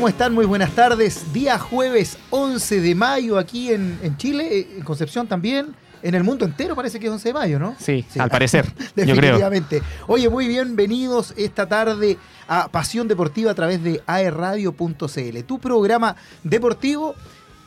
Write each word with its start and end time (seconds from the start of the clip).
¿cómo 0.00 0.08
están? 0.08 0.32
Muy 0.32 0.46
buenas 0.46 0.70
tardes. 0.70 1.30
Día 1.34 1.58
jueves 1.58 2.16
11 2.30 2.80
de 2.80 2.94
mayo 2.94 3.36
aquí 3.36 3.70
en, 3.70 3.98
en 4.02 4.16
Chile, 4.16 4.48
eh, 4.50 4.68
en 4.78 4.82
Concepción 4.82 5.26
también. 5.26 5.74
En 6.02 6.14
el 6.14 6.24
mundo 6.24 6.46
entero 6.46 6.74
parece 6.74 6.98
que 6.98 7.04
es 7.04 7.12
11 7.12 7.28
de 7.28 7.34
mayo, 7.34 7.58
¿no? 7.58 7.76
Sí, 7.78 8.06
al 8.18 8.30
parecer, 8.30 8.64
yo 8.96 9.04
creo. 9.04 9.14
Definitivamente. 9.14 9.82
Oye, 10.06 10.30
muy 10.30 10.48
bienvenidos 10.48 11.34
esta 11.36 11.68
tarde 11.68 12.16
a 12.48 12.68
Pasión 12.68 13.08
Deportiva 13.08 13.50
a 13.50 13.54
través 13.54 13.84
de 13.84 14.02
aerradio.cl, 14.06 15.42
tu 15.46 15.58
programa 15.58 16.16
deportivo. 16.44 17.14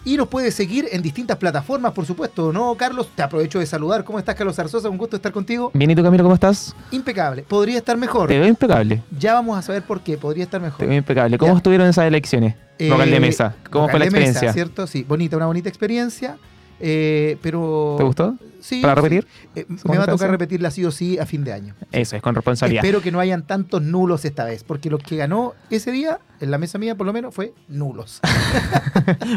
Y 0.05 0.17
nos 0.17 0.27
puedes 0.27 0.53
seguir 0.53 0.87
en 0.91 1.01
distintas 1.01 1.37
plataformas, 1.37 1.93
por 1.93 2.05
supuesto, 2.05 2.51
¿no, 2.51 2.75
Carlos? 2.75 3.07
Te 3.15 3.23
aprovecho 3.23 3.59
de 3.59 3.65
saludar. 3.65 4.03
¿Cómo 4.03 4.19
estás, 4.19 4.35
Carlos 4.35 4.59
Arzosa? 4.59 4.89
Un 4.89 4.97
gusto 4.97 5.15
estar 5.15 5.31
contigo. 5.31 5.71
Bien, 5.73 5.89
¿y 5.89 5.95
tú, 5.95 6.03
Camilo, 6.03 6.23
cómo 6.23 6.35
estás? 6.35 6.75
Impecable. 6.91 7.43
Podría 7.43 7.77
estar 7.77 7.95
mejor. 7.95 8.27
Te 8.27 8.37
veo 8.37 8.47
impecable. 8.49 9.01
Ya 9.17 9.33
vamos 9.33 9.57
a 9.57 9.61
saber 9.61 9.83
por 9.83 10.01
qué. 10.01 10.17
Podría 10.17 10.43
estar 10.43 10.59
mejor. 10.59 10.77
Te 10.79 10.85
veo 10.87 10.97
impecable. 10.97 11.37
¿Cómo 11.37 11.53
Ya. 11.53 11.57
estuvieron 11.57 11.87
esas 11.87 12.05
elecciones? 12.05 12.55
Eh, 12.79 12.89
Vocal 12.89 13.09
de 13.11 13.19
mesa. 13.21 13.55
¿Cómo 13.69 13.83
vocal 13.83 13.91
fue 13.91 13.99
la 13.99 14.05
de 14.05 14.11
mesa, 14.11 14.29
experiencia? 14.31 14.53
¿Cierto? 14.53 14.87
Sí, 14.87 15.05
bonita, 15.07 15.37
una 15.37 15.45
bonita 15.45 15.69
experiencia. 15.69 16.37
Eh, 16.79 17.37
pero. 17.41 17.95
¿Te 17.97 18.03
gustó? 18.03 18.35
Sí. 18.63 18.81
¿Para 18.81 18.95
sí. 18.95 19.01
repetir? 19.01 19.27
Eh, 19.55 19.65
me 19.67 19.77
¿Segunda 19.77 19.99
va 19.99 20.03
a 20.05 20.07
tocar 20.07 20.31
repetirla 20.31 20.71
sí 20.71 20.85
o 20.85 20.91
sí 20.91 21.17
a 21.17 21.25
fin 21.25 21.43
de 21.43 21.51
año. 21.51 21.75
Eso, 21.91 22.15
es 22.15 22.21
con 22.21 22.33
responsabilidad. 22.33 22.83
Espero 22.83 23.01
que 23.01 23.11
no 23.11 23.19
hayan 23.19 23.45
tantos 23.45 23.81
nulos 23.81 24.23
esta 24.23 24.45
vez, 24.45 24.63
porque 24.63 24.89
lo 24.89 24.99
que 24.99 25.17
ganó 25.17 25.53
ese 25.69 25.91
día, 25.91 26.19
en 26.39 26.49
la 26.49 26.57
mesa 26.57 26.77
mía 26.77 26.95
por 26.95 27.05
lo 27.05 27.11
menos, 27.11 27.35
fue 27.35 27.53
nulos. 27.67 28.21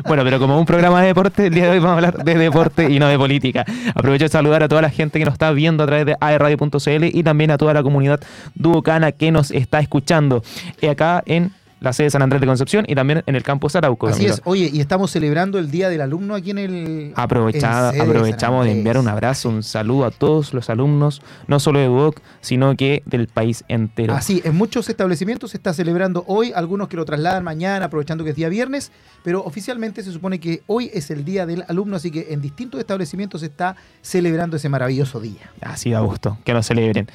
Bueno, 0.07 0.23
pero 0.23 0.39
como 0.39 0.59
un 0.59 0.67
programa 0.67 1.01
de 1.01 1.09
deporte, 1.09 1.47
el 1.47 1.55
día 1.55 1.65
de 1.65 1.71
hoy 1.71 1.79
vamos 1.79 1.95
a 1.95 1.97
hablar 1.97 2.25
de 2.25 2.35
deporte 2.37 2.89
y 2.91 3.01
no 3.01 3.09
de 3.09 3.19
política. 3.19 3.65
Aprovecho 3.95 4.25
de 4.25 4.29
saludar 4.29 4.63
a 4.63 4.69
toda 4.69 4.83
la 4.83 4.91
gente 4.91 5.19
que 5.19 5.25
nos 5.25 5.35
está 5.35 5.51
viendo 5.51 5.83
a 5.83 5.87
través 5.87 6.07
de 6.07 6.17
aerradio.cl 6.21 7.05
y 7.05 7.23
también 7.25 7.51
a 7.51 7.59
toda 7.59 7.75
la 7.75 7.83
comunidad 7.83 8.21
duocana 8.55 9.11
que 9.13 9.33
nos 9.33 9.51
está 9.51 9.81
escuchando 9.81 10.45
eh, 10.81 10.91
acá 10.91 11.23
en 11.27 11.53
la 11.81 11.93
sede 11.93 12.07
de 12.07 12.11
San 12.11 12.23
Andrés 12.23 12.41
de 12.41 12.47
Concepción 12.47 12.85
y 12.89 12.95
también 12.95 13.23
en 13.27 13.37
el 13.37 13.43
campus 13.43 13.77
Arauco. 13.77 14.07
Así 14.09 14.25
es. 14.27 14.41
Oye, 14.45 14.71
y 14.73 14.81
estamos 14.81 15.11
celebrando 15.11 15.59
el 15.59 15.71
Día 15.71 15.89
del 15.91 16.01
Alumno 16.01 16.35
aquí 16.35 16.51
en 16.51 16.59
el. 16.59 17.13
Aprovechada- 17.17 17.91
en 17.91 17.97
de 17.97 18.03
aprovechamos 18.03 18.65
de 18.65 18.73
enviar 18.73 18.99
un 18.99 19.09
abrazo, 19.09 19.49
un 19.51 19.63
saludo 19.63 20.07
a 20.07 20.11
todos 20.11 20.55
los 20.55 20.71
alumnos, 20.71 21.21
no 21.49 21.61
solo 21.61 21.79
de 21.79 21.87
Duoc, 21.87 22.21
sino 22.41 22.75
que 22.77 23.03
del 23.05 23.29
país 23.29 23.65
entero. 23.69 24.15
Así, 24.15 24.41
en 24.45 24.55
muchos 24.57 24.89
establecimientos 24.89 25.51
se 25.51 25.59
está 25.59 25.75
celebrando 25.75 26.25
hoy, 26.27 26.53
algunos 26.55 26.89
que 26.89 26.97
lo 26.97 27.05
trasladan 27.05 27.45
mañana, 27.45 27.87
aprovechando 27.87 28.25
que 28.25 28.31
es 28.31 28.37
día 28.37 28.49
viernes, 28.49 28.91
pero 29.23 29.43
oficialmente 29.45 30.03
se 30.03 30.13
supone 30.13 30.41
que 30.41 30.63
hoy 30.67 30.91
es 30.95 31.11
el 31.11 31.25
día 31.25 31.45
del 31.47 31.65
alumno, 31.69 31.97
así 31.97 32.11
que 32.11 32.29
en 32.31 32.41
distintos 32.41 32.81
establecimientos 32.81 33.41
se 33.43 33.49
está 33.49 33.77
celebrando 34.01 34.57
ese 34.57 34.69
maravilloso 34.69 35.21
día. 35.21 35.51
Así 35.61 35.91
da 35.91 36.01
gusto, 36.01 36.39
que 36.45 36.55
lo 36.55 36.63
celebren. 36.63 37.09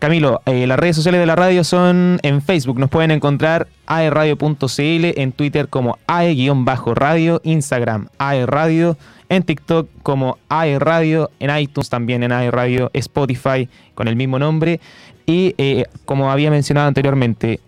Camilo, 0.00 0.40
eh, 0.46 0.66
las 0.66 0.78
redes 0.78 0.96
sociales 0.96 1.20
de 1.20 1.26
la 1.26 1.36
radio 1.36 1.62
son 1.62 2.20
en 2.22 2.40
Facebook, 2.40 2.78
nos 2.78 2.88
pueden 2.88 3.10
encontrar 3.10 3.68
aerradio.cl, 3.86 4.58
en 4.78 5.32
Twitter 5.32 5.68
como 5.68 5.98
ae-radio, 6.06 7.42
Instagram 7.44 8.08
aerradio, 8.16 8.96
en 9.28 9.42
TikTok 9.42 9.90
como 10.02 10.38
aerradio, 10.48 11.30
en 11.38 11.54
iTunes 11.54 11.90
también 11.90 12.22
en 12.22 12.32
aerradio, 12.32 12.90
Spotify 12.94 13.68
con 13.94 14.08
el 14.08 14.16
mismo 14.16 14.38
nombre. 14.38 14.80
Y 15.26 15.54
eh, 15.58 15.84
como 16.06 16.32
había 16.32 16.50
mencionado 16.50 16.88
anteriormente, 16.88 17.60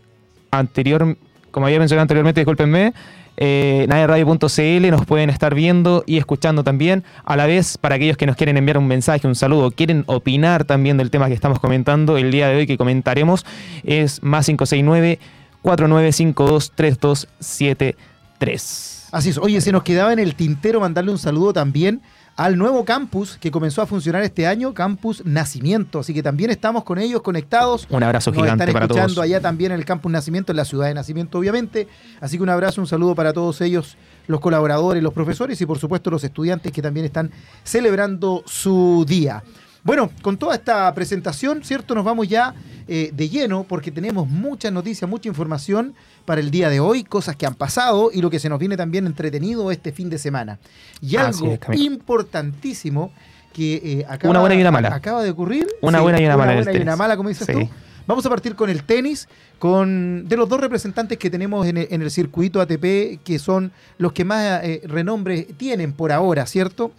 anterior, 0.50 1.18
como 1.50 1.66
había 1.66 1.80
mencionado 1.80 2.04
anteriormente, 2.04 2.40
discúlpenme, 2.40 2.94
eh, 3.36 3.86
nos 3.88 5.06
pueden 5.06 5.30
estar 5.30 5.54
viendo 5.54 6.04
y 6.06 6.18
escuchando 6.18 6.64
también. 6.64 7.04
A 7.24 7.36
la 7.36 7.46
vez, 7.46 7.78
para 7.78 7.96
aquellos 7.96 8.16
que 8.16 8.26
nos 8.26 8.36
quieren 8.36 8.56
enviar 8.56 8.78
un 8.78 8.86
mensaje, 8.86 9.26
un 9.26 9.34
saludo, 9.34 9.70
quieren 9.70 10.04
opinar 10.06 10.64
también 10.64 10.96
del 10.96 11.10
tema 11.10 11.28
que 11.28 11.34
estamos 11.34 11.58
comentando 11.58 12.16
el 12.16 12.30
día 12.30 12.48
de 12.48 12.56
hoy 12.56 12.66
que 12.66 12.76
comentaremos, 12.76 13.44
es 13.84 14.22
más 14.22 14.46
569 14.46 15.18
4952 15.62 16.72
3273. 16.74 19.08
Así 19.12 19.30
es. 19.30 19.38
Oye, 19.38 19.60
se 19.60 19.72
nos 19.72 19.82
quedaba 19.82 20.12
en 20.12 20.18
el 20.18 20.34
tintero 20.34 20.80
mandarle 20.80 21.10
un 21.10 21.18
saludo 21.18 21.52
también 21.52 22.00
al 22.36 22.56
nuevo 22.56 22.84
campus 22.84 23.36
que 23.38 23.50
comenzó 23.50 23.82
a 23.82 23.86
funcionar 23.86 24.22
este 24.22 24.46
año, 24.46 24.72
Campus 24.72 25.22
Nacimiento. 25.24 26.00
Así 26.00 26.14
que 26.14 26.22
también 26.22 26.50
estamos 26.50 26.84
con 26.84 26.98
ellos 26.98 27.22
conectados. 27.22 27.86
Un 27.90 28.02
abrazo 28.02 28.30
Nos 28.30 28.42
gigante 28.42 28.64
están 28.64 28.72
para 28.72 28.84
escuchando 28.86 29.14
todos. 29.14 29.24
allá 29.24 29.40
también 29.40 29.72
en 29.72 29.78
el 29.78 29.84
Campus 29.84 30.10
Nacimiento, 30.10 30.52
en 30.52 30.56
la 30.56 30.64
ciudad 30.64 30.86
de 30.86 30.94
Nacimiento, 30.94 31.38
obviamente. 31.38 31.88
Así 32.20 32.36
que 32.38 32.42
un 32.42 32.48
abrazo, 32.48 32.80
un 32.80 32.86
saludo 32.86 33.14
para 33.14 33.32
todos 33.32 33.60
ellos, 33.60 33.96
los 34.26 34.40
colaboradores, 34.40 35.02
los 35.02 35.12
profesores 35.12 35.60
y 35.60 35.66
por 35.66 35.78
supuesto 35.78 36.10
los 36.10 36.24
estudiantes 36.24 36.72
que 36.72 36.80
también 36.80 37.04
están 37.06 37.30
celebrando 37.64 38.42
su 38.46 39.04
día. 39.06 39.42
Bueno, 39.84 40.10
con 40.22 40.36
toda 40.36 40.54
esta 40.54 40.92
presentación, 40.94 41.64
¿cierto? 41.64 41.94
Nos 41.94 42.04
vamos 42.04 42.28
ya 42.28 42.54
eh, 42.86 43.10
de 43.12 43.28
lleno 43.28 43.64
porque 43.64 43.90
tenemos 43.90 44.28
muchas 44.28 44.72
noticias, 44.72 45.10
mucha 45.10 45.28
información 45.28 45.94
para 46.24 46.40
el 46.40 46.52
día 46.52 46.68
de 46.68 46.78
hoy, 46.78 47.02
cosas 47.02 47.34
que 47.34 47.46
han 47.46 47.54
pasado 47.54 48.10
y 48.12 48.20
lo 48.22 48.30
que 48.30 48.38
se 48.38 48.48
nos 48.48 48.60
viene 48.60 48.76
también 48.76 49.06
entretenido 49.06 49.72
este 49.72 49.90
fin 49.90 50.08
de 50.08 50.18
semana. 50.18 50.60
Y 51.00 51.16
algo 51.16 51.52
es, 51.52 51.80
importantísimo 51.80 53.10
que 53.52 53.74
eh, 53.74 54.06
acaba, 54.08 54.30
Una 54.30 54.40
buena 54.40 54.54
y 54.54 54.60
una 54.60 54.70
mala. 54.70 54.94
acaba 54.94 55.22
de 55.22 55.30
ocurrir. 55.30 55.66
Una 55.80 56.00
buena 56.00 56.20
y 56.20 56.26
una 56.26 56.36
mala 56.36 56.52
en 56.52 56.58
el 56.58 56.64
buena 56.64 56.78
y 56.78 56.82
una 56.82 56.96
mala, 56.96 57.16
como 57.16 57.28
dices 57.28 57.46
Sí. 57.46 57.52
tú. 57.52 57.68
Vamos 58.06 58.26
a 58.26 58.28
partir 58.30 58.56
con 58.56 58.68
el 58.70 58.82
tenis, 58.84 59.28
con 59.58 60.28
de 60.28 60.36
los 60.36 60.48
dos 60.48 60.60
representantes 60.60 61.18
que 61.18 61.30
tenemos 61.30 61.66
en 61.66 61.76
el, 61.76 61.88
en 61.90 62.02
el 62.02 62.10
circuito 62.10 62.60
ATP, 62.60 63.20
que 63.24 63.38
son 63.38 63.72
los 63.98 64.12
que 64.12 64.24
más 64.24 64.62
eh, 64.64 64.82
renombre 64.84 65.42
tienen 65.56 65.92
por 65.92 66.10
ahora, 66.12 66.46
¿cierto? 66.46 66.92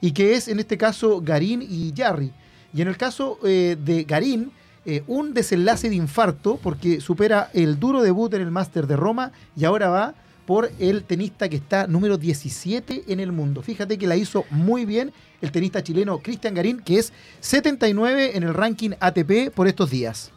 Y 0.00 0.12
que 0.12 0.34
es 0.34 0.48
en 0.48 0.60
este 0.60 0.76
caso 0.78 1.20
Garín 1.20 1.62
y 1.62 1.92
Jarry. 1.96 2.30
Y 2.72 2.82
en 2.82 2.88
el 2.88 2.96
caso 2.96 3.38
eh, 3.44 3.76
de 3.82 4.04
Garín, 4.04 4.52
eh, 4.86 5.02
un 5.06 5.34
desenlace 5.34 5.88
de 5.90 5.96
infarto 5.96 6.58
porque 6.62 7.00
supera 7.00 7.50
el 7.52 7.78
duro 7.80 8.02
debut 8.02 8.32
en 8.34 8.42
el 8.42 8.50
Máster 8.50 8.86
de 8.86 8.96
Roma 8.96 9.32
y 9.56 9.64
ahora 9.64 9.88
va 9.88 10.14
por 10.46 10.70
el 10.78 11.02
tenista 11.04 11.48
que 11.48 11.56
está 11.56 11.86
número 11.86 12.16
17 12.16 13.04
en 13.08 13.20
el 13.20 13.32
mundo. 13.32 13.60
Fíjate 13.62 13.98
que 13.98 14.06
la 14.06 14.16
hizo 14.16 14.44
muy 14.50 14.86
bien 14.86 15.12
el 15.42 15.52
tenista 15.52 15.82
chileno 15.82 16.18
Cristian 16.20 16.54
Garín, 16.54 16.80
que 16.80 16.98
es 16.98 17.12
79 17.40 18.36
en 18.36 18.42
el 18.44 18.54
ranking 18.54 18.90
ATP 18.98 19.50
por 19.54 19.68
estos 19.68 19.90
días. 19.90 20.30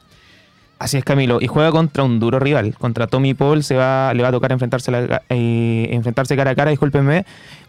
Así 0.79 0.97
es, 0.97 1.03
Camilo. 1.05 1.39
Y 1.39 1.45
juega 1.47 1.71
contra 1.71 2.03
un 2.03 2.19
duro 2.19 2.39
rival. 2.39 2.73
Contra 2.75 3.05
Tommy 3.05 3.35
Paul 3.35 3.63
se 3.63 3.75
va, 3.75 4.13
le 4.15 4.23
va 4.23 4.29
a 4.29 4.31
tocar 4.31 4.51
enfrentarse, 4.51 4.89
la- 4.91 5.21
eh, 5.29 5.87
enfrentarse 5.91 6.35
cara 6.35 6.51
a 6.51 6.55
cara, 6.55 6.71
discúlpenme. 6.71 7.23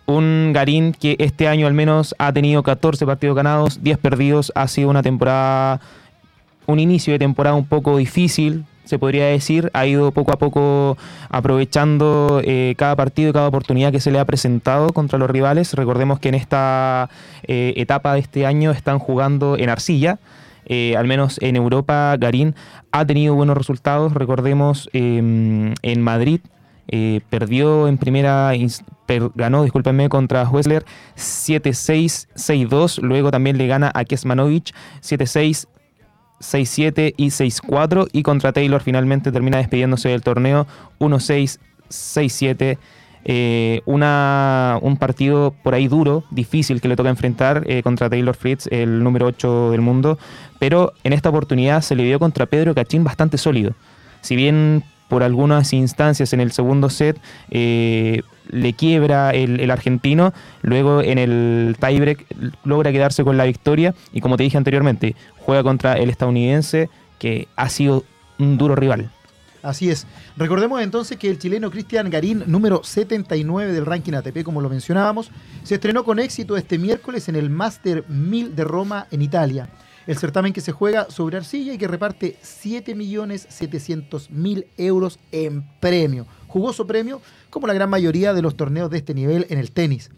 Un 0.06 0.52
Garín 0.52 0.92
que 0.92 1.16
este 1.18 1.48
año 1.48 1.66
al 1.66 1.74
menos 1.74 2.14
ha 2.18 2.32
tenido 2.32 2.62
14 2.62 3.06
partidos 3.06 3.36
ganados, 3.36 3.82
10 3.82 3.98
perdidos. 3.98 4.52
Ha 4.54 4.66
sido 4.68 4.90
una 4.90 5.02
temporada, 5.02 5.80
un 6.66 6.80
inicio 6.80 7.12
de 7.12 7.18
temporada 7.18 7.54
un 7.54 7.66
poco 7.66 7.96
difícil, 7.96 8.64
se 8.84 8.98
podría 8.98 9.26
decir. 9.26 9.70
Ha 9.74 9.86
ido 9.86 10.10
poco 10.10 10.32
a 10.32 10.38
poco 10.38 10.98
aprovechando 11.30 12.40
eh, 12.44 12.74
cada 12.76 12.96
partido 12.96 13.30
y 13.30 13.32
cada 13.32 13.48
oportunidad 13.48 13.92
que 13.92 14.00
se 14.00 14.10
le 14.10 14.18
ha 14.18 14.24
presentado 14.24 14.88
contra 14.88 15.18
los 15.18 15.30
rivales. 15.30 15.72
Recordemos 15.74 16.18
que 16.18 16.30
en 16.30 16.34
esta 16.34 17.08
eh, 17.44 17.74
etapa 17.76 18.14
de 18.14 18.20
este 18.20 18.44
año 18.44 18.72
están 18.72 18.98
jugando 18.98 19.56
en 19.56 19.68
arcilla. 19.68 20.18
Eh, 20.66 20.96
al 20.96 21.06
menos 21.06 21.38
en 21.42 21.56
Europa, 21.56 22.16
Garín 22.18 22.54
ha 22.90 23.04
tenido 23.06 23.34
buenos 23.34 23.56
resultados. 23.56 24.14
Recordemos 24.14 24.88
eh, 24.92 25.72
en 25.82 26.02
Madrid. 26.02 26.40
Eh, 26.94 27.22
perdió 27.30 27.88
en 27.88 27.96
primera, 27.96 28.52
ganó, 29.34 29.62
discúlpenme, 29.62 30.10
contra 30.10 30.46
Wessler 30.46 30.84
7-6, 31.16 32.28
6-2. 32.36 33.00
Luego 33.00 33.30
también 33.30 33.56
le 33.56 33.66
gana 33.66 33.90
a 33.94 34.04
Kesmanovic 34.04 34.74
7-6, 35.00 35.68
6-7 36.40 37.14
y 37.16 37.28
6-4. 37.28 38.08
Y 38.12 38.22
contra 38.22 38.52
Taylor 38.52 38.82
finalmente 38.82 39.32
termina 39.32 39.56
despidiéndose 39.56 40.10
del 40.10 40.20
torneo 40.20 40.66
1-6, 40.98 41.58
6-7. 41.88 42.76
Eh, 43.24 43.80
un 43.86 44.96
partido 44.98 45.54
por 45.62 45.72
ahí 45.72 45.88
duro, 45.88 46.24
difícil 46.30 46.82
que 46.82 46.88
le 46.88 46.96
toca 46.96 47.08
enfrentar 47.08 47.64
eh, 47.68 47.82
contra 47.82 48.10
Taylor 48.10 48.34
Fritz, 48.34 48.66
el 48.70 49.02
número 49.02 49.28
8 49.28 49.70
del 49.70 49.80
mundo. 49.80 50.18
Pero 50.58 50.92
en 51.04 51.14
esta 51.14 51.30
oportunidad 51.30 51.80
se 51.80 51.94
le 51.94 52.04
dio 52.04 52.18
contra 52.18 52.44
Pedro 52.44 52.74
Cachín 52.74 53.02
bastante 53.02 53.38
sólido. 53.38 53.72
Si 54.20 54.36
bien 54.36 54.84
por 55.12 55.22
algunas 55.22 55.74
instancias 55.74 56.32
en 56.32 56.40
el 56.40 56.52
segundo 56.52 56.88
set 56.88 57.20
eh, 57.50 58.22
le 58.48 58.72
quiebra 58.72 59.32
el, 59.32 59.60
el 59.60 59.70
argentino, 59.70 60.32
luego 60.62 61.02
en 61.02 61.18
el 61.18 61.76
tiebreak 61.78 62.24
logra 62.64 62.92
quedarse 62.92 63.22
con 63.22 63.36
la 63.36 63.44
victoria 63.44 63.94
y 64.14 64.22
como 64.22 64.38
te 64.38 64.44
dije 64.44 64.56
anteriormente, 64.56 65.14
juega 65.36 65.62
contra 65.62 65.98
el 65.98 66.08
estadounidense 66.08 66.88
que 67.18 67.46
ha 67.56 67.68
sido 67.68 68.04
un 68.38 68.56
duro 68.56 68.74
rival. 68.74 69.10
Así 69.62 69.90
es. 69.90 70.06
Recordemos 70.38 70.80
entonces 70.80 71.18
que 71.18 71.28
el 71.28 71.38
chileno 71.38 71.70
Cristian 71.70 72.08
Garín, 72.08 72.44
número 72.46 72.82
79 72.82 73.70
del 73.70 73.84
ranking 73.84 74.14
ATP, 74.14 74.42
como 74.42 74.62
lo 74.62 74.70
mencionábamos, 74.70 75.30
se 75.62 75.74
estrenó 75.74 76.04
con 76.04 76.20
éxito 76.20 76.56
este 76.56 76.78
miércoles 76.78 77.28
en 77.28 77.36
el 77.36 77.50
Master 77.50 78.02
1000 78.08 78.56
de 78.56 78.64
Roma 78.64 79.08
en 79.10 79.20
Italia. 79.20 79.68
El 80.06 80.18
certamen 80.18 80.52
que 80.52 80.60
se 80.60 80.72
juega 80.72 81.10
sobre 81.10 81.36
arcilla 81.36 81.72
y 81.72 81.78
que 81.78 81.88
reparte 81.88 82.36
7.700.000 82.42 84.66
euros 84.76 85.18
en 85.30 85.64
premio. 85.80 86.26
Jugoso 86.48 86.86
premio, 86.86 87.20
como 87.50 87.66
la 87.66 87.74
gran 87.74 87.90
mayoría 87.90 88.34
de 88.34 88.42
los 88.42 88.56
torneos 88.56 88.90
de 88.90 88.98
este 88.98 89.14
nivel 89.14 89.46
en 89.48 89.58
el 89.58 89.70
tenis. 89.70 90.10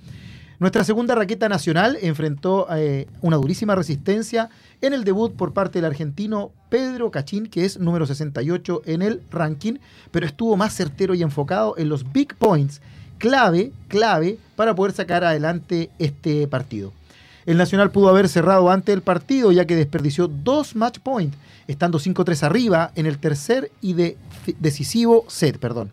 Nuestra 0.58 0.84
segunda 0.84 1.14
raqueta 1.14 1.48
nacional 1.48 1.98
enfrentó 2.00 2.66
eh, 2.74 3.06
una 3.20 3.36
durísima 3.36 3.74
resistencia 3.74 4.50
en 4.80 4.94
el 4.94 5.04
debut 5.04 5.34
por 5.34 5.52
parte 5.52 5.78
del 5.78 5.86
argentino 5.86 6.52
Pedro 6.70 7.10
Cachín, 7.10 7.48
que 7.48 7.64
es 7.64 7.78
número 7.78 8.06
68 8.06 8.82
en 8.86 9.02
el 9.02 9.22
ranking, 9.30 9.74
pero 10.10 10.26
estuvo 10.26 10.56
más 10.56 10.74
certero 10.74 11.14
y 11.14 11.22
enfocado 11.22 11.74
en 11.76 11.88
los 11.88 12.12
big 12.12 12.36
points, 12.36 12.80
clave, 13.18 13.72
clave 13.88 14.38
para 14.54 14.74
poder 14.74 14.92
sacar 14.92 15.24
adelante 15.24 15.90
este 15.98 16.46
partido. 16.46 16.92
El 17.46 17.58
Nacional 17.58 17.90
pudo 17.90 18.08
haber 18.08 18.28
cerrado 18.28 18.70
antes 18.70 18.94
el 18.94 19.02
partido, 19.02 19.52
ya 19.52 19.66
que 19.66 19.76
desperdició 19.76 20.28
dos 20.28 20.74
match 20.74 20.98
points, 20.98 21.36
estando 21.68 21.98
5-3 21.98 22.42
arriba 22.42 22.90
en 22.94 23.06
el 23.06 23.18
tercer 23.18 23.70
y 23.80 23.92
de 23.92 24.16
decisivo 24.58 25.24
set, 25.28 25.58
perdón. 25.58 25.92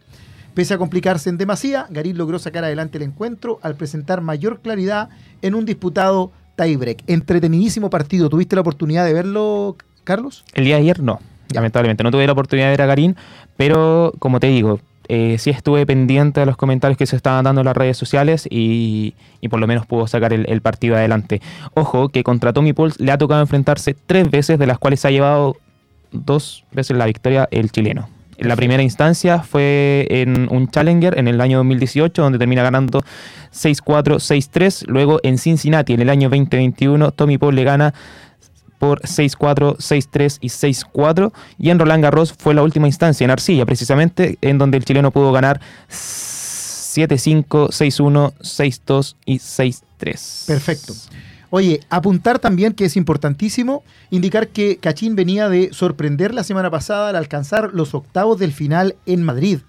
Pese 0.54 0.74
a 0.74 0.78
complicarse 0.78 1.30
en 1.30 1.38
demasía, 1.38 1.88
Garín 1.90 2.18
logró 2.18 2.38
sacar 2.38 2.64
adelante 2.64 2.98
el 2.98 3.04
encuentro 3.04 3.60
al 3.62 3.76
presentar 3.76 4.22
mayor 4.22 4.60
claridad 4.60 5.10
en 5.42 5.56
un 5.56 5.66
disputado 5.66 6.32
tiebreak. 6.58 7.04
Entretenidísimo 7.08 7.90
partido. 7.90 8.30
¿Tuviste 8.30 8.56
la 8.56 8.62
oportunidad 8.62 9.06
de 9.06 9.14
verlo, 9.14 9.78
Carlos? 10.04 10.44
El 10.54 10.66
día 10.66 10.76
de 10.76 10.82
ayer 10.82 11.02
no, 11.02 11.20
lamentablemente. 11.54 12.04
No 12.04 12.12
tuve 12.12 12.26
la 12.26 12.34
oportunidad 12.34 12.68
de 12.68 12.72
ver 12.72 12.82
a 12.82 12.86
Garín, 12.86 13.16
pero 13.56 14.14
como 14.20 14.42
te 14.42 14.48
digo, 14.48 14.82
eh, 15.14 15.38
sí 15.40 15.50
estuve 15.50 15.86
pendiente 15.86 16.40
de 16.40 16.46
los 16.46 16.56
comentarios 16.56 16.98
que 16.98 17.06
se 17.06 17.18
estaban 17.18 17.44
dando 17.44 17.60
en 17.60 17.66
las 17.66 17.76
redes 17.76 17.98
sociales 17.98 18.48
y, 18.50 19.14
por 19.50 19.60
lo 19.60 19.68
menos 19.68 19.86
pudo 19.86 20.08
sacar 20.08 20.32
el, 20.32 20.62
partido 20.62 20.96
adelante. 20.96 21.42
Ojo 21.74 22.08
que 22.08 22.24
contra 22.24 22.54
Tommy 22.54 22.72
Pauls 22.72 22.98
le 22.98 23.12
ha 23.12 23.18
tocado 23.18 23.42
enfrentarse 23.42 23.94
tres 23.94 24.32
veces, 24.32 24.58
de 24.58 24.68
las 24.68 24.80
cuales 24.80 25.04
ha 25.04 25.12
llevado 25.12 25.58
dos 26.14 26.64
veces 26.72 26.96
la 26.96 27.08
victoria 27.08 27.50
el 27.52 27.74
chileno. 27.74 28.08
En 28.38 28.48
la 28.48 28.56
primera 28.56 28.82
instancia 28.84 29.40
fue 29.40 30.08
en 30.10 30.48
un 30.50 30.70
Challenger 30.70 31.20
en 31.20 31.28
el 31.28 31.42
año 31.42 31.58
2018, 31.58 32.22
donde 32.22 32.40
termina 32.40 32.64
ganando 32.64 33.04
6-4, 33.54 34.16
6-3. 34.16 34.86
Luego 34.88 35.20
en 35.24 35.38
Cincinnati 35.38 35.92
en 35.92 36.00
el 36.00 36.10
año 36.10 36.30
2021, 36.30 37.12
Tommy 37.12 37.38
Paul 37.38 37.56
le 37.56 37.66
gana 37.66 37.94
por 38.82 39.00
6-4, 39.02 39.78
6-3 39.78 40.40
y 40.42 40.48
6-4. 40.48 41.32
Y 41.60 41.70
en 41.70 41.78
Roland 41.78 42.04
Garros 42.04 42.34
fue 42.34 42.56
la 42.56 42.64
última 42.64 42.88
instancia, 42.88 43.24
en 43.24 43.30
Arcilla, 43.30 43.64
precisamente, 43.64 44.40
en 44.42 44.58
donde 44.58 44.78
el 44.78 44.86
chileno 44.86 45.12
pudo 45.12 45.32
ganar 45.32 45.62
7-5, 45.88 47.46
6-1, 47.46 48.34
6-2 48.40 49.16
y 49.24 49.38
6-3. 49.38 50.48
Perfecto. 50.48 50.96
Oye, 51.52 51.82
apuntar 51.92 52.40
también 52.40 52.74
que 52.74 52.86
es 52.86 52.98
importantísimo 52.98 53.84
indicar 54.10 54.48
que 54.48 54.78
Cachín 54.78 55.16
venía 55.16 55.48
de 55.48 55.72
sorprender 55.74 56.34
la 56.34 56.44
semana 56.44 56.72
pasada 56.72 57.10
al 57.10 57.16
alcanzar 57.16 57.70
los 57.74 57.94
octavos 57.94 58.40
del 58.40 58.52
final 58.52 58.96
en 59.06 59.22
Madrid. 59.22 59.60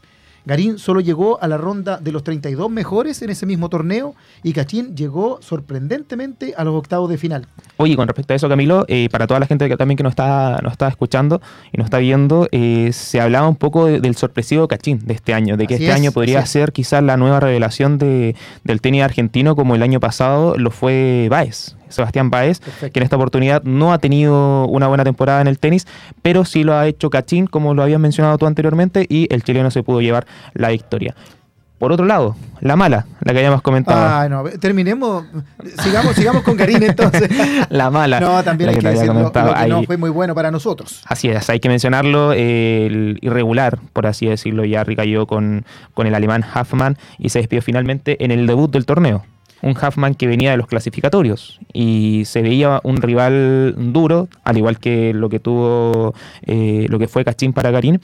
Garín 0.45 0.79
solo 0.79 1.01
llegó 1.01 1.41
a 1.43 1.49
la 1.49 1.57
ronda 1.57 1.99
de 1.99 2.11
los 2.11 2.25
32 2.25 2.71
mejores 2.71 3.23
en 3.23 3.31
ese 3.31 3.47
mismo 3.47 3.69
torneo 3.69 4.15
y 4.43 4.53
Cachín 4.53 4.97
llegó 4.97 5.39
sorprendentemente 5.41 6.55
a 6.57 6.65
los 6.65 6.75
octavos 6.75 7.09
de 7.09 7.19
final. 7.19 7.47
Oye, 7.77 7.97
con 7.97 8.09
respecto 8.09 8.33
a 8.33 8.37
eso, 8.37 8.49
Camilo, 8.49 8.85
eh, 8.89 9.09
para 9.11 9.27
toda 9.27 9.39
la 9.41 9.47
gente 9.47 9.69
que 9.69 9.77
también 9.77 9.97
que 9.97 10.03
nos 10.03 10.13
está, 10.13 10.59
nos 10.63 10.73
está 10.73 10.89
escuchando 10.89 11.41
y 11.73 11.79
nos 11.79 11.87
está 11.87 11.99
viendo, 11.99 12.49
eh, 12.51 12.91
se 12.93 13.21
hablaba 13.21 13.49
un 13.49 13.57
poco 13.57 13.87
del 13.87 14.17
sorpresivo 14.17 14.67
Cachín 14.67 15.01
de 15.05 15.15
este 15.15 15.35
año, 15.35 15.57
de 15.57 15.67
que 15.67 15.75
este 15.75 15.93
año 15.93 16.13
podría 16.13 16.45
ser 16.47 16.73
quizás 16.73 17.03
la 17.03 17.17
nueva 17.17 17.41
revelación 17.41 17.99
de, 17.99 18.35
del 18.65 18.81
tenis 18.81 19.03
argentino 19.03 19.55
como 19.55 19.75
el 19.75 19.83
año 19.83 20.01
pasado 20.01 20.57
lo 20.57 20.71
fue 20.71 21.29
Baez. 21.31 21.77
Sebastián 21.93 22.31
Baez, 22.31 22.61
que 22.61 22.99
en 22.99 23.03
esta 23.03 23.17
oportunidad 23.17 23.63
no 23.63 23.93
ha 23.93 23.99
tenido 23.99 24.67
una 24.67 24.89
buena 24.89 25.05
temporada 25.05 25.41
en 25.41 25.47
el 25.47 25.59
tenis, 25.59 25.87
pero 26.23 26.45
sí 26.45 26.65
lo 26.65 26.75
ha 26.75 26.87
hecho 26.87 27.11
Cachín, 27.11 27.47
como 27.47 27.75
lo 27.75 27.83
habías 27.83 28.01
mencionado 28.01 28.39
tú 28.39 28.47
anteriormente, 28.47 29.07
y 29.09 29.33
el 29.33 29.43
chileno 29.43 29.71
se 29.71 29.83
pudo 29.83 30.01
llevar 30.01 30.27
la 30.55 30.69
victoria. 30.69 31.15
Por 31.83 31.91
otro 31.91 32.07
lado, 32.07 32.37
la 32.61 32.77
mala, 32.77 33.07
la 33.23 33.33
que 33.33 33.41
habíamos 33.41 33.61
comentado. 33.61 34.01
Ah, 34.01 34.29
no, 34.29 34.45
terminemos, 34.61 35.25
sigamos, 35.83 36.15
sigamos 36.15 36.45
con 36.45 36.57
Karim 36.57 36.81
entonces. 36.81 37.29
la 37.71 37.91
mala. 37.91 38.21
No, 38.21 38.45
también 38.45 38.71
hay 38.71 38.77
que, 38.77 38.87
decirlo, 38.89 39.33
que 39.33 39.69
no 39.69 39.83
fue 39.83 39.97
muy 39.97 40.11
bueno 40.11 40.33
para 40.33 40.53
nosotros. 40.53 41.03
Así 41.07 41.27
es, 41.27 41.51
hay 41.51 41.59
que 41.59 41.69
mencionarlo, 41.69 42.35
el 42.35 43.19
irregular, 43.21 43.81
por 43.93 44.07
así 44.07 44.27
decirlo, 44.27 44.65
ya 44.65 44.85
cayó 44.85 45.27
con, 45.27 45.65
con 45.93 46.07
el 46.07 46.15
alemán 46.15 46.45
Huffman 46.55 46.99
y 47.19 47.31
se 47.31 47.41
despidió 47.41 47.63
finalmente 47.63 48.25
en 48.25 48.31
el 48.31 48.47
debut 48.47 48.71
del 48.71 48.87
torneo 48.87 49.25
un 49.63 49.77
Huffman 49.77 50.15
que 50.15 50.27
venía 50.27 50.51
de 50.51 50.57
los 50.57 50.67
clasificatorios 50.67 51.61
y 51.73 52.25
se 52.27 52.43
veía 52.43 52.81
un 52.83 52.97
rival 52.97 53.75
duro, 53.93 54.29
al 54.45 54.59
igual 54.59 54.79
que 54.79 55.15
lo 55.15 55.29
que 55.29 55.41
tuvo, 55.41 56.15
eh, 56.43 56.87
lo 56.89 56.99
que 56.99 57.09
fue 57.09 57.25
Cachín 57.25 57.53
para 57.53 57.71
Garín, 57.71 58.01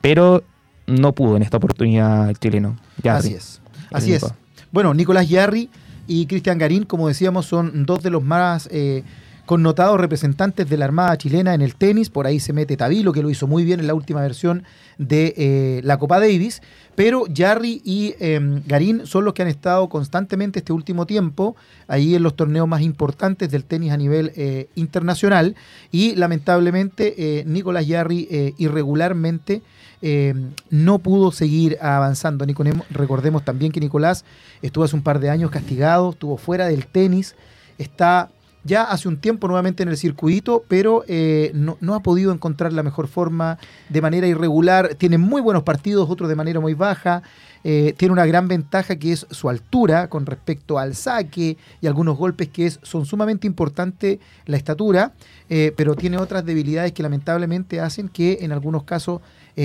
pero 0.00 0.44
no 0.86 1.12
pudo 1.12 1.36
en 1.36 1.42
esta 1.42 1.56
oportunidad 1.56 2.30
el 2.30 2.38
chileno. 2.38 2.76
Así 3.04 3.34
es. 3.34 3.60
Así 3.90 4.12
es. 4.12 4.24
Bueno, 4.72 4.94
Nicolás 4.94 5.28
Yarri 5.28 5.68
y 6.06 6.26
Cristian 6.26 6.58
Garín, 6.58 6.84
como 6.84 7.08
decíamos, 7.08 7.46
son 7.46 7.84
dos 7.84 8.02
de 8.02 8.10
los 8.10 8.22
más 8.22 8.68
eh, 8.70 9.02
connotados 9.46 9.98
representantes 10.00 10.68
de 10.68 10.76
la 10.76 10.84
Armada 10.84 11.16
chilena 11.16 11.54
en 11.54 11.62
el 11.62 11.74
tenis. 11.74 12.10
Por 12.10 12.26
ahí 12.26 12.40
se 12.40 12.52
mete 12.52 12.76
Tabilo, 12.76 13.12
que 13.12 13.22
lo 13.22 13.30
hizo 13.30 13.46
muy 13.46 13.64
bien 13.64 13.80
en 13.80 13.86
la 13.86 13.94
última 13.94 14.20
versión 14.20 14.64
de 14.98 15.34
eh, 15.36 15.80
la 15.84 15.98
Copa 15.98 16.20
Davis. 16.20 16.62
Pero 16.94 17.24
Jarry 17.34 17.80
y 17.84 18.14
em, 18.20 18.62
Garín 18.66 19.06
son 19.06 19.24
los 19.24 19.34
que 19.34 19.42
han 19.42 19.48
estado 19.48 19.88
constantemente 19.88 20.58
este 20.58 20.72
último 20.72 21.06
tiempo 21.06 21.56
ahí 21.88 22.14
en 22.14 22.22
los 22.22 22.36
torneos 22.36 22.68
más 22.68 22.82
importantes 22.82 23.50
del 23.50 23.64
tenis 23.64 23.92
a 23.92 23.96
nivel 23.96 24.32
eh, 24.36 24.68
internacional. 24.74 25.56
Y 25.90 26.14
lamentablemente 26.16 27.14
eh, 27.16 27.44
Nicolás 27.46 27.86
Jarry 27.88 28.54
irregularmente 28.58 29.62
em, 30.02 30.50
no 30.70 30.98
pudo 30.98 31.32
seguir 31.32 31.78
avanzando. 31.80 32.44
recordemos 32.90 33.44
también 33.44 33.72
que 33.72 33.80
Nicolás 33.80 34.24
estuvo 34.62 34.84
hace 34.84 34.96
un 34.96 35.02
par 35.02 35.20
de 35.20 35.30
años 35.30 35.50
castigado, 35.50 36.10
estuvo 36.10 36.36
fuera 36.36 36.66
del 36.66 36.86
tenis, 36.86 37.34
está 37.78 38.30
ya 38.64 38.84
hace 38.84 39.08
un 39.08 39.16
tiempo 39.16 39.46
nuevamente 39.48 39.82
en 39.82 39.88
el 39.88 39.96
circuito, 39.96 40.64
pero 40.68 41.04
eh, 41.08 41.52
no, 41.54 41.94
ha 41.94 42.00
podido 42.00 42.32
encontrar 42.32 42.72
la 42.72 42.82
mejor 42.82 43.08
forma 43.08 43.58
de 43.88 44.02
manera 44.02 44.26
irregular. 44.26 44.94
Tiene 44.96 45.18
muy 45.18 45.40
buenos 45.40 45.62
partidos, 45.62 46.10
otros 46.10 46.28
de 46.28 46.36
manera 46.36 46.60
muy 46.60 46.74
baja. 46.74 47.22
Eh, 47.64 47.94
tiene 47.96 48.12
una 48.12 48.26
gran 48.26 48.48
ventaja 48.48 48.96
que 48.96 49.12
es 49.12 49.26
su 49.30 49.48
altura 49.48 50.08
con 50.08 50.26
respecto 50.26 50.78
al 50.78 50.94
saque 50.94 51.56
y 51.80 51.86
algunos 51.86 52.16
golpes 52.16 52.48
que 52.48 52.66
es, 52.66 52.80
son 52.82 53.04
sumamente 53.04 53.46
importantes 53.46 54.18
la 54.46 54.56
estatura, 54.56 55.12
eh, 55.48 55.72
pero 55.76 55.94
tiene 55.94 56.16
otras 56.16 56.44
debilidades 56.44 56.92
que 56.92 57.02
lamentablemente 57.02 57.80
hacen 57.80 58.08
que 58.08 58.38
en 58.42 58.52
algunos 58.52 58.84
casos 58.84 59.20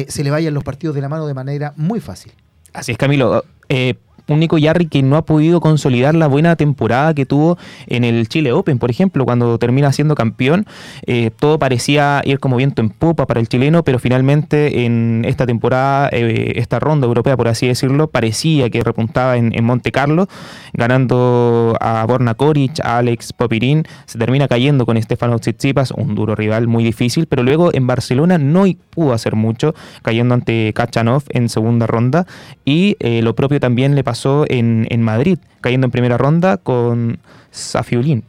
se 0.10 0.26
le 0.26 0.32
vayan 0.32 0.54
los 0.54 0.66
partidos 0.66 0.94
de 0.94 1.02
la 1.02 1.08
mano 1.08 1.26
de 1.26 1.34
manera 1.34 1.74
muy 1.78 2.02
fácil. 2.02 2.34
Así 2.74 2.92
es, 2.92 2.98
Camilo 2.98 3.46
un 4.28 4.40
Nico 4.40 4.58
Yarri 4.58 4.88
que 4.88 5.04
no 5.04 5.18
ha 5.18 5.26
podido 5.26 5.60
consolidar 5.60 6.16
la 6.16 6.28
buena 6.28 6.56
temporada 6.56 7.14
que 7.14 7.26
tuvo 7.26 7.58
en 7.88 8.04
el 8.04 8.28
Chile 8.28 8.52
Open, 8.52 8.80
por 8.80 8.90
ejemplo, 8.90 9.26
cuando 9.26 9.58
termina 9.58 9.92
siendo 9.92 10.16
campeón, 10.16 10.66
eh, 11.06 11.32
todo 11.38 11.60
parecía 11.60 12.22
ir 12.26 12.40
como 12.40 12.56
viento 12.56 12.82
en 12.82 12.90
popa 12.90 13.28
para 13.28 13.40
el 13.40 13.48
chileno, 13.48 13.84
pero 13.84 14.00
finalmente 14.00 14.86
en 14.86 15.24
esta 15.26 15.46
temporada, 15.46 16.10
eh, 16.12 16.54
esta 16.56 16.80
ronda 16.80 17.08
europea, 17.08 17.38
por 17.38 17.48
así 17.48 17.68
decirlo, 17.68 18.08
parecía 18.08 18.70
que 18.70 18.82
repuntaba 18.82 19.38
en, 19.38 19.66
Monte 19.66 19.92
Carlo, 19.92 20.28
ganando 20.74 21.76
a 21.82 22.06
Borna 22.06 22.36
Koric, 22.36 22.80
a 22.82 23.00
Alex 23.00 23.34
Popirín, 23.34 23.84
se 24.06 24.20
termina 24.20 24.48
cayendo 24.48 24.86
con 24.86 25.02
Stefano 25.02 25.40
Tsitsipas, 25.40 25.90
un 25.92 26.14
duro 26.14 26.36
rival 26.36 26.68
muy 26.68 26.84
difícil, 26.84 27.26
pero 27.26 27.42
luego 27.42 27.74
en 27.74 27.88
Barcelona 27.88 28.38
no 28.38 28.66
pudo 28.92 29.14
hacer 29.14 29.36
mucho, 29.36 29.74
cayendo 30.04 30.36
ante 30.36 30.72
Kachanov 30.74 31.24
en 31.30 31.50
segunda 31.50 31.88
ronda, 31.88 32.28
y 32.64 32.96
eh, 33.00 33.24
lo 33.24 33.34
propio 33.34 33.60
también 33.60 33.96
le 33.96 34.04
pasó 34.04 34.15
pasó 34.16 34.46
en, 34.48 35.02
Madrid, 35.02 35.40
cayendo 35.60 35.86
en 35.86 35.92
primera 35.92 36.18
ronda 36.18 36.56
con 36.56 37.20
Safiulín. 37.52 38.24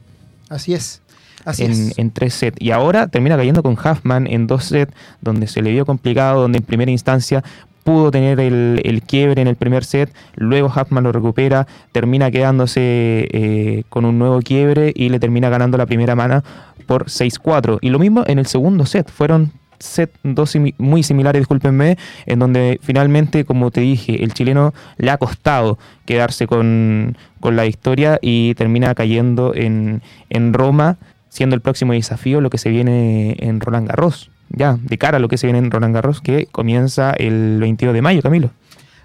Así 0.49 0.75
es. 0.75 1.01
Así 1.45 1.63
en, 1.63 1.71
es. 1.71 1.99
en 1.99 2.11
tres 2.11 2.35
sets. 2.35 2.57
Y 2.61 2.73
ahora 2.73 3.07
termina 3.07 3.37
cayendo 3.37 3.63
con 3.63 3.75
Huffman 3.75 4.27
en 4.27 4.49
dos 4.49 4.65
sets, 4.65 4.93
donde 5.21 5.47
se 5.47 5.63
le 5.63 5.71
vio 5.71 5.87
complicado, 5.87 6.41
donde 6.43 6.59
en 6.59 6.65
primera 6.65 6.91
instancia 6.91 7.45
pudo 7.85 8.11
tener 8.11 8.41
el, 8.41 9.03
quiebre 9.07 9.41
en 9.41 9.47
el 9.47 9.55
primer 9.55 9.85
set, 9.85 10.13
luego 10.35 10.67
Huffman 10.67 11.05
lo 11.05 11.13
recupera, 11.13 11.69
termina 11.93 12.33
quedándose 12.33 13.29
eh, 13.31 13.85
con 13.89 14.05
un 14.05 14.19
nuevo 14.19 14.41
quiebre 14.41 14.93
y 14.93 15.09
le 15.09 15.21
termina 15.21 15.51
ganando 15.51 15.79
la 15.79 15.87
primera 15.87 16.17
mano 16.17 16.43
por 16.87 17.05
6-4. 17.05 17.79
Y 17.81 17.91
lo 17.91 18.01
mismo 18.01 18.25
en 18.27 18.41
el 18.41 18.47
segundo 18.47 18.87
set, 18.87 19.09
fueron 19.09 19.53
set 19.79 20.11
dos 20.23 20.57
muy 20.79 21.03
similares, 21.03 21.41
discúlpenme, 21.41 21.99
en 22.27 22.39
donde 22.39 22.81
finalmente, 22.83 23.45
como 23.45 23.71
te 23.71 23.81
dije, 23.81 24.23
el 24.23 24.33
chileno 24.33 24.75
le 24.99 25.11
ha 25.11 25.19
costado 25.19 25.79
quedarse 26.05 26.47
con, 26.47 27.17
la 27.43 27.63
victoria 27.63 28.19
y 28.21 28.55
termina 28.55 28.93
cayendo 28.97 29.55
en, 29.55 30.03
en 30.31 30.53
Roma, 30.53 30.97
siendo 31.29 31.55
el 31.55 31.61
próximo 31.61 31.93
desafío 31.93 32.41
lo 32.41 32.51
que 32.51 32.59
se 32.59 32.71
viene 32.71 33.37
en 33.39 33.61
Roland 33.61 33.87
Garros. 33.87 34.31
Ya, 34.49 34.79
de 34.81 34.99
cara 34.99 35.19
a 35.19 35.21
lo 35.21 35.29
que 35.29 35.39
se 35.39 35.47
viene 35.47 35.59
en 35.61 35.71
Roland 35.71 35.95
Garros, 35.95 36.21
que 36.21 36.47
comienza 36.47 37.13
el 37.13 37.59
22 37.61 37.95
de 37.95 38.03
mayo, 38.03 38.23
Camilo. 38.23 38.51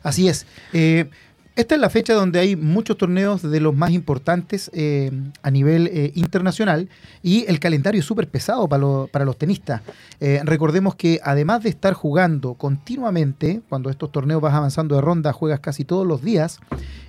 Así 0.04 0.28
es. 0.28 0.48
Eh, 0.74 1.06
esta 1.55 1.75
es 1.75 1.81
la 1.81 1.89
fecha 1.89 2.13
donde 2.13 2.39
hay 2.39 2.55
muchos 2.55 2.98
torneos 2.98 3.41
de 3.41 3.60
los 3.60 3.75
más 3.75 3.91
importantes 3.91 4.72
eh, 4.74 5.12
a 5.43 5.51
nivel 5.51 5.88
eh, 5.88 6.12
internacional 6.15 6.88
y 7.22 7.46
el 7.48 7.60
calendario 7.60 8.00
es 8.00 8.05
súper 8.05 8.29
pesado 8.29 8.70
para, 8.70 9.25
los 9.25 9.38
tenistas. 9.38 9.81
Eh, 10.22 10.41
recordemos 10.46 10.96
que 10.96 11.20
además 11.24 11.63
de 11.63 11.70
estar 11.70 11.93
jugando 11.93 12.53
continuamente, 12.53 13.62
cuando 13.67 13.89
estos 13.89 14.12
torneos 14.12 14.41
vas 14.41 14.53
avanzando 14.53 14.96
de 14.96 15.01
ronda, 15.01 15.34
juegas 15.34 15.60
casi 15.60 15.84
todos 15.84 16.08
los 16.08 16.22
días, 16.22 16.60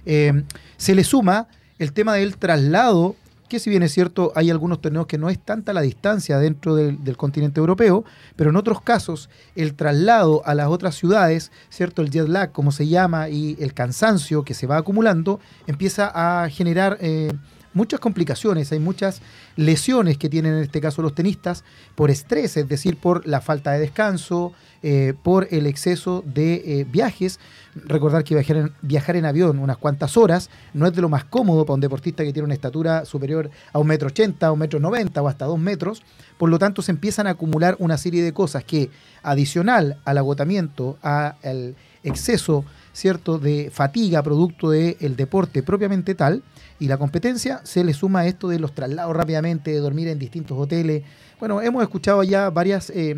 se 0.05 0.95
le 0.95 1.05
suma 1.05 1.47
el 1.79 1.93
tema 1.93 2.15
del 2.15 2.37
traslado, 2.37 3.15
que 3.53 3.59
si 3.59 3.69
bien 3.69 3.83
es 3.83 3.93
cierto, 3.93 4.33
hay 4.35 4.49
algunos 4.49 4.81
torneos 4.81 5.07
que 5.07 5.19
no 5.19 5.29
es 5.29 5.39
tanta 5.39 5.75
la 5.75 5.83
distancia 5.83 6.39
dentro 6.39 6.75
del, 6.75 7.17
continente 7.19 7.61
europeo, 7.61 8.03
pero 8.35 8.49
en 8.49 8.57
otros 8.57 8.81
casos 8.81 9.29
el 9.55 9.75
traslado 9.75 10.41
a 10.47 10.55
las 10.55 10.69
otras 10.69 10.95
ciudades, 10.95 11.53
¿cierto? 11.69 12.01
El 12.01 12.09
jet 12.09 12.29
lag, 12.29 12.51
como 12.51 12.73
se 12.73 12.89
llama, 12.89 13.29
y 13.29 13.59
el 13.61 13.75
cansancio 13.75 14.43
que 14.43 14.55
se 14.55 14.67
va 14.67 14.79
acumulando, 14.79 15.39
empieza 15.67 16.11
a 16.15 16.49
generar... 16.49 16.97
eh, 17.03 17.31
muchas 17.75 18.01
complicaciones, 18.01 18.73
hay 18.73 18.79
muchas 18.79 19.21
lesiones 19.57 20.19
que 20.19 20.29
tienen 20.29 20.55
en 20.55 20.63
este 20.63 20.81
caso 20.81 21.03
los 21.03 21.15
tenistas 21.15 21.65
por 21.95 22.11
estrés, 22.11 22.57
es 22.57 22.69
decir, 22.69 22.97
por 22.97 23.27
la 23.27 23.41
falta 23.41 23.73
de 23.73 23.81
descanso, 23.81 24.53
eh, 24.83 25.15
por 25.23 25.47
el 25.51 25.67
exceso 25.67 26.25
de 26.27 26.55
eh, 26.55 26.87
viajes. 26.91 27.39
Recordar 27.75 28.25
que 28.25 28.35
viajar 28.83 29.17
en, 29.17 29.21
en 29.21 29.27
avión 29.27 29.59
unas 29.59 29.79
cuantas 29.79 30.17
horas 30.17 30.51
no 30.75 30.87
es 30.87 30.93
de 30.93 31.01
lo 31.01 31.09
más 31.09 31.25
cómodo 31.25 31.65
para 31.65 31.75
un 31.75 31.81
deportista 31.81 32.25
que 32.25 32.33
tiene 32.33 32.45
una 32.45 32.55
estatura 32.55 33.05
superior 33.05 33.51
a 33.73 33.79
un 33.79 33.87
metro 33.87 34.09
ochenta, 34.09 34.53
un 34.53 34.59
metro 34.59 34.79
noventa 34.79 35.23
o 35.23 35.29
hasta 35.29 35.47
dos 35.47 35.59
metros. 35.59 36.03
Por 36.37 36.51
lo 36.51 36.59
tanto, 36.59 36.83
se 36.83 36.91
empiezan 36.91 37.27
a 37.27 37.31
acumular 37.31 37.77
una 37.79 37.97
serie 37.97 38.23
de 38.23 38.33
cosas 38.33 38.65
que, 38.65 38.91
adicional 39.23 39.99
al 40.05 40.19
agotamiento, 40.19 40.99
al 41.01 41.77
exceso 42.03 42.65
cierto 42.93 43.39
de 43.39 43.71
fatiga 43.73 44.23
producto 44.23 44.71
del 44.71 45.17
deporte 45.17 45.63
propiamente 45.63 46.15
tal 46.15 46.43
y 46.79 46.89
la 46.89 46.99
competencia 46.99 47.61
se 47.65 47.85
le 47.85 47.95
suma 47.95 48.27
esto 48.27 48.49
de 48.49 48.59
los 48.59 48.75
traslados 48.75 49.17
rápidamente 49.17 49.71
de 49.71 49.79
dormir 49.79 50.09
en 50.09 50.19
distintos 50.19 50.59
hoteles 50.59 51.03
bueno 51.41 51.61
hemos 51.63 51.83
escuchado 51.83 52.23
ya 52.23 52.51
varias 52.51 52.91
eh, 52.91 53.17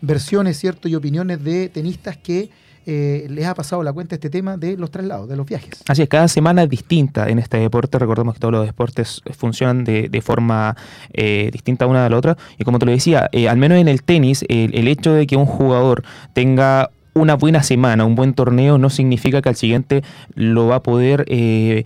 versiones 0.00 0.58
cierto 0.58 0.88
y 0.88 0.94
opiniones 0.94 1.42
de 1.44 1.68
tenistas 1.68 2.16
que 2.16 2.50
eh, 2.84 3.28
les 3.30 3.46
ha 3.46 3.54
pasado 3.54 3.84
la 3.84 3.92
cuenta 3.92 4.16
este 4.16 4.28
tema 4.28 4.56
de 4.56 4.76
los 4.76 4.90
traslados 4.90 5.28
de 5.28 5.36
los 5.36 5.46
viajes 5.46 5.70
Así 5.86 6.02
es, 6.02 6.08
cada 6.08 6.26
semana 6.26 6.64
es 6.64 6.68
distinta 6.68 7.28
en 7.28 7.38
este 7.38 7.58
deporte. 7.58 7.96
Recordemos 7.96 8.34
que 8.34 8.40
todos 8.40 8.50
los 8.50 8.66
deportes 8.66 9.22
funcionan 9.38 9.84
de, 9.84 10.08
de 10.08 10.20
forma 10.20 10.76
eh, 11.12 11.50
distinta 11.52 11.86
una 11.86 12.02
de 12.02 12.10
la 12.10 12.16
otra. 12.16 12.36
Y 12.58 12.64
como 12.64 12.80
te 12.80 12.86
lo 12.86 12.90
decía, 12.90 13.30
al 13.48 13.56
menos 13.56 13.78
en 13.78 13.86
el 13.86 14.02
tenis, 14.02 14.44
el 14.48 14.88
hecho 14.88 15.12
de 15.12 15.28
que 15.28 15.36
un 15.36 15.46
jugador 15.46 16.02
tenga 16.32 16.90
una 17.14 17.34
buena 17.34 17.62
semana, 17.62 18.04
un 18.04 18.14
buen 18.14 18.34
torneo, 18.34 18.78
no 18.78 18.90
significa 18.90 19.42
que 19.42 19.48
al 19.48 19.56
siguiente 19.56 20.02
lo 20.34 20.66
va 20.66 20.76
a 20.76 20.82
poder 20.82 21.24
eh, 21.28 21.84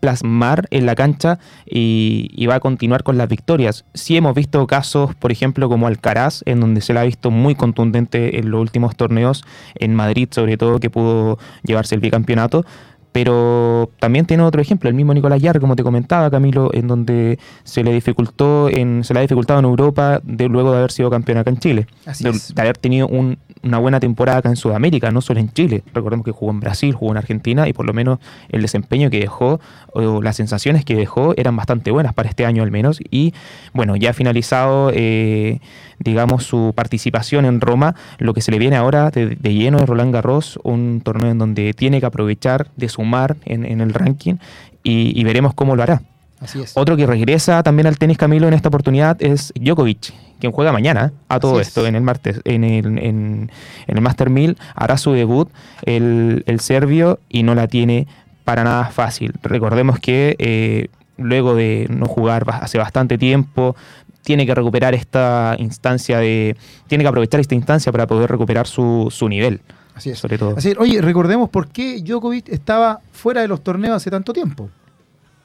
plasmar 0.00 0.66
en 0.70 0.86
la 0.86 0.94
cancha 0.94 1.38
y, 1.66 2.30
y 2.32 2.46
va 2.46 2.56
a 2.56 2.60
continuar 2.60 3.02
con 3.02 3.18
las 3.18 3.28
victorias. 3.28 3.84
Sí 3.94 4.16
hemos 4.16 4.34
visto 4.34 4.66
casos, 4.66 5.14
por 5.14 5.32
ejemplo, 5.32 5.68
como 5.68 5.86
Alcaraz, 5.86 6.42
en 6.46 6.60
donde 6.60 6.80
se 6.80 6.92
le 6.92 7.00
ha 7.00 7.04
visto 7.04 7.30
muy 7.30 7.54
contundente 7.54 8.38
en 8.38 8.50
los 8.50 8.60
últimos 8.60 8.96
torneos, 8.96 9.44
en 9.74 9.94
Madrid 9.94 10.28
sobre 10.30 10.56
todo, 10.56 10.78
que 10.78 10.90
pudo 10.90 11.38
llevarse 11.64 11.94
el 11.94 12.00
bicampeonato. 12.00 12.64
Pero 13.12 13.90
también 13.98 14.26
tiene 14.26 14.42
otro 14.42 14.60
ejemplo, 14.60 14.88
el 14.88 14.94
mismo 14.94 15.14
Nicolás 15.14 15.40
Yar, 15.40 15.60
como 15.60 15.74
te 15.76 15.82
comentaba, 15.82 16.30
Camilo, 16.30 16.70
en 16.74 16.86
donde 16.86 17.38
se 17.64 17.82
le 17.82 17.92
dificultó, 17.92 18.68
en, 18.68 19.02
se 19.02 19.14
le 19.14 19.20
ha 19.20 19.22
dificultado 19.22 19.58
en 19.58 19.64
Europa 19.64 20.20
de, 20.22 20.48
luego 20.48 20.72
de 20.72 20.78
haber 20.78 20.92
sido 20.92 21.10
campeón 21.10 21.38
acá 21.38 21.50
en 21.50 21.58
Chile. 21.58 21.86
Así 22.06 22.24
de, 22.24 22.62
haber 22.62 22.76
tenido 22.78 23.08
un- 23.08 23.38
una 23.64 23.78
buena 23.78 23.98
temporada 23.98 24.38
acá 24.38 24.50
en 24.50 24.56
Sudamérica, 24.56 25.10
no 25.10 25.20
solo 25.20 25.40
en 25.40 25.50
Chile. 25.52 25.82
Recordemos 25.92 26.24
que 26.24 26.30
jugó 26.30 26.52
en 26.52 26.60
Brasil, 26.60 26.92
jugó 26.94 27.10
en 27.12 27.18
Argentina 27.18 27.66
y 27.68 27.72
por 27.72 27.86
lo 27.86 27.92
menos 27.92 28.20
el 28.50 28.62
desempeño 28.62 29.10
que 29.10 29.18
dejó 29.18 29.58
o 29.94 30.22
las 30.22 30.36
sensaciones 30.36 30.84
que 30.84 30.94
dejó 30.94 31.34
eran 31.36 31.56
bastante 31.56 31.90
buenas 31.90 32.14
para 32.14 32.28
este 32.28 32.46
año 32.46 32.62
al 32.62 32.70
menos. 32.70 33.00
Y 33.10 33.34
bueno, 33.72 33.96
ya 33.96 34.10
ha 34.10 34.12
finalizado, 34.12 34.92
eh, 34.94 35.58
digamos, 35.98 36.44
su 36.44 36.72
participación 36.76 37.46
en 37.46 37.60
Roma, 37.60 37.96
lo 38.18 38.32
que 38.32 38.42
se 38.42 38.52
le 38.52 38.58
viene 38.60 38.76
ahora 38.76 39.10
de, 39.10 39.26
de 39.34 39.54
lleno 39.54 39.78
es 39.78 39.86
Roland 39.88 40.14
Garros, 40.14 40.60
un 40.62 41.00
torneo 41.02 41.32
en 41.32 41.38
donde 41.38 41.74
tiene 41.74 41.98
que 41.98 42.06
aprovechar 42.06 42.68
de 42.76 42.88
sumar 43.02 43.36
en, 43.44 43.64
en 43.64 43.80
el 43.80 43.94
ranking 43.94 44.34
y- 44.82 45.12
y 45.18 45.24
veremos 45.24 45.54
cómo 45.54 45.76
lo 45.76 45.82
hará. 45.84 46.02
así 46.40 46.60
es 46.60 46.72
Otro 46.76 46.96
que 46.96 47.06
regresa 47.06 47.62
también 47.62 47.86
al 47.86 47.96
tenis 47.96 48.18
Camilo 48.18 48.48
en 48.48 48.54
esta 48.54 48.68
oportunidad 48.68 49.16
es 49.22 49.52
Djokovic, 49.54 50.12
quien 50.40 50.52
juega 50.52 50.72
mañana 50.72 51.12
a 51.28 51.38
todo 51.38 51.52
Así 51.54 51.62
es. 51.62 51.68
esto 51.68 51.86
en 51.86 51.94
el 51.94 52.02
martes, 52.02 52.40
en 52.44 52.64
el, 52.64 52.86
en, 52.98 53.50
en 53.86 53.96
el 53.96 54.00
Master 54.00 54.30
1000, 54.30 54.56
hará 54.74 54.96
su 54.98 55.12
debut 55.12 55.48
el, 55.84 56.42
el 56.46 56.58
serbio 56.60 57.20
y 57.28 57.42
no 57.44 57.54
la 57.54 57.68
tiene 57.68 58.06
para 58.44 58.64
nada 58.64 58.86
fácil. 58.86 59.32
Recordemos 59.42 59.98
que 60.00 60.34
eh, 60.38 60.88
luego 61.18 61.54
de 61.54 61.86
no 61.90 62.06
jugar 62.06 62.44
hace 62.48 62.78
bastante 62.78 63.16
tiempo, 63.18 63.76
tiene 64.22 64.44
que 64.46 64.54
recuperar 64.54 64.94
esta 64.94 65.54
instancia 65.58 66.18
de. 66.18 66.56
tiene 66.88 67.04
que 67.04 67.08
aprovechar 67.08 67.40
esta 67.40 67.54
instancia 67.54 67.92
para 67.92 68.06
poder 68.06 68.30
recuperar 68.30 68.66
su, 68.66 69.08
su 69.10 69.28
nivel, 69.28 69.60
así 69.98 70.10
es 70.10 70.18
sobre 70.18 70.38
todo. 70.38 70.54
Así 70.56 70.70
es. 70.70 70.78
Oye, 70.78 71.02
recordemos 71.02 71.50
por 71.50 71.68
qué 71.68 72.00
Djokovic 72.00 72.48
estaba 72.48 73.00
fuera 73.12 73.42
de 73.42 73.48
los 73.48 73.62
torneos 73.62 73.96
hace 73.96 74.10
tanto 74.10 74.32
tiempo. 74.32 74.70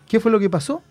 ¿Qué 0.08 0.20
fue 0.20 0.32
lo 0.32 0.40
que 0.40 0.50
pasó? 0.50 0.82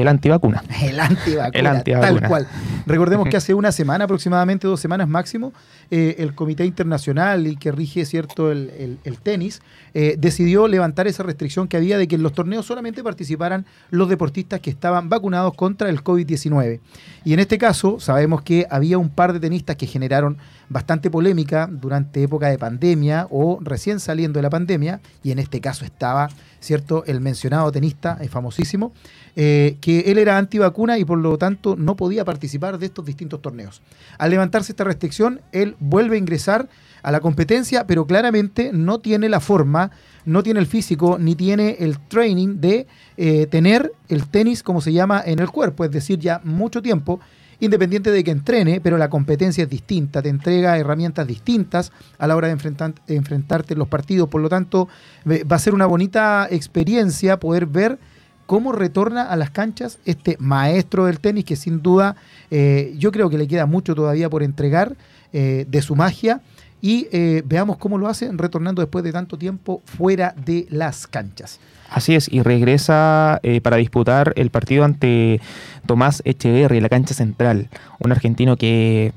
El 0.00 0.08
antivacuna. 0.08 0.62
El 0.82 0.98
antivacuna, 1.00 1.58
El 1.58 1.66
antivacuna. 1.66 2.08
tal 2.20 2.28
cual. 2.28 2.46
Recordemos 2.86 3.28
que 3.28 3.36
hace 3.38 3.54
una 3.54 3.72
semana, 3.72 4.04
aproximadamente 4.04 4.66
dos 4.66 4.80
semanas 4.80 5.08
máximo, 5.08 5.52
eh, 5.90 6.16
el 6.18 6.34
Comité 6.34 6.64
Internacional 6.64 7.46
y 7.46 7.56
que 7.56 7.72
rige 7.72 8.04
cierto 8.04 8.52
el, 8.52 8.70
el- 8.78 8.98
el 9.04 9.18
tenis 9.18 9.60
eh, 9.94 10.16
decidió 10.18 10.68
levantar 10.68 11.06
esa 11.06 11.22
restricción 11.22 11.66
que 11.66 11.76
había 11.76 11.98
de 11.98 12.06
que 12.08 12.14
en 12.16 12.22
los 12.22 12.32
torneos 12.32 12.66
solamente 12.66 13.02
participaran 13.02 13.64
los 13.90 14.08
deportistas 14.08 14.60
que 14.60 14.70
estaban 14.70 15.08
vacunados 15.08 15.54
contra 15.54 15.88
el 15.88 16.04
COVID-19. 16.04 16.80
Y 17.24 17.32
en 17.32 17.40
este 17.40 17.58
caso 17.58 17.98
sabemos 18.00 18.42
que 18.42 18.66
había 18.70 18.98
un 18.98 19.08
par 19.08 19.32
de 19.32 19.40
tenistas 19.40 19.76
que 19.76 19.86
generaron 19.86 20.36
bastante 20.68 21.10
polémica 21.10 21.66
durante 21.70 22.22
época 22.22 22.48
de 22.48 22.58
pandemia 22.58 23.26
o 23.30 23.58
recién 23.62 24.00
saliendo 24.00 24.38
de 24.38 24.42
la 24.42 24.50
pandemia, 24.50 25.00
y 25.22 25.30
en 25.30 25.38
este 25.38 25.60
caso 25.62 25.84
estaba, 25.86 26.28
¿cierto?, 26.60 27.04
el 27.06 27.20
mencionado 27.22 27.72
tenista, 27.72 28.18
eh, 28.20 28.28
famosísimo, 28.28 28.92
eh, 29.40 29.76
que 29.80 30.00
él 30.10 30.18
era 30.18 30.36
antivacuna 30.36 30.98
y 30.98 31.04
por 31.04 31.16
lo 31.16 31.38
tanto 31.38 31.76
no 31.76 31.94
podía 31.94 32.24
participar 32.24 32.76
de 32.76 32.86
estos 32.86 33.04
distintos 33.04 33.40
torneos. 33.40 33.82
Al 34.18 34.30
levantarse 34.30 34.72
esta 34.72 34.82
restricción, 34.82 35.40
él 35.52 35.76
vuelve 35.78 36.16
a 36.16 36.18
ingresar 36.18 36.68
a 37.04 37.12
la 37.12 37.20
competencia, 37.20 37.86
pero 37.86 38.04
claramente 38.04 38.72
no 38.72 38.98
tiene 38.98 39.28
la 39.28 39.38
forma, 39.38 39.92
no 40.24 40.42
tiene 40.42 40.58
el 40.58 40.66
físico, 40.66 41.18
ni 41.20 41.36
tiene 41.36 41.76
el 41.78 42.00
training 42.00 42.60
de 42.60 42.88
eh, 43.16 43.46
tener 43.46 43.92
el 44.08 44.26
tenis, 44.26 44.64
como 44.64 44.80
se 44.80 44.92
llama, 44.92 45.22
en 45.24 45.38
el 45.38 45.50
cuerpo, 45.50 45.84
es 45.84 45.92
decir, 45.92 46.18
ya 46.18 46.40
mucho 46.42 46.82
tiempo, 46.82 47.20
independiente 47.60 48.10
de 48.10 48.24
que 48.24 48.32
entrene, 48.32 48.80
pero 48.80 48.98
la 48.98 49.08
competencia 49.08 49.62
es 49.62 49.70
distinta, 49.70 50.20
te 50.20 50.30
entrega 50.30 50.76
herramientas 50.78 51.28
distintas 51.28 51.92
a 52.18 52.26
la 52.26 52.34
hora 52.34 52.48
de, 52.48 52.54
enfrentar- 52.54 52.94
de 53.06 53.14
enfrentarte 53.14 53.74
en 53.74 53.78
los 53.78 53.88
partidos, 53.88 54.28
por 54.28 54.40
lo 54.40 54.48
tanto, 54.48 54.88
va 55.24 55.54
a 55.54 55.58
ser 55.60 55.74
una 55.74 55.86
bonita 55.86 56.48
experiencia 56.50 57.38
poder 57.38 57.66
ver 57.66 58.00
cómo 58.48 58.72
retorna 58.72 59.24
a 59.24 59.36
las 59.36 59.50
canchas 59.50 59.98
este 60.06 60.36
maestro 60.40 61.04
del 61.04 61.20
tenis 61.20 61.44
que 61.44 61.54
sin 61.54 61.82
duda 61.82 62.16
eh, 62.50 62.94
yo 62.96 63.12
creo 63.12 63.28
que 63.28 63.36
le 63.36 63.46
queda 63.46 63.66
mucho 63.66 63.94
todavía 63.94 64.30
por 64.30 64.42
entregar 64.42 64.96
eh, 65.34 65.66
de 65.68 65.82
su 65.82 65.94
magia. 65.94 66.40
Y 66.80 67.08
eh, 67.12 67.42
veamos 67.44 67.76
cómo 67.76 67.98
lo 67.98 68.08
hace 68.08 68.30
retornando 68.32 68.80
después 68.80 69.04
de 69.04 69.12
tanto 69.12 69.36
tiempo 69.36 69.82
fuera 69.84 70.34
de 70.46 70.66
las 70.70 71.06
canchas. 71.06 71.60
Así 71.90 72.14
es, 72.14 72.32
y 72.32 72.40
regresa 72.40 73.40
para 73.62 73.76
disputar 73.76 74.32
el 74.36 74.48
partido 74.48 74.84
ante 74.84 75.42
Tomás 75.86 76.22
Echeverri 76.24 76.80
la 76.80 76.88
cancha 76.88 77.14
central, 77.14 77.68
un 77.98 78.12
argentino 78.12 78.56
que 78.56 79.12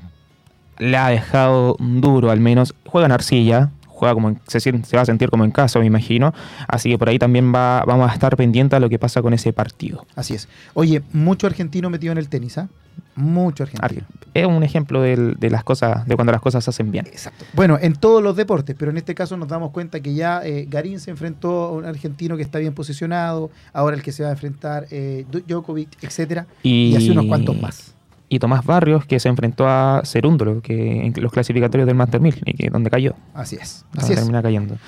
le 0.78 0.96
ha 0.96 1.08
dejado 1.08 1.76
duro 1.78 2.30
al 2.30 2.40
menos, 2.40 2.74
juega 2.84 3.06
en 3.06 3.12
arcilla, 3.12 3.70
juega 4.02 4.14
como 4.14 4.30
en- 4.30 4.40
se, 4.48 4.72
va 4.96 5.02
a 5.02 5.06
sentir 5.06 5.30
como 5.30 5.44
en 5.44 5.52
casa, 5.52 5.78
me 5.78 5.86
imagino, 5.86 6.34
así 6.66 6.90
que 6.90 6.98
por 6.98 7.08
ahí 7.08 7.20
también 7.20 7.54
va, 7.54 7.84
vamos 7.86 8.10
a 8.10 8.12
estar 8.12 8.36
pendientes 8.36 8.76
a 8.76 8.80
lo 8.80 8.88
que 8.88 8.98
pasa 8.98 9.22
con 9.22 9.32
ese 9.32 9.52
partido. 9.52 10.04
Así 10.16 10.34
es. 10.34 10.48
Oye, 10.74 11.02
mucho 11.12 11.46
argentino 11.46 11.88
metido 11.88 12.10
en 12.10 12.18
el 12.18 12.28
tenis, 12.28 12.58
¿ah? 12.58 12.68
Mucho 13.14 13.62
argentino. 13.62 14.04
Es 14.34 14.44
un 14.46 14.64
ejemplo 14.64 15.00
del- 15.02 15.36
de 15.38 15.50
las 15.50 15.62
cosas, 15.62 16.04
de 16.08 16.16
cuando 16.16 16.32
las 16.32 16.40
cosas 16.40 16.64
se 16.64 16.70
hacen 16.70 16.90
bien. 16.90 17.06
Exacto. 17.06 17.44
Bueno, 17.52 17.78
en 17.80 17.92
todos 17.94 18.20
los 18.22 18.34
deportes, 18.34 18.74
pero 18.76 18.90
en 18.90 18.96
este 18.96 19.14
caso 19.14 19.36
nos 19.36 19.46
damos 19.46 19.70
cuenta 19.70 20.00
que 20.00 20.14
ya 20.14 20.40
eh, 20.44 20.66
Garín 20.68 20.98
se 20.98 21.12
enfrentó 21.12 21.62
a 21.66 21.70
un 21.72 21.84
argentino 21.84 22.36
que 22.36 22.42
está 22.42 22.58
bien 22.58 22.74
posicionado, 22.74 23.50
ahora 23.72 23.94
el 23.94 24.02
que 24.02 24.10
se 24.10 24.24
va 24.24 24.30
a 24.30 24.32
enfrentar 24.32 24.86
eh, 24.90 25.26
Djokovic, 25.46 26.02
etcétera, 26.02 26.46
y, 26.64 26.96
así 26.96 27.08
unos 27.10 27.26
cuantos 27.26 27.56
más. 27.60 27.91
Y 28.32 28.38
Tomás 28.38 28.64
Barrios, 28.64 29.04
que 29.04 29.20
se 29.20 29.28
enfrentó 29.28 29.68
a 29.68 30.00
Cerúndolo, 30.06 30.62
que 30.62 31.04
en 31.04 31.12
los 31.16 31.30
clasificatorios 31.30 31.86
del 31.86 31.96
Master 31.96 32.18
1000, 32.18 32.42
y 32.46 32.54
que 32.54 32.70
donde 32.70 32.88
cayó. 32.88 33.14
Así 33.34 33.56
es. 33.60 33.84
donde 33.92 34.04
Así 34.04 34.12
es. 34.14 34.18
termina 34.20 34.40
cayendo. 34.40 34.78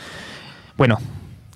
Bueno, 0.78 0.96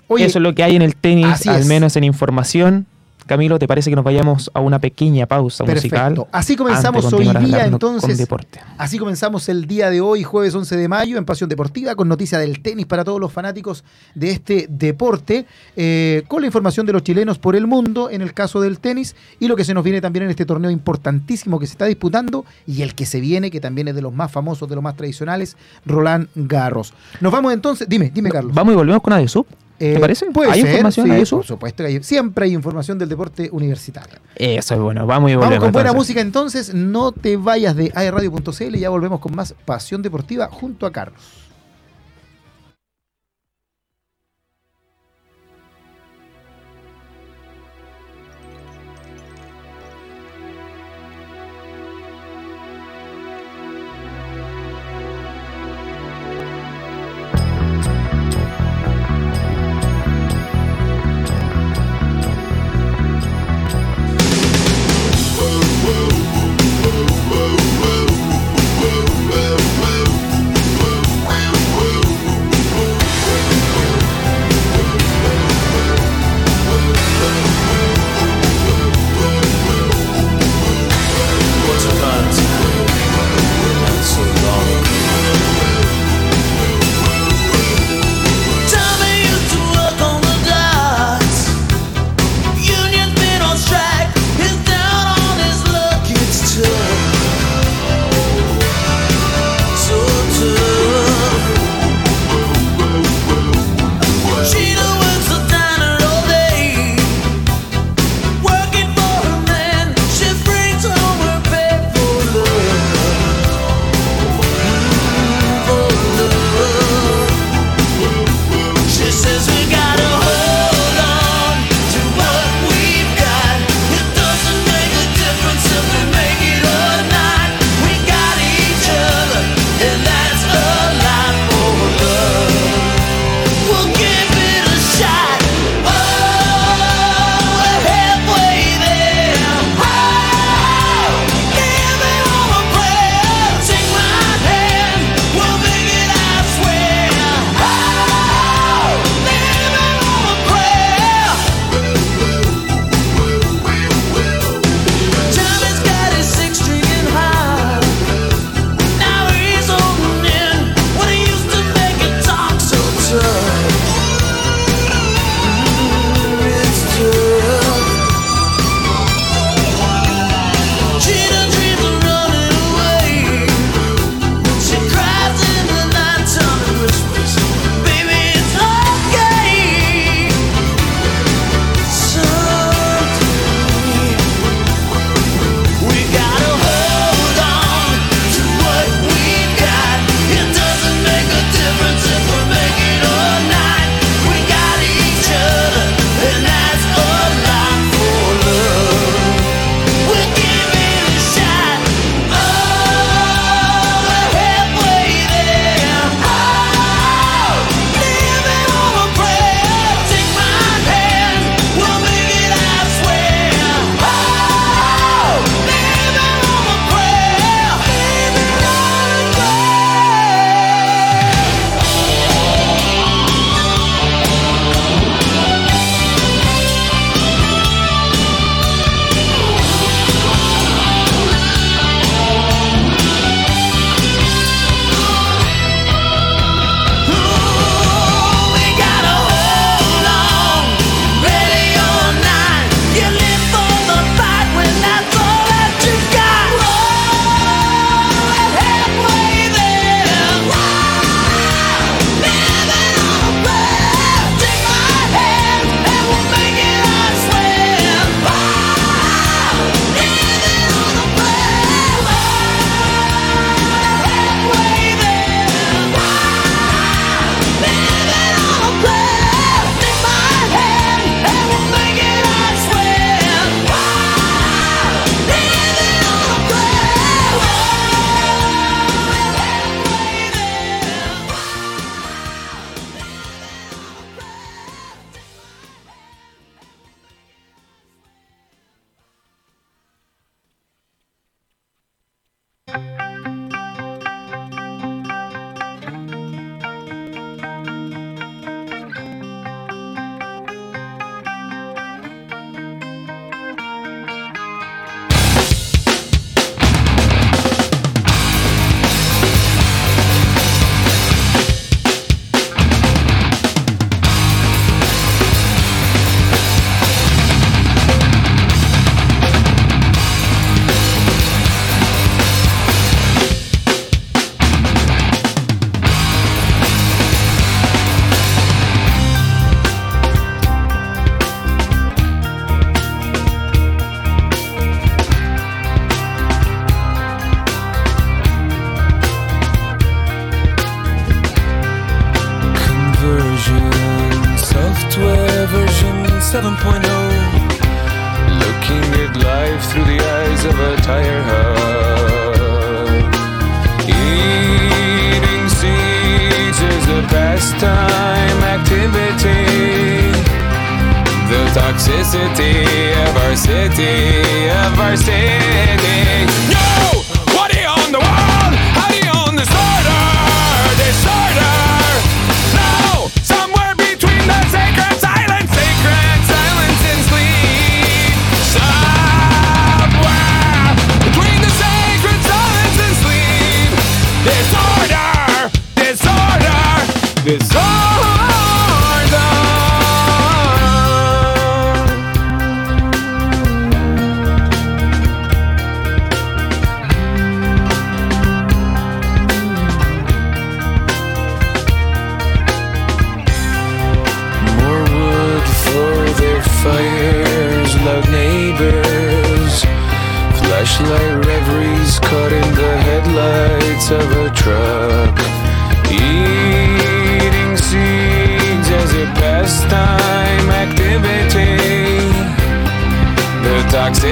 Oye, 0.06 0.26
eso 0.26 0.38
es 0.38 0.42
lo 0.42 0.54
que 0.54 0.62
hay 0.62 0.76
en 0.76 0.82
el 0.82 0.96
tenis, 0.96 1.46
al 1.46 1.64
menos 1.64 1.96
en 1.96 2.04
información. 2.04 2.84
Camilo, 3.28 3.58
¿te 3.58 3.68
parece 3.68 3.90
que 3.90 3.96
nos 3.96 4.04
vayamos 4.04 4.50
a 4.54 4.60
una 4.60 4.80
pequeña 4.80 5.26
pausa 5.26 5.62
musical? 5.62 6.14
perfecto. 6.14 6.28
Así 6.32 6.56
comenzamos 6.56 7.12
hoy 7.12 7.28
día 7.28 7.64
con 7.64 7.74
entonces. 7.74 8.18
deporte. 8.18 8.58
Así 8.78 8.98
comenzamos 8.98 9.48
el 9.48 9.66
día 9.66 9.90
de 9.90 10.00
hoy, 10.00 10.24
jueves 10.24 10.54
11 10.54 10.76
de 10.76 10.88
mayo, 10.88 11.18
en 11.18 11.24
Pasión 11.24 11.48
Deportiva, 11.48 11.94
con 11.94 12.08
noticia 12.08 12.38
del 12.38 12.60
tenis 12.60 12.86
para 12.86 13.04
todos 13.04 13.20
los 13.20 13.30
fanáticos 13.30 13.84
de 14.14 14.30
este 14.30 14.66
deporte, 14.70 15.46
eh, 15.76 16.24
con 16.26 16.40
la 16.40 16.46
información 16.46 16.86
de 16.86 16.94
los 16.94 17.02
chilenos 17.02 17.38
por 17.38 17.54
el 17.54 17.66
mundo 17.66 18.08
en 18.10 18.22
el 18.22 18.32
caso 18.32 18.60
del 18.60 18.80
tenis 18.80 19.14
y 19.38 19.46
lo 19.46 19.56
que 19.56 19.64
se 19.64 19.74
nos 19.74 19.84
viene 19.84 20.00
también 20.00 20.24
en 20.24 20.30
este 20.30 20.46
torneo 20.46 20.70
importantísimo 20.70 21.58
que 21.58 21.66
se 21.66 21.72
está 21.72 21.84
disputando 21.84 22.46
y 22.66 22.80
el 22.80 22.94
que 22.94 23.04
se 23.04 23.20
viene, 23.20 23.50
que 23.50 23.60
también 23.60 23.88
es 23.88 23.94
de 23.94 24.02
los 24.02 24.14
más 24.14 24.32
famosos, 24.32 24.68
de 24.70 24.74
los 24.74 24.82
más 24.82 24.96
tradicionales, 24.96 25.56
Roland 25.84 26.28
Garros. 26.34 26.94
Nos 27.20 27.30
vamos 27.30 27.52
entonces, 27.52 27.86
dime, 27.88 28.10
dime 28.12 28.30
Carlos. 28.30 28.54
Vamos 28.54 28.72
y 28.72 28.76
volvemos 28.76 29.02
con 29.02 29.12
Adesub. 29.12 29.46
Eh, 29.80 29.94
¿Te 29.94 30.00
parece? 30.00 30.26
Puede 30.26 30.50
¿Hay 30.50 30.60
ser, 30.62 30.70
información 30.70 31.06
sí, 31.06 31.12
de 31.12 31.20
eso? 31.22 31.36
Por 31.36 31.46
supuesto 31.46 31.84
que 31.84 31.88
hay- 31.88 32.02
siempre 32.02 32.46
hay 32.46 32.52
información 32.54 32.98
del 32.98 33.08
deporte 33.08 33.48
universitario. 33.52 34.18
Eso 34.34 34.74
es 34.74 34.80
bueno, 34.80 35.06
vamos 35.06 35.30
y 35.30 35.34
Vamos 35.34 35.46
volvemos. 35.48 35.64
con 35.64 35.72
buena 35.72 35.90
entonces. 35.90 36.08
música 36.08 36.20
entonces. 36.20 36.74
No 36.74 37.12
te 37.12 37.36
vayas 37.36 37.76
de 37.76 37.92
aerradio.cl 37.94 38.74
y 38.76 38.80
ya 38.80 38.90
volvemos 38.90 39.20
con 39.20 39.34
más 39.36 39.54
Pasión 39.64 40.02
Deportiva 40.02 40.48
junto 40.50 40.84
a 40.86 40.92
Carlos. 40.92 41.20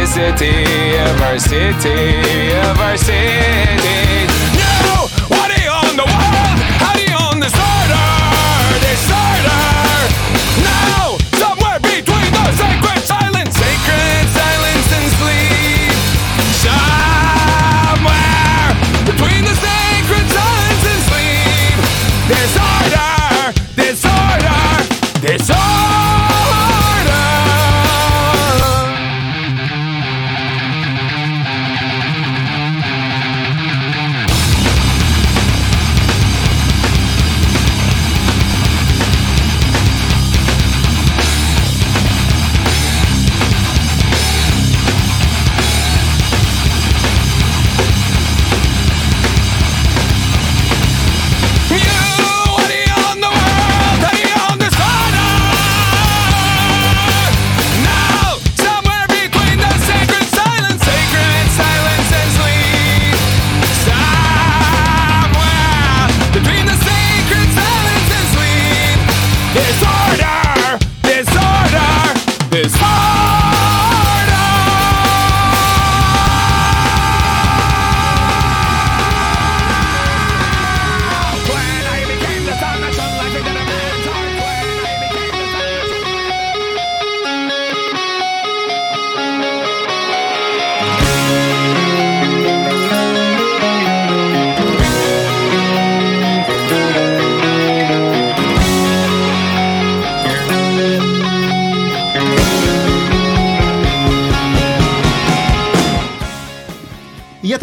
Toxicity 0.07 0.95
of 1.11 1.21
our 1.23 1.39
city, 1.39 2.53
of 2.53 2.79
our 2.79 2.97
city. 2.97 3.76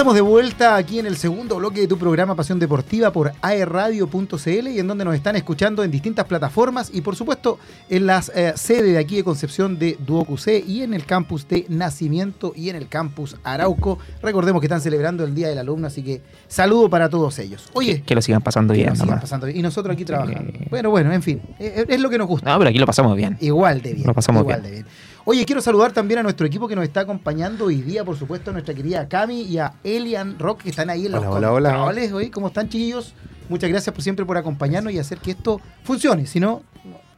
Estamos 0.04 0.16
de 0.16 0.22
vuelta 0.22 0.76
aquí 0.76 1.00
en 1.00 1.06
el 1.06 1.16
segundo 1.16 1.56
bloque 1.56 1.80
de 1.80 1.88
tu 1.88 1.98
programa 1.98 2.36
Pasión 2.36 2.60
Deportiva 2.60 3.14
por 3.14 3.32
aerradio.cl 3.42 4.68
y 4.68 4.78
en 4.78 4.86
donde 4.86 5.06
nos 5.06 5.16
están 5.16 5.38
escuchando 5.38 5.82
en 5.82 5.92
distintas 5.92 6.26
plataformas 6.26 6.92
y 6.94 7.00
por 7.00 7.16
supuesto 7.16 7.58
en 7.90 8.06
las 8.06 8.28
eh, 8.36 8.52
sedes 8.58 8.92
de 8.92 8.98
aquí 8.98 9.16
de 9.16 9.24
Concepción 9.24 9.80
de 9.80 9.98
DuoQC 10.06 10.68
y 10.68 10.82
en 10.84 10.94
el 10.94 11.06
campus 11.06 11.48
de 11.48 11.66
Nacimiento 11.70 12.52
y 12.54 12.68
en 12.68 12.76
el 12.76 12.90
campus 12.90 13.38
Arauco. 13.46 13.98
Recordemos 14.22 14.60
que 14.60 14.66
están 14.66 14.82
celebrando 14.82 15.24
el 15.24 15.34
Día 15.34 15.48
del 15.48 15.60
Alumno, 15.60 15.88
así 15.88 16.04
que 16.04 16.22
saludo 16.50 16.90
para 16.90 17.08
todos 17.08 17.40
ellos. 17.40 17.70
Oye, 17.72 18.00
Que, 18.00 18.02
que 18.02 18.16
lo 18.16 18.22
sigan 18.22 18.42
pasando 18.42 18.74
que 18.74 18.82
bien. 18.82 18.98
sigan 18.98 19.22
pasando 19.22 19.46
bien. 19.46 19.58
y 19.60 19.62
nosotros 19.62 19.94
aquí 19.94 20.04
trabajando. 20.04 20.52
Bueno, 20.70 20.90
bueno, 20.90 21.14
en 21.14 21.24
fin, 21.24 21.42
eh, 21.60 21.86
es 21.88 22.02
lo 22.02 22.10
que 22.10 22.18
nos 22.18 22.28
gusta. 22.28 22.52
No, 22.52 22.58
pero 22.58 22.70
aquí 22.72 22.78
lo 22.78 22.86
pasamos 22.86 23.16
bien. 23.16 23.38
Igual 23.40 23.82
de 23.82 23.94
bien. 23.94 24.06
Lo 24.08 24.14
pasamos 24.14 24.42
igual 24.42 24.60
bien. 24.64 24.70
de 24.70 24.82
bien. 24.82 24.94
Oye, 25.26 25.46
quiero 25.46 25.62
saludar 25.62 25.94
también 25.94 26.20
a 26.20 26.24
nuestro 26.24 26.46
equipo 26.46 26.68
que 26.68 26.76
nos 26.76 26.84
está 26.84 27.02
acompañando 27.02 27.66
hoy 27.66 27.82
día, 27.82 28.04
por 28.04 28.18
supuesto, 28.18 28.50
a 28.50 28.54
nuestra 28.54 28.74
querida 28.74 29.08
Cami 29.08 29.44
y 29.44 29.58
a 29.58 29.74
Elian 29.84 30.38
Rock, 30.38 30.64
que 30.64 30.70
están 30.72 30.90
ahí 30.90 31.06
en 31.06 31.14
los 31.14 31.22
Hola, 31.24 31.32
hola, 31.32 31.52
hola. 31.54 31.70
controles. 31.76 32.12
Hoy, 32.12 32.30
¿Cómo 32.30 32.48
están, 32.48 32.68
chiquillos? 32.68 33.14
Muchas 33.48 33.70
gracias 33.70 33.94
por 33.94 34.04
siempre 34.04 34.26
por 34.26 34.38
acompañarnos 34.38 34.92
y 34.92 35.00
hacer 35.00 35.20
que 35.20 35.32
esto 35.32 35.62
funcione. 35.84 36.26
Si 36.28 36.42
no, 36.42 36.62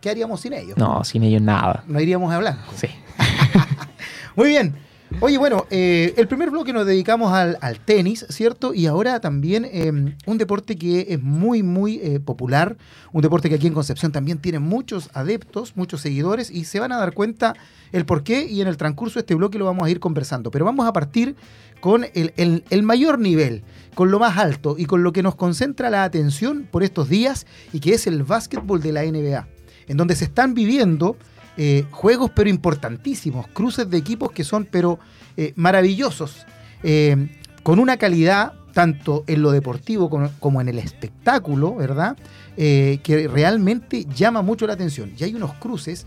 ¿qué 0.02 0.12
haríamos 0.12 0.40
sin 0.42 0.54
ellos? 0.54 0.78
No, 0.78 1.04
sin 1.04 1.24
ellos 1.24 1.42
nada. 1.42 1.84
No 1.88 2.00
iríamos 2.00 2.32
a 2.32 2.38
blanco. 2.38 2.62
Sí. 2.76 2.88
Muy 4.36 4.50
bien. 4.50 4.76
Oye, 5.22 5.38
bueno, 5.38 5.66
eh, 5.72 6.14
el 6.18 6.28
primer 6.28 6.52
bloque 6.52 6.72
nos 6.74 6.86
dedicamos 6.86 7.32
al, 7.32 7.58
al 7.62 7.80
tenis, 7.80 8.26
¿cierto? 8.30 8.74
Y 8.74 8.86
ahora 8.86 9.20
también 9.22 9.66
eh, 9.66 9.92
un 10.26 10.38
deporte 10.38 10.76
que 10.78 11.08
es 11.10 11.22
muy, 11.22 11.64
muy 11.64 12.00
eh, 12.04 12.20
popular, 12.20 12.76
un 13.12 13.22
deporte 13.22 13.50
que 13.50 13.56
aquí 13.56 13.66
en 13.66 13.74
Concepción 13.74 14.12
también 14.12 14.38
tiene 14.40 14.60
muchos 14.60 15.10
adeptos, 15.14 15.76
muchos 15.78 16.02
seguidores, 16.02 16.52
y 16.52 16.66
se 16.66 16.80
van 16.80 16.92
a 16.92 16.98
dar 16.98 17.14
cuenta 17.14 17.56
el 17.92 18.06
por 18.06 18.24
qué, 18.24 18.46
y 18.46 18.62
en 18.62 18.68
el 18.68 18.78
transcurso 18.78 19.16
de 19.16 19.22
este 19.22 19.36
bloque 19.36 19.58
lo 19.58 19.66
vamos 19.66 19.88
a 19.88 19.90
ir 19.90 20.00
conversando. 20.00 20.52
Pero 20.52 20.66
vamos 20.66 20.86
a 20.86 20.94
partir 20.94 21.36
con 21.80 22.06
el- 22.14 22.64
el 22.70 22.84
mayor 22.84 23.18
nivel, 23.18 23.64
con 23.96 24.12
lo 24.12 24.20
más 24.20 24.38
alto 24.38 24.76
y 24.78 24.86
con 24.86 25.02
lo 25.02 25.12
que 25.14 25.24
nos 25.24 25.36
concentra 25.36 25.90
la 25.90 26.04
atención 26.04 26.68
por 26.70 26.84
estos 26.84 27.10
días, 27.10 27.48
y 27.74 27.80
que 27.80 27.94
es 27.94 28.06
el 28.06 28.24
básquetbol 28.24 28.82
de 28.82 28.92
la 28.92 29.04
NBA, 29.04 29.48
en 29.88 29.98
donde 29.98 30.16
se 30.16 30.26
están 30.26 30.54
viviendo 30.54 31.16
eh, 31.58 31.86
juegos 31.92 32.32
pero 32.36 32.50
importantísimos, 32.50 33.48
cruces 33.48 33.90
de 33.90 33.98
equipos 33.98 34.32
que 34.32 34.44
son 34.44 34.66
pero 34.70 35.00
eh, 35.38 35.54
maravillosos, 35.56 36.46
eh, 36.84 37.30
con 37.64 37.80
una 37.80 37.98
calidad 37.98 38.54
tanto 38.74 39.24
en 39.28 39.42
lo 39.42 39.52
deportivo 39.52 40.10
como, 40.10 40.60
en 40.60 40.68
el 40.68 40.80
espectáculo, 40.80 41.76
¿verdad? 41.76 42.18
Que 42.58 43.30
realmente 43.32 44.04
llama 44.04 44.42
mucho 44.42 44.68
la 44.68 44.74
atención. 44.74 45.14
Y 45.18 45.24
hay 45.24 45.34
unos 45.34 45.54
cruces 45.54 46.06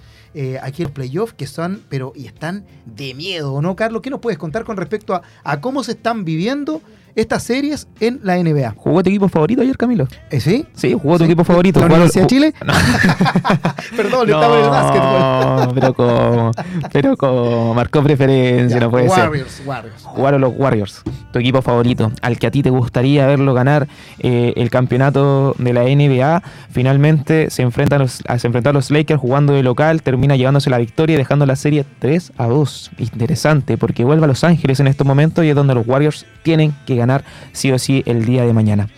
aquí 0.61 0.82
en 0.82 0.90
playoff 0.90 1.32
que 1.32 1.46
son, 1.46 1.82
pero 1.88 2.12
y 2.14 2.26
están 2.26 2.66
de 2.84 3.14
miedo, 3.14 3.62
¿no, 3.62 3.74
Carlos? 3.74 4.02
¿Qué 4.02 4.11
nos 4.11 4.20
puedes 4.20 4.38
contar 4.38 4.64
con 4.64 4.76
respecto 4.76 5.14
a, 5.14 5.22
a 5.44 5.62
cómo 5.62 5.82
se 5.82 5.92
están 5.92 6.26
viviendo 6.26 6.82
estas 7.20 7.42
series 7.42 7.88
en 8.00 8.20
la 8.22 8.37
NBA. 8.37 8.74
¿Jugó 8.76 9.02
tu 9.02 9.11
equipo 9.11 9.28
favorito 9.28 9.62
ayer, 9.62 9.76
Camilo? 9.76 10.07
¿Eh, 10.31 10.40
¿Sí? 10.40 10.66
Sí, 10.74 10.92
jugó 10.94 11.14
tu 11.18 11.24
Sí. 11.24 11.31
equipo 11.31 11.44
favorito. 11.44 11.81
¿La 11.81 11.87
Universidad 11.87 12.22
de 12.24 12.28
Chile? 12.28 12.54
Perdón, 13.96 14.28
estaba 14.28 14.59
en 14.59 14.64
el 14.64 14.70
básquetbol. 14.70 15.66
No, 15.66 15.74
pero 15.74 15.94
como, 15.94 16.50
pero 16.92 17.16
como 17.16 17.74
marcó 17.74 18.02
preferencia, 18.02 18.78
Ya, 18.78 18.85
no 18.85 18.90
puede 18.90 19.09
ser. 19.09 19.24
Warriors, 19.24 19.62
Warriors. 19.66 20.02
Jugaron 20.04 20.40
los 20.40 20.52
Warriors, 20.57 21.02
tu 21.33 21.38
equipo 21.38 21.62
favorito, 21.62 22.12
al 22.22 22.38
que 22.38 22.46
a 22.46 22.50
ti 22.50 22.62
te 22.62 22.70
gustaría 22.70 23.26
verlo 23.26 23.54
ganar 23.54 23.88
eh, 24.20 24.52
el 24.57 24.70
campeonato 24.70 25.54
de 25.59 25.72
la 25.72 25.83
NBA. 25.85 26.42
Finalmente 26.70 27.50
se 27.50 27.62
enfrentan 27.62 28.00
los, 28.00 28.22
a- 28.28 28.38
se 28.38 28.46
enfrentan 28.46 28.74
los 28.74 28.90
Lakers 28.90 29.20
jugando 29.20 29.52
de 29.54 29.62
local, 29.62 30.02
termina 30.02 30.37
llevándose 30.37 30.70
la 30.70 30.78
victoria 30.78 31.14
y 31.14 31.16
dejando 31.16 31.46
la 31.46 31.57
serie 31.57 31.85
3 31.98 32.33
a 32.38 32.46
2. 32.46 32.90
Interesante, 32.98 33.76
porque 33.76 34.04
vuelve 34.04 34.24
a 34.24 34.28
Los 34.28 34.44
Ángeles 34.44 34.78
en 34.81 34.87
estos 34.87 35.07
momentos 35.07 35.44
y 35.44 35.48
es 35.48 35.54
donde 35.57 35.74
los 35.74 35.87
Warriors 35.87 36.24
tienen 36.42 36.74
que 36.87 36.94
ganar 36.96 37.07
sí 37.52 37.70
o 37.72 37.78
sí 37.78 38.02
el 38.06 38.24
día 38.24 38.44
de 38.44 38.52
mañana. 38.52 38.88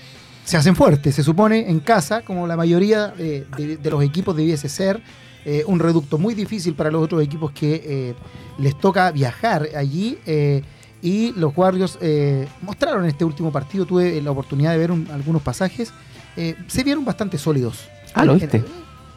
se 0.44 0.56
hacen 0.56 0.74
fuertes, 0.74 1.14
se 1.14 1.22
supone, 1.22 1.70
en 1.70 1.78
casa, 1.80 2.22
como 2.22 2.46
la 2.46 2.56
mayoría 2.56 3.14
eh, 3.18 3.46
de, 3.56 3.76
de 3.76 3.90
los 3.90 4.02
equipos 4.02 4.34
debiese 4.36 4.68
ser. 4.68 5.00
eh, 5.44 5.62
un 5.66 5.78
reducto 5.78 6.18
muy 6.18 6.34
difícil 6.34 6.74
para 6.74 6.90
los 6.90 7.02
otros 7.02 7.22
equipos 7.22 7.50
que 7.52 7.82
eh, 7.86 8.14
les 8.58 8.78
toca 8.78 9.10
viajar 9.12 9.68
allí. 9.76 10.18
eh, 10.26 10.62
y 11.02 11.32
los 11.32 11.56
Warriors 11.56 11.98
mostraron 12.60 13.04
en 13.04 13.10
este 13.10 13.24
último 13.24 13.50
partido, 13.50 13.86
tuve 13.86 14.20
la 14.20 14.32
oportunidad 14.32 14.72
de 14.72 14.76
ver 14.78 14.90
un- 14.90 15.08
algunos 15.10 15.40
pasajes, 15.40 15.92
se 16.68 16.84
vieron 16.84 17.04
bastante 17.06 17.38
sólidos. 17.38 17.88
Ah, 18.12 18.24
¿lo 18.26 18.34
viste? 18.34 18.62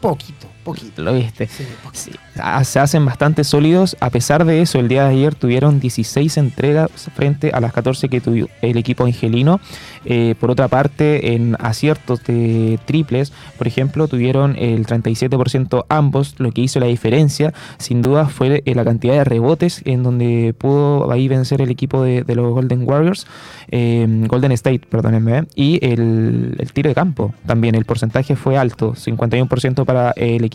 poquito, 0.00 0.46
poquito. 0.64 1.02
¿Lo 1.02 1.14
viste? 1.14 1.46
Sí. 1.46 1.64
Sí, 1.92 2.10
ah, 2.36 2.64
se 2.64 2.80
hacen 2.80 3.04
bastante 3.04 3.44
sólidos. 3.44 3.96
A 4.00 4.10
pesar 4.10 4.44
de 4.44 4.62
eso, 4.62 4.80
el 4.80 4.88
día 4.88 5.04
de 5.04 5.10
ayer 5.10 5.34
tuvieron 5.34 5.78
16 5.78 6.36
entregas 6.38 6.90
frente 7.14 7.50
a 7.52 7.60
las 7.60 7.72
14 7.72 8.08
que 8.08 8.20
tuvo 8.20 8.48
el 8.62 8.76
equipo 8.76 9.04
angelino. 9.04 9.60
Eh, 10.04 10.34
por 10.38 10.50
otra 10.50 10.68
parte, 10.68 11.34
en 11.34 11.56
aciertos 11.60 12.22
de 12.24 12.78
triples, 12.84 13.32
por 13.56 13.66
ejemplo, 13.66 14.08
tuvieron 14.08 14.56
el 14.56 14.86
37% 14.86 15.86
ambos. 15.88 16.34
Lo 16.38 16.52
que 16.52 16.62
hizo 16.62 16.80
la 16.80 16.86
diferencia, 16.86 17.54
sin 17.78 18.02
duda, 18.02 18.26
fue 18.26 18.62
la 18.64 18.84
cantidad 18.84 19.14
de 19.14 19.24
rebotes 19.24 19.82
en 19.84 20.02
donde 20.02 20.54
pudo 20.56 21.10
ahí 21.10 21.28
vencer 21.28 21.60
el 21.60 21.70
equipo 21.70 22.02
de, 22.02 22.22
de 22.22 22.34
los 22.34 22.52
Golden 22.52 22.88
Warriors, 22.88 23.26
eh, 23.70 24.06
Golden 24.26 24.52
State, 24.52 24.82
perdónenme, 24.88 25.38
¿eh? 25.38 25.44
y 25.54 25.84
el, 25.84 26.56
el 26.58 26.72
tiro 26.72 26.88
de 26.88 26.94
campo 26.94 27.34
también. 27.46 27.74
El 27.74 27.84
porcentaje 27.84 28.36
fue 28.36 28.56
alto, 28.56 28.94
51% 28.94 29.84
para 29.84 30.12
el 30.12 30.44
equipo, 30.44 30.53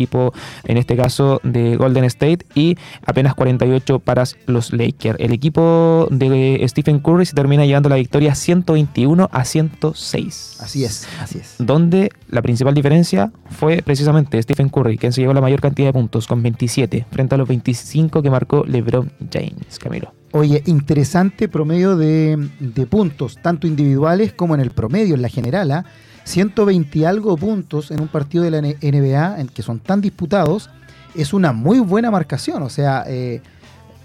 en 0.64 0.78
este 0.78 0.96
caso, 0.96 1.42
de 1.44 1.76
Golden 1.76 2.04
State 2.06 2.46
y 2.56 2.78
apenas 3.06 3.36
48% 3.36 4.00
para 4.00 4.24
los 4.46 4.72
Lakers. 4.72 5.20
El 5.20 5.32
equipo 5.32 6.08
de 6.12 6.64
Stephen 6.68 7.00
Curry 7.00 7.26
se 7.26 7.34
termina 7.34 7.66
llevando 7.66 7.90
la 7.90 7.96
victoria 7.96 8.36
121 8.36 9.30
a 9.32 9.46
106. 9.46 10.58
Así 10.60 10.84
es, 10.84 11.08
así 11.22 11.40
es. 11.40 11.56
Donde 11.60 12.12
la 12.30 12.42
principal 12.42 12.74
diferencia 12.74 13.32
fue 13.50 13.82
precisamente 13.84 14.42
Stephen 14.42 14.70
Curry, 14.70 14.98
quien 14.98 15.14
se 15.14 15.22
llevó 15.22 15.34
la 15.34 15.42
mayor 15.42 15.62
cantidad 15.62 15.90
de 15.90 15.94
puntos, 15.94 16.28
con 16.28 16.42
27, 16.42 17.06
frente 17.12 17.36
a 17.36 17.38
los 17.38 17.48
25 17.48 18.22
que 18.22 18.30
marcó 18.30 18.64
LeBron 18.66 19.12
James, 19.32 19.80
Camilo. 19.80 20.14
Oye, 20.32 20.62
interesante 20.68 21.48
promedio 21.48 21.98
de, 21.98 22.50
de 22.60 22.86
puntos, 22.86 23.40
tanto 23.42 23.66
individuales 23.66 24.34
como 24.34 24.54
en 24.54 24.62
el 24.62 24.70
promedio, 24.70 25.16
en 25.16 25.24
la 25.24 25.30
general. 25.30 25.72
¿ah? 25.72 25.86
120 26.30 27.00
y 27.00 27.06
algo 27.06 27.36
puntos 27.38 27.90
en 27.92 28.02
un 28.02 28.08
partido 28.08 28.44
de 28.44 28.52
la 28.52 28.62
NBA 28.62 29.40
en 29.42 29.48
que 29.48 29.64
son 29.64 29.80
tan 29.80 30.00
disputados, 30.00 30.70
es 31.16 31.34
una 31.34 31.54
muy 31.54 31.80
buena 31.80 32.12
marcación. 32.12 32.62
O 32.62 32.70
sea, 32.70 33.04
eh, 33.08 33.42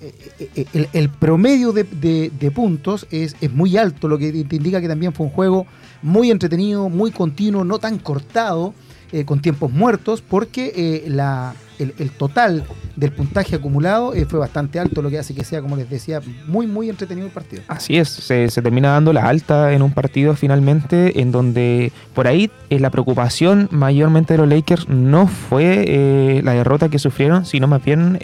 eh, 0.00 0.48
eh, 0.56 0.66
el, 0.72 0.88
el 0.94 1.08
promedio 1.10 1.72
de, 1.72 1.84
de- 1.84 2.32
de 2.38 2.50
puntos 2.50 3.06
es, 3.10 3.36
es 3.40 3.52
muy 3.52 3.76
alto, 3.76 4.08
lo 4.08 4.16
que 4.18 4.32
te 4.44 4.56
indica 4.56 4.80
que 4.80 4.88
también 4.88 5.12
fue 5.12 5.26
un 5.26 5.32
juego 5.32 5.66
muy 6.02 6.30
entretenido, 6.30 6.88
muy 6.88 7.10
continuo, 7.10 7.62
no 7.64 7.78
tan 7.78 7.98
cortado, 7.98 8.72
eh, 9.14 9.24
con 9.24 9.38
tiempos 9.38 9.70
muertos, 9.70 10.22
porque 10.22 10.72
eh, 10.74 11.04
la, 11.06 11.54
el, 11.78 12.10
total 12.10 12.64
del 12.96 13.12
puntaje 13.12 13.54
acumulado 13.54 14.12
eh, 14.12 14.26
fue 14.28 14.40
bastante 14.40 14.80
alto, 14.80 15.02
lo 15.02 15.08
que 15.08 15.20
hace 15.20 15.36
que 15.36 15.44
sea, 15.44 15.62
como 15.62 15.76
les 15.76 15.88
decía, 15.88 16.20
muy, 16.48 16.66
muy 16.66 16.90
entretenido 16.90 17.28
el 17.28 17.32
partido. 17.32 17.62
Así 17.68 17.96
es, 17.96 18.08
se, 18.08 18.48
termina 18.48 18.88
dando 18.88 19.12
la 19.12 19.28
alta 19.28 19.72
en 19.72 19.82
un 19.82 19.92
partido 19.92 20.34
finalmente, 20.34 21.20
en 21.20 21.30
donde 21.30 21.92
por 22.12 22.26
ahí 22.26 22.50
la 22.70 22.90
preocupación 22.90 23.68
mayormente 23.70 24.34
de 24.34 24.38
los 24.38 24.48
Lakers 24.48 24.88
no 24.88 25.28
fue 25.28 26.40
la 26.42 26.54
derrota 26.54 26.88
que 26.88 26.98
sufrieron, 26.98 27.46
sino 27.46 27.68
más 27.68 27.84
bien 27.84 28.18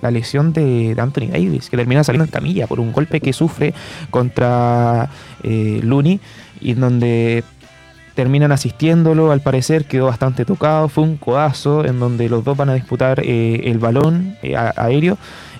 la 0.00 0.10
lesión 0.10 0.54
de, 0.54 0.96
Anthony 0.98 1.28
Davis, 1.30 1.68
que 1.68 1.76
termina 1.76 2.02
saliendo 2.04 2.24
en 2.24 2.30
camilla 2.30 2.66
por 2.66 2.80
un 2.80 2.90
golpe 2.90 3.20
que 3.20 3.34
sufre 3.34 3.74
contra 4.10 5.10
Looney, 5.42 6.20
y 6.60 6.72
donde 6.72 7.44
terminan 8.16 8.50
asistiéndolo, 8.50 9.30
al 9.30 9.40
parecer 9.42 9.84
quedó 9.84 10.06
bastante 10.06 10.44
tocado, 10.44 10.88
fue 10.88 11.04
un 11.04 11.16
codazo 11.16 11.84
en 11.84 12.00
donde 12.00 12.28
los 12.28 12.42
dos 12.42 12.56
van 12.56 12.70
a 12.70 12.74
disputar 12.74 13.20
eh, 13.22 13.60
el 13.70 13.78
balón 13.78 14.36
eh, 14.42 14.56
a- 14.56 14.72
aéreo 14.76 15.16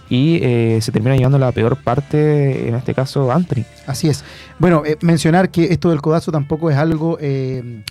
y 0.09 0.39
eh, 0.43 0.79
se 0.83 0.91
termina 0.91 1.15
llevando 1.17 1.39
la 1.39 1.53
peor 1.53 1.77
parte, 1.77 2.69
en 2.69 2.75
este 2.75 2.95
caso 2.95 3.31
Anthony. 3.31 3.63
Así 3.87 4.09
es. 4.09 4.25
Bueno, 4.59 4.83
eh, 4.85 4.97
mencionar 5.03 5.51
que 5.51 5.65
esto 5.73 5.91
del 5.91 6.01
codazo 6.01 6.33
tampoco 6.33 6.71
es 6.71 6.77
algo 6.77 7.19
eh, 7.21 7.83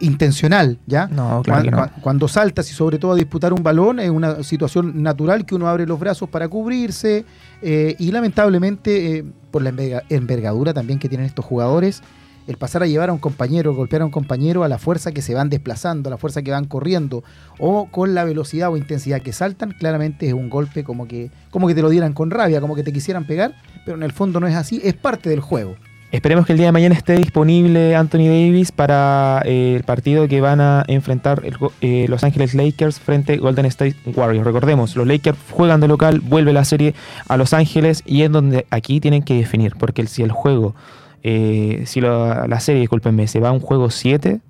intencional, 0.00 0.78
¿ya? 0.86 1.06
No, 1.06 1.40
claro 1.42 1.62
que 1.62 1.70
no. 1.70 1.86
Cuando 2.00 2.28
saltas 2.28 2.70
y 2.70 2.74
sobre 2.74 2.98
todo 2.98 3.12
a 3.12 3.14
disputar 3.14 3.52
un 3.52 3.62
balón 3.62 4.00
es 4.00 4.10
una 4.10 4.42
situación 4.42 5.02
natural 5.02 5.46
que 5.46 5.54
uno 5.54 5.68
abre 5.68 5.86
los 5.86 5.98
brazos 5.98 6.28
para 6.28 6.48
cubrirse 6.48 7.24
eh, 7.62 7.94
y 7.98 8.10
lamentablemente 8.10 9.18
eh, 9.18 9.24
por 9.50 9.62
la 9.62 9.70
enverga- 9.70 10.02
envergadura 10.10 10.74
también 10.74 10.98
que 10.98 11.08
tienen 11.08 11.26
estos 11.26 11.44
jugadores, 11.44 12.02
el 12.48 12.56
pasar 12.56 12.82
a 12.82 12.86
llevar 12.86 13.10
a 13.10 13.12
un 13.12 13.18
compañero, 13.18 13.74
golpear 13.74 14.02
a 14.02 14.06
un 14.06 14.10
compañero 14.10 14.64
a 14.64 14.68
la 14.68 14.78
fuerza 14.78 15.12
que 15.12 15.22
se 15.22 15.34
van 15.34 15.50
desplazando, 15.50 16.08
a 16.08 16.10
la 16.10 16.16
fuerza 16.16 16.42
que 16.42 16.50
van 16.50 16.64
corriendo 16.64 17.22
o 17.58 17.88
con 17.90 18.14
la 18.14 18.24
velocidad 18.24 18.72
o 18.72 18.76
intensidad 18.76 19.20
que 19.20 19.32
saltan, 19.32 19.72
claramente 19.78 20.26
es 20.26 20.32
un 20.32 20.48
golpe 20.48 20.82
como 20.82 21.06
que, 21.06 21.30
como 21.50 21.68
que 21.68 21.74
te 21.74 21.82
lo 21.82 21.90
dieran 21.90 22.14
con 22.14 22.30
rabia, 22.30 22.60
como 22.60 22.74
que 22.74 22.82
te 22.82 22.92
quisieran 22.92 23.26
pegar, 23.26 23.54
pero 23.84 23.98
en 23.98 24.02
el 24.02 24.12
fondo 24.12 24.40
no 24.40 24.46
es 24.46 24.54
así, 24.54 24.80
es 24.82 24.94
parte 24.94 25.28
del 25.28 25.40
juego. 25.40 25.76
Esperemos 26.10 26.46
que 26.46 26.52
el 26.52 26.58
día 26.58 26.68
de 26.68 26.72
mañana 26.72 26.94
esté 26.94 27.16
disponible 27.16 27.94
Anthony 27.94 28.28
Davis 28.28 28.72
para 28.72 29.42
eh, 29.44 29.74
el 29.76 29.84
partido 29.84 30.26
que 30.26 30.40
van 30.40 30.58
a 30.58 30.82
enfrentar 30.88 31.42
eh, 31.82 32.06
Los 32.08 32.24
Ángeles 32.24 32.54
Lakers 32.54 32.98
frente 32.98 33.36
Golden 33.36 33.66
State 33.66 33.94
Warriors. 34.16 34.46
Recordemos, 34.46 34.96
los 34.96 35.06
Lakers 35.06 35.36
juegan 35.50 35.80
de 35.82 35.88
local, 35.88 36.20
vuelve 36.20 36.54
la 36.54 36.64
serie 36.64 36.94
a 37.28 37.36
Los 37.36 37.52
Ángeles 37.52 38.02
y 38.06 38.22
es 38.22 38.32
donde 38.32 38.66
aquí 38.70 39.00
tienen 39.00 39.22
que 39.22 39.34
definir, 39.34 39.74
porque 39.78 40.06
si 40.06 40.22
el 40.22 40.32
juego, 40.32 40.74
eh, 41.22 41.82
si 41.86 42.00
lo- 42.00 42.46
la 42.46 42.60
serie, 42.60 42.80
discúlpenme, 42.80 43.26
se 43.28 43.40
va 43.40 43.48
a 43.48 43.52
un 43.52 43.60
juego 43.60 43.90
7, 43.90 44.40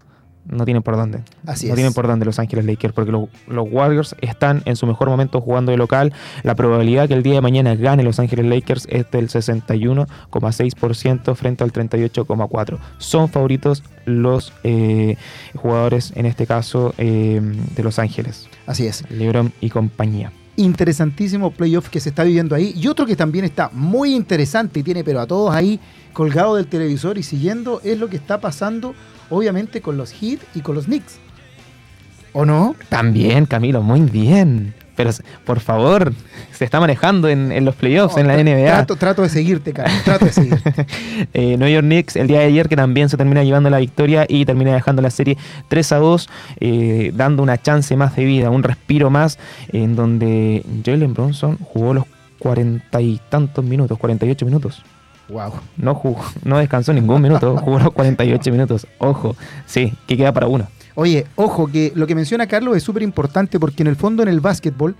no 0.46 0.64
tienen 0.64 0.82
por 0.82 0.96
dónde. 0.96 1.18
Así 1.46 1.66
no 1.66 1.72
es. 1.72 1.76
tienen 1.76 1.92
por 1.92 2.06
dónde 2.06 2.24
Los 2.24 2.38
Ángeles 2.38 2.64
Lakers, 2.64 2.94
porque 2.94 3.12
lo- 3.12 3.28
los 3.48 3.66
Warriors 3.70 4.16
están 4.22 4.62
en 4.64 4.76
su 4.76 4.86
mejor 4.86 5.10
momento 5.10 5.42
jugando 5.42 5.72
de 5.72 5.76
local. 5.76 6.14
La 6.42 6.54
probabilidad 6.54 7.06
que 7.06 7.12
el 7.14 7.22
día 7.22 7.34
de 7.34 7.40
mañana 7.42 7.74
gane 7.74 8.02
Los 8.02 8.18
Ángeles 8.18 8.46
Lakers 8.46 8.86
es 8.90 9.10
del 9.10 9.28
61,6% 9.28 11.34
frente 11.34 11.64
al 11.64 11.72
38,4%. 11.72 12.78
Son 12.98 13.28
favoritos 13.28 13.82
los 14.06 14.52
eh, 14.64 15.16
jugadores, 15.54 16.12
en 16.16 16.26
este 16.26 16.46
caso, 16.46 16.94
eh, 16.98 17.40
de 17.76 17.82
Los 17.82 17.98
Ángeles, 17.98 18.48
Así 18.66 18.86
es. 18.86 19.04
LeBron 19.10 19.52
y 19.60 19.70
compañía. 19.70 20.32
Interesantísimo 20.58 21.50
playoff 21.50 21.88
que 21.88 22.00
se 22.00 22.10
está 22.10 22.24
viviendo 22.24 22.54
ahí. 22.54 22.74
Y 22.76 22.88
otro 22.88 23.06
que 23.06 23.16
también 23.16 23.44
está 23.44 23.70
muy 23.72 24.14
interesante 24.14 24.80
y 24.80 24.82
tiene 24.82 25.04
pero 25.04 25.20
a 25.20 25.26
todos 25.26 25.54
ahí 25.54 25.80
colgado 26.12 26.56
del 26.56 26.66
televisor 26.66 27.16
y 27.16 27.22
siguiendo 27.22 27.80
es 27.84 27.98
lo 27.98 28.08
que 28.08 28.16
está 28.16 28.40
pasando 28.40 28.94
obviamente 29.30 29.80
con 29.80 29.96
los 29.96 30.12
Heat 30.12 30.40
y 30.54 30.60
con 30.60 30.74
los 30.74 30.86
Knicks. 30.86 31.18
¿O 32.32 32.44
no? 32.44 32.74
También, 32.88 33.46
Camilo, 33.46 33.82
muy 33.82 34.00
bien. 34.00 34.74
Pero, 34.98 35.10
por 35.46 35.60
favor, 35.60 36.12
se 36.50 36.64
está 36.64 36.80
manejando 36.80 37.28
en, 37.28 37.52
en 37.52 37.64
los 37.64 37.76
playoffs, 37.76 38.16
en 38.16 38.26
la 38.26 38.34
NBA. 38.36 38.64
Trato, 38.66 38.96
trato 38.96 39.22
de 39.22 39.28
seguirte, 39.28 39.72
Carlos. 39.72 40.02
Trato 40.04 40.24
de 40.24 40.32
seguirte. 40.32 40.86
Eh, 41.34 41.56
New 41.56 41.68
York 41.68 41.84
Knicks 41.84 42.16
el 42.16 42.26
día 42.26 42.40
de 42.40 42.46
ayer 42.46 42.68
que 42.68 42.76
también 42.76 43.08
se 43.08 43.16
termina 43.16 43.44
llevando 43.44 43.70
la 43.70 43.78
victoria 43.78 44.26
y 44.28 44.44
termina 44.44 44.72
dejando 44.74 45.02
la 45.02 45.10
serie 45.10 45.36
3 45.68 45.92
a 45.92 45.96
2, 45.98 46.28
eh, 46.60 47.12
dando 47.14 47.42
una 47.42 47.58
chance 47.60 47.96
más 47.96 48.16
de 48.16 48.24
vida, 48.24 48.50
un 48.50 48.62
respiro 48.62 49.08
más, 49.10 49.38
en 49.72 49.94
donde 49.94 50.64
Jalen 50.84 51.14
Bronson 51.14 51.58
jugó 51.58 51.94
los 51.94 52.04
cuarenta 52.38 53.00
y 53.00 53.20
tantos 53.28 53.64
minutos, 53.64 53.98
48 53.98 54.44
minutos. 54.46 54.82
wow. 55.28 55.52
No 55.76 55.94
jugó, 55.94 56.24
no 56.44 56.58
descansó 56.58 56.92
ningún 56.92 57.22
minuto, 57.22 57.56
jugó 57.58 57.78
los 57.78 57.92
48 57.92 58.50
minutos. 58.50 58.86
Ojo, 58.98 59.36
sí, 59.66 59.92
que 60.08 60.16
queda 60.16 60.32
para 60.32 60.48
uno. 60.48 60.66
Oye, 61.00 61.26
ojo, 61.36 61.68
que 61.68 61.92
lo 61.94 62.08
que 62.08 62.16
menciona 62.16 62.48
Carlos 62.48 62.76
es 62.76 62.82
súper 62.82 63.04
importante 63.04 63.60
porque 63.60 63.84
en 63.84 63.86
el 63.86 63.94
fondo 63.94 64.24
en 64.24 64.28
el 64.28 64.40
básquetbol 64.40 64.96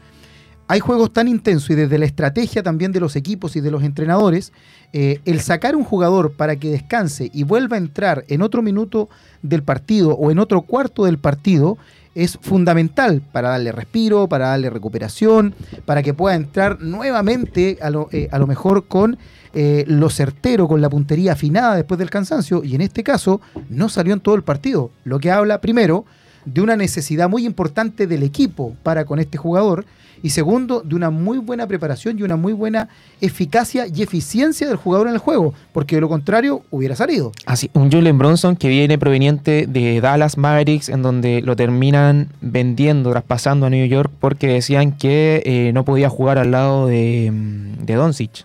hay 0.69 0.79
juegos 0.79 1.13
tan 1.13 1.27
intensos 1.27 1.71
y 1.71 1.75
desde 1.75 1.99
la 1.99 2.05
estrategia 2.05 2.63
también 2.63 2.93
de 2.93 3.01
los 3.01 3.17
equipos 3.17 3.57
y 3.57 3.61
de 3.61 3.73
los 3.73 3.83
entrenadores, 3.83 4.53
eh, 4.93 5.21
el 5.25 5.41
sacar 5.41 5.75
un 5.75 5.83
jugador 5.83 6.35
para 6.35 6.55
que 6.55 6.71
descanse 6.71 7.33
y 7.35 7.43
vuelva 7.43 7.75
a 7.75 7.81
entrar 7.81 8.25
en 8.29 8.43
otro 8.43 8.63
minuto 8.63 9.09
del 9.43 9.65
partido 9.65 10.11
o 10.11 10.31
en 10.31 10.39
otro 10.39 10.63
cuarto 10.63 11.05
del 11.05 11.19
partido 11.19 11.79
es 12.15 12.39
fundamental 12.41 13.21
para 13.33 13.49
darle 13.49 13.73
respiro, 13.73 14.29
para 14.29 14.51
darle 14.51 14.71
recuperación, 14.71 15.53
para 15.85 16.05
que 16.05 16.15
pueda 16.15 16.37
entrar 16.37 16.81
nuevamente 16.81 17.77
a 17.83 17.91
lo, 17.91 18.09
eh, 18.13 18.29
a 18.31 18.39
lo 18.39 18.47
mejor 18.47 18.87
con 18.87 19.19
eh, 19.55 19.85
lo 19.87 20.11
certero, 20.11 20.69
con 20.69 20.81
la 20.81 20.91
puntería 20.91 21.33
afinada 21.33 21.77
después 21.77 21.99
del 21.99 22.11
cansancio, 22.11 22.63
y 22.65 22.75
en 22.75 22.81
este 22.81 23.03
caso 23.03 23.41
no 23.69 23.89
salió 23.89 24.15
en 24.15 24.21
todo 24.21 24.35
el 24.35 24.43
partido, 24.43 24.91
lo 25.05 25.19
que 25.19 25.31
habla 25.31 25.61
primero 25.61 26.05
de 26.45 26.61
una 26.61 26.77
necesidad 26.77 27.29
muy 27.29 27.45
importante 27.45 28.07
del 28.07 28.23
equipo 28.23 28.75
para 28.83 29.05
con 29.05 29.19
este 29.19 29.39
jugador 29.39 29.85
y 30.23 30.31
segundo, 30.31 30.83
de 30.85 30.95
una 30.95 31.11
muy 31.11 31.39
buena 31.39 31.67
preparación 31.67 32.19
y 32.19 32.23
una 32.23 32.37
muy 32.37 32.53
buena 32.53 32.89
eficacia 33.21 33.87
y 33.87 34.03
eficiencia 34.03 34.67
del 34.67 34.77
jugador 34.77 35.09
en 35.09 35.15
el 35.15 35.19
juego, 35.19 35.55
porque 35.73 35.97
de 35.97 36.01
lo 36.01 36.09
contrario 36.09 36.63
hubiera 36.71 36.97
salido. 36.97 37.33
Así, 37.47 37.71
un 37.75 37.91
Jalen 37.91 38.19
Bronson 38.19 38.57
que 38.57 38.69
viene 38.69 38.99
proveniente 38.99 39.67
de 39.69 40.01
Dallas 40.01 40.37
Mavericks, 40.37 40.89
en 40.89 41.03
donde 41.03 41.41
lo 41.43 41.57
terminan 41.57 42.29
vendiendo, 42.41 43.11
traspasando 43.11 43.67
a 43.67 43.71
New 43.71 43.87
York, 43.87 44.11
porque 44.19 44.49
decían 44.49 44.93
que 44.93 45.43
eh, 45.45 45.73
no 45.73 45.85
podía 45.85 46.09
jugar 46.09 46.39
al 46.39 46.51
lado 46.51 46.87
de, 46.87 47.31
mm, 47.33 47.85
de 47.85 47.95
Doncic. 47.95 48.45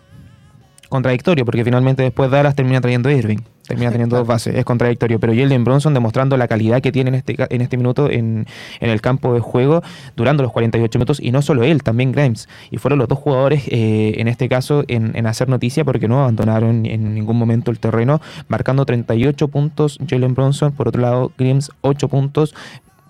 Contradictorio, 0.94 1.44
porque 1.44 1.64
finalmente 1.64 2.04
después 2.04 2.30
Dallas 2.30 2.54
termina 2.54 2.80
trayendo 2.80 3.10
a 3.10 3.14
Irving. 3.14 3.40
Termina 3.68 3.90
teniendo 3.90 4.16
dos 4.16 4.28
bases, 4.28 4.54
es 4.54 4.64
contradictorio. 4.64 5.20
Pero 5.20 5.34
Jalen 5.34 5.64
Bronson 5.64 5.92
demostrando 5.92 6.38
la 6.38 6.48
calidad 6.48 6.84
que 6.84 6.92
tiene 6.92 7.08
en 7.08 7.16
este, 7.16 7.36
en 7.50 7.62
este 7.62 7.78
minuto 7.78 8.12
en, 8.12 8.46
en 8.80 8.90
el 8.92 9.02
campo 9.02 9.34
de 9.34 9.40
juego, 9.40 9.82
durando 10.16 10.44
los 10.44 10.52
48 10.52 11.00
minutos, 11.00 11.20
y 11.20 11.32
no 11.32 11.42
solo 11.42 11.64
él, 11.64 11.82
también 11.82 12.12
Grimes. 12.12 12.48
Y 12.70 12.78
fueron 12.78 13.00
los 13.00 13.08
dos 13.08 13.18
jugadores, 13.18 13.64
eh, 13.70 14.14
en 14.18 14.28
este 14.28 14.48
caso, 14.48 14.84
en, 14.88 15.16
en 15.16 15.26
hacer 15.26 15.50
noticia 15.50 15.84
porque 15.84 16.08
no 16.08 16.22
abandonaron 16.22 16.86
en 16.86 17.16
ningún 17.16 17.38
momento 17.38 17.72
el 17.72 17.80
terreno, 17.80 18.22
marcando 18.48 18.86
38 18.86 19.48
puntos 19.48 19.98
Jalen 20.08 20.36
Bronson. 20.36 20.74
Por 20.74 20.90
otro 20.90 21.02
lado, 21.02 21.32
Grimes 21.40 21.72
8 21.82 22.08
puntos. 22.08 22.54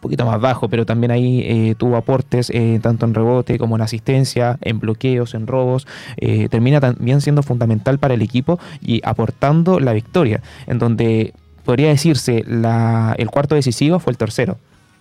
Poquito 0.03 0.25
más 0.25 0.41
bajo, 0.41 0.67
pero 0.67 0.85
también 0.85 1.11
ahí 1.11 1.39
eh, 1.45 1.75
tuvo 1.77 1.95
aportes 1.95 2.49
eh, 2.49 2.77
tanto 2.81 3.05
en 3.05 3.13
rebote 3.13 3.57
como 3.57 3.77
en 3.77 3.83
asistencia, 3.83 4.57
en 4.59 4.81
bloqueos, 4.81 5.33
en 5.33 5.47
robos. 5.47 5.87
Eh, 6.17 6.49
termina 6.49 6.81
también 6.81 7.21
siendo 7.21 7.41
fundamental 7.41 7.99
para 7.99 8.15
el 8.15 8.21
equipo 8.21 8.59
y 8.81 8.99
aportando 9.05 9.79
la 9.79 9.93
victoria, 9.93 10.41
en 10.67 10.77
donde 10.77 11.33
podría 11.63 11.87
decirse 11.87 12.43
la, 12.45 13.15
el 13.17 13.29
cuarto 13.29 13.55
decisivo 13.55 13.99
fue 13.99 14.11
el 14.11 14.17
tercero. 14.17 14.57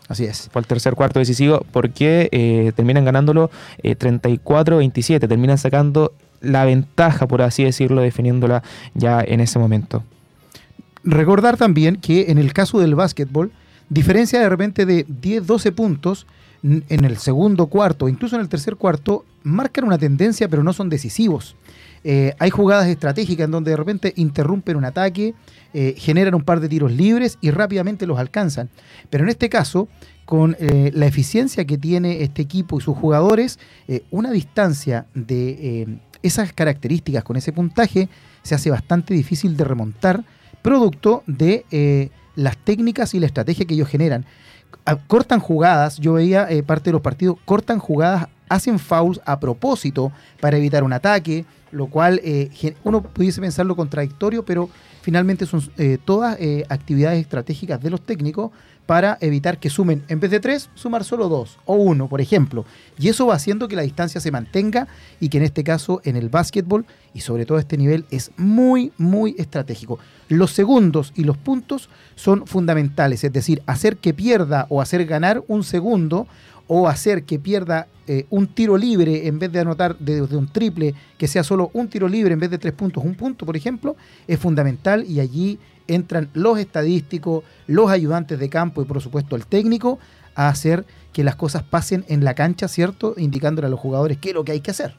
Así 0.07 0.25
es. 0.25 0.49
Fue 0.53 0.61
el 0.61 0.69
tercer 0.69 0.95
cuarto 0.95 1.19
decisivo 1.19 1.67
porque 1.73 2.73
terminan 2.77 3.05
ganándolo 3.05 3.51
eh, 3.83 3.99
34-27, 3.99 5.27
terminan 5.27 5.59
sacando 5.59 6.13
la 6.41 6.65
ventaja, 6.65 7.27
por 7.27 7.43
así 7.43 7.65
decirlo, 7.65 8.03
definiéndola 8.03 8.63
ya 8.95 9.21
en 9.21 9.41
ese 9.41 9.59
momento. 9.59 10.05
Recordar 11.03 11.57
también 11.57 11.97
que 11.97 12.31
en 12.31 12.39
el 12.39 12.53
caso 12.53 12.79
del 12.79 12.95
básquetbol, 12.95 13.51
diferencia 13.93 14.41
de 14.41 14.49
repente 14.49 14.87
de 14.87 15.05
10, 15.09 15.47
12 15.47 15.73
puntos 15.73 16.27
en 16.63 17.05
el 17.05 17.17
segundo 17.17 17.67
cuarto, 17.67 18.09
incluso 18.09 18.37
en 18.37 18.43
el 18.43 18.49
tercer 18.49 18.77
cuarto, 18.77 19.25
marcan 19.43 19.85
una 19.85 19.99
tendencia, 19.99 20.49
pero 20.49 20.63
no 20.63 20.73
son 20.73 20.89
decisivos. 20.89 21.57
Eh, 22.05 22.35
hay 22.39 22.51
jugadas 22.51 22.89
estratégicas 22.89 23.45
en 23.45 23.51
donde 23.51 23.73
de 23.73 23.77
repente 23.77 24.13
interrumpen 24.17 24.77
un 24.77 24.85
ataque, 24.85 25.35
eh, 25.75 25.95
generan 25.97 26.35
un 26.35 26.43
par 26.43 26.61
de 26.61 26.69
tiros 26.69 26.93
libres 26.93 27.39
y 27.41 27.51
rápidamente 27.51 28.07
los 28.07 28.19
alcanzan. 28.19 28.71
Pero 29.11 29.25
en 29.25 29.31
este 29.31 29.49
caso, 29.49 29.89
con 30.25 30.57
eh, 30.59 30.91
la 30.95 31.07
eficiencia 31.07 31.65
que 31.65 31.79
tiene 31.79 32.23
este 32.23 32.43
equipo 32.43 32.79
y 32.79 32.83
sus 32.83 32.97
jugadores, 32.97 33.59
una 34.11 34.31
distancia 34.31 35.07
de 35.15 35.99
esas 36.23 36.53
características 36.53 37.25
con 37.25 37.37
ese 37.37 37.53
puntaje 37.53 38.09
se 38.43 38.55
hace 38.55 38.71
bastante 38.71 39.15
difícil 39.15 39.57
de 39.57 39.65
remontar, 39.65 40.25
producto 40.63 41.25
de 41.27 42.11
las 42.35 42.57
técnicas 42.57 43.15
y 43.15 43.21
la 43.21 43.27
estrategia 43.27 43.65
que 43.67 43.75
ellos 43.75 43.89
generan. 43.89 44.25
Cortan 45.07 45.41
jugadas, 45.41 45.99
yo 45.99 46.15
veía 46.15 46.51
eh, 46.51 46.63
parte 46.63 46.91
de 46.91 46.93
los 46.93 47.03
partidos, 47.03 47.37
cortan 47.45 47.79
jugadas, 47.79 48.29
hacen 48.49 48.79
fouls 48.79 49.21
a 49.25 49.39
propósito 49.39 50.13
para 50.41 50.57
evitar 50.57 50.83
un 50.83 50.93
ataque, 50.93 51.45
lo 51.73 51.87
cual 51.87 52.21
eh, 52.23 52.51
uno 52.85 53.03
pudiese 53.03 53.41
pensarlo 53.41 53.75
contradictorio, 53.75 54.45
pero 54.45 54.69
finalmente 55.01 55.47
son 55.47 55.63
eh, 55.79 55.99
todas 56.03 56.39
eh, 56.39 56.65
actividades 56.69 57.21
estratégicas 57.21 57.83
de 57.83 57.91
los 57.91 58.03
técnicos 58.03 58.51
para 58.87 59.17
evitar 59.21 59.59
que 59.59 59.71
sumen, 59.71 60.03
en 60.09 60.21
vez 60.21 60.31
de 60.31 60.41
tres, 60.41 60.71
sumar 60.75 61.05
solo 61.05 61.29
dos 61.29 61.59
o 61.65 61.75
uno, 61.75 62.09
por 62.09 62.21
ejemplo. 62.21 62.65
Y 62.99 63.09
eso 63.09 63.27
va 63.27 63.35
haciendo 63.35 63.69
que 63.69 63.77
la 63.77 63.83
distancia 63.83 64.21
se 64.21 64.31
mantenga 64.31 64.89
y 65.21 65.29
que 65.29 65.39
en 65.39 65.45
este 65.45 65.65
caso, 65.65 66.01
en 66.05 66.17
el 66.17 66.29
básquetbol 66.29 66.85
y 67.15 67.21
sobre 67.21 67.47
todo 67.47 67.59
este 67.59 67.77
nivel, 67.77 68.05
es 68.11 68.33
muy, 68.37 68.93
muy 68.99 69.35
estratégico. 69.39 69.99
Los 70.29 70.53
segundos 70.53 71.13
y 71.15 71.25
los 71.25 71.37
puntos 71.37 71.89
son 72.17 72.47
fundamentales, 72.47 73.23
es 73.25 73.33
decir, 73.33 73.63
hacer 73.67 73.97
que 73.99 74.15
pierda 74.15 74.67
o 74.69 74.81
hacer 74.81 75.05
ganar 75.07 75.43
un 75.47 75.63
segundo 75.63 76.27
o 76.67 76.89
hacer 76.89 77.25
que 77.25 77.39
pierda 77.39 77.87
eh, 78.07 78.27
un 78.31 78.47
tiro 78.49 78.77
libre 78.77 79.29
en 79.29 79.39
vez 79.39 79.53
de 79.53 79.61
anotar 79.61 79.97
de, 79.99 80.27
de 80.27 80.37
un 80.37 80.49
triple, 80.49 80.95
que 81.19 81.29
sea 81.29 81.45
solo 81.45 81.71
un 81.73 81.89
tiro 81.89 82.09
libre 82.09 82.33
en 82.33 82.41
vez 82.41 82.51
de 82.51 82.59
tres 82.59 82.73
puntos, 82.73 83.05
un 83.05 83.15
punto, 83.15 83.47
por 83.47 83.57
ejemplo, 83.57 83.95
es 84.27 84.39
fundamental 84.39 85.05
y 85.09 85.21
allí 85.21 85.59
entran 85.89 86.29
los 86.35 86.59
estadísticos, 86.59 87.45
los 87.67 87.91
ayudantes 87.91 88.39
de 88.39 88.49
campo 88.49 88.83
y 88.83 88.85
por 88.85 89.01
supuesto 89.01 89.37
el 89.37 89.47
técnico 89.47 89.99
a 90.35 90.49
hacer 90.49 90.85
que 91.13 91.25
las 91.25 91.37
cosas 91.37 91.63
pasen 91.63 92.05
en 92.09 92.25
la 92.25 92.35
cancha, 92.35 92.69
¿cierto? 92.69 93.15
Indicándole 93.17 93.67
a 93.67 93.71
los 93.71 93.81
jugadores 93.81 94.19
qué 94.19 94.31
es 94.31 94.35
lo 94.35 94.45
que 94.45 94.53
hay 94.53 94.61
que 94.61 94.71
hacer. 94.71 94.95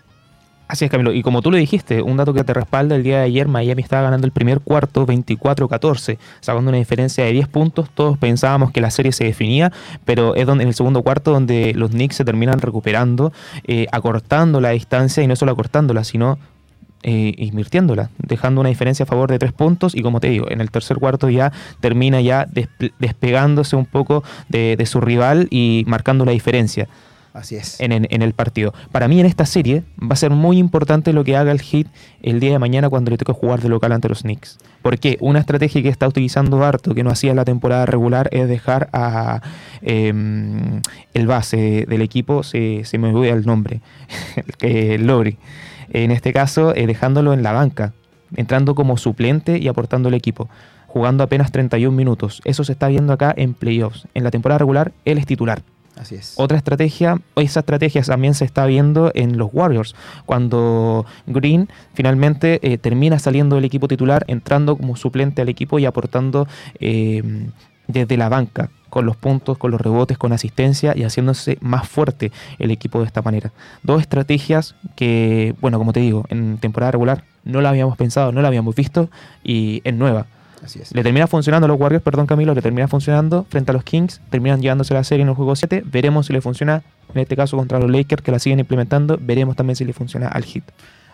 Así 0.67 0.85
es, 0.85 0.91
Camilo. 0.91 1.13
Y 1.13 1.21
como 1.23 1.41
tú 1.41 1.51
lo 1.51 1.57
dijiste, 1.57 2.01
un 2.01 2.17
dato 2.17 2.33
que 2.33 2.43
te 2.43 2.53
respalda, 2.53 2.95
el 2.95 3.03
día 3.03 3.19
de 3.19 3.25
ayer 3.25 3.47
Miami 3.47 3.81
estaba 3.81 4.03
ganando 4.03 4.25
el 4.25 4.31
primer 4.31 4.61
cuarto 4.61 5.05
24-14, 5.05 6.17
sacando 6.39 6.69
una 6.69 6.77
diferencia 6.77 7.25
de 7.25 7.33
10 7.33 7.47
puntos. 7.49 7.89
Todos 7.93 8.17
pensábamos 8.17 8.71
que 8.71 8.79
la 8.79 8.89
serie 8.89 9.11
se 9.11 9.25
definía, 9.25 9.71
pero 10.05 10.35
es 10.35 10.47
donde 10.47 10.63
en 10.63 10.69
el 10.69 10.73
segundo 10.73 11.03
cuarto 11.03 11.31
donde 11.31 11.73
los 11.75 11.91
Knicks 11.91 12.15
se 12.15 12.25
terminan 12.25 12.59
recuperando, 12.59 13.33
eh, 13.65 13.87
acortando 13.91 14.61
la 14.61 14.69
distancia 14.69 15.21
y 15.21 15.27
no 15.27 15.35
solo 15.35 15.51
acortándola, 15.51 16.03
sino 16.05 16.39
eh, 17.03 17.33
invirtiéndola, 17.37 18.09
dejando 18.17 18.61
una 18.61 18.69
diferencia 18.69 19.03
a 19.03 19.07
favor 19.07 19.29
de 19.29 19.37
tres 19.39 19.51
puntos 19.53 19.93
y 19.95 20.01
como 20.01 20.19
te 20.19 20.29
digo, 20.29 20.49
en 20.49 20.61
el 20.61 20.71
tercer 20.71 20.97
cuarto 20.97 21.29
ya 21.29 21.51
termina 21.81 22.21
ya 22.21 22.47
despe- 22.47 22.93
despegándose 22.99 23.75
un 23.75 23.85
poco 23.85 24.23
de, 24.49 24.75
de 24.77 24.85
su 24.85 24.99
rival 25.01 25.47
y 25.51 25.83
marcando 25.87 26.25
la 26.25 26.31
diferencia 26.31 26.87
Así 27.33 27.55
es. 27.55 27.79
en, 27.79 27.91
en- 27.91 28.07
en 28.11 28.21
el 28.21 28.33
partido. 28.33 28.73
Para 28.91 29.07
mí 29.07 29.19
en 29.19 29.25
esta 29.25 29.45
serie 29.47 29.83
va 30.01 30.13
a 30.13 30.15
ser 30.15 30.29
muy 30.31 30.57
importante 30.59 31.13
lo 31.13 31.23
que 31.23 31.35
haga 31.35 31.51
el 31.51 31.61
Heat 31.61 31.87
el 32.21 32.39
día 32.39 32.51
de 32.51 32.59
mañana 32.59 32.89
cuando 32.89 33.09
le 33.11 33.17
toque 33.17 33.33
jugar 33.33 33.59
de 33.61 33.69
local 33.69 33.91
ante 33.91 34.07
los 34.07 34.21
Knicks. 34.21 34.57
Porque 34.83 35.17
una 35.19 35.39
estrategia 35.39 35.81
que 35.81 35.89
está 35.89 36.07
utilizando 36.07 36.63
Harto, 36.63 36.93
que 36.93 37.03
no 37.03 37.09
hacía 37.09 37.31
en 37.31 37.37
la 37.37 37.45
temporada 37.45 37.85
regular, 37.87 38.29
es 38.31 38.47
dejar 38.47 38.89
a 38.93 39.41
em, 39.81 40.81
el 41.13 41.27
base 41.27 41.85
del 41.87 42.01
equipo, 42.01 42.43
se, 42.43 42.83
se 42.85 42.97
me 42.97 43.09
olvida 43.13 43.33
el 43.33 43.45
nombre, 43.45 43.81
el 44.35 44.55
que 44.57 44.97
Lowry. 44.97 45.37
En 45.93 46.11
este 46.11 46.33
caso, 46.33 46.75
eh, 46.75 46.85
dejándolo 46.87 47.33
en 47.33 47.43
la 47.43 47.53
banca, 47.53 47.93
entrando 48.35 48.75
como 48.75 48.97
suplente 48.97 49.57
y 49.57 49.67
aportando 49.67 50.09
al 50.09 50.15
equipo 50.15 50.49
jugando 50.93 51.23
apenas 51.23 51.51
31 51.51 51.97
minutos. 51.97 52.39
Eso 52.45 52.63
se 52.63 52.73
está 52.73 52.87
viendo 52.87 53.13
acá 53.13 53.33
en 53.35 53.55
playoffs. 53.55 54.07
En 54.13 54.23
la 54.23 54.29
temporada 54.29 54.59
regular, 54.59 54.91
él 55.05 55.17
es 55.17 55.25
titular. 55.25 55.63
Así 55.95 56.13
es. 56.13 56.35
Otra 56.37 56.55
estrategia, 56.55 57.19
esa 57.35 57.61
estrategia 57.61 58.03
también 58.03 58.35
se 58.35 58.45
está 58.45 58.67
viendo 58.67 59.11
en 59.15 59.39
los 59.39 59.49
Warriors, 59.51 59.95
cuando 60.27 61.07
Green 61.25 61.67
finalmente 61.95 62.59
eh, 62.61 62.77
termina 62.77 63.17
saliendo 63.17 63.55
del 63.55 63.65
equipo 63.65 63.87
titular, 63.87 64.23
entrando 64.27 64.75
como 64.75 64.95
suplente 64.95 65.41
al 65.41 65.49
equipo 65.49 65.79
y 65.79 65.85
aportando 65.85 66.47
eh, 66.79 67.23
desde 67.87 68.17
la 68.17 68.29
banca, 68.29 68.69
con 68.89 69.05
los 69.05 69.15
puntos, 69.15 69.57
con 69.57 69.71
los 69.71 69.81
rebotes, 69.81 70.17
con 70.17 70.33
asistencia 70.33 70.93
y 70.95 71.03
haciéndose 71.03 71.57
más 71.61 71.87
fuerte 71.87 72.31
el 72.59 72.71
equipo 72.71 72.99
de 72.99 73.05
esta 73.05 73.21
manera. 73.21 73.51
Dos 73.81 74.01
estrategias 74.01 74.75
que, 74.95 75.55
bueno, 75.61 75.79
como 75.79 75.93
te 75.93 75.99
digo, 75.99 76.25
en 76.29 76.57
temporada 76.59 76.91
regular 76.91 77.23
no 77.43 77.59
la 77.61 77.69
habíamos 77.69 77.97
pensado, 77.97 78.31
no 78.31 78.41
la 78.41 78.49
habíamos 78.49 78.75
visto 78.75 79.09
y 79.43 79.81
es 79.83 79.95
nueva. 79.95 80.27
Así 80.63 80.79
es. 80.79 80.93
Le 80.93 81.03
termina 81.03 81.27
funcionando 81.27 81.65
a 81.65 81.67
los 81.67 81.79
Warriors, 81.79 82.03
perdón 82.03 82.25
Camilo, 82.25 82.53
le 82.53 82.61
termina 82.61 82.87
funcionando 82.87 83.45
frente 83.49 83.71
a 83.71 83.73
los 83.73 83.83
Kings, 83.83 84.21
terminan 84.29 84.61
llevándose 84.61 84.93
la 84.93 85.03
serie 85.03 85.23
en 85.23 85.29
el 85.29 85.35
juego 85.35 85.55
7, 85.55 85.83
veremos 85.85 86.27
si 86.27 86.33
le 86.33 86.41
funciona, 86.41 86.83
en 87.13 87.21
este 87.21 87.35
caso 87.35 87.57
contra 87.57 87.79
los 87.79 87.89
Lakers 87.91 88.21
que 88.21 88.31
la 88.31 88.39
siguen 88.39 88.59
implementando, 88.59 89.17
veremos 89.19 89.55
también 89.55 89.75
si 89.75 89.83
le 89.83 89.93
funciona 89.93 90.27
al 90.27 90.45
Heat. 90.45 90.63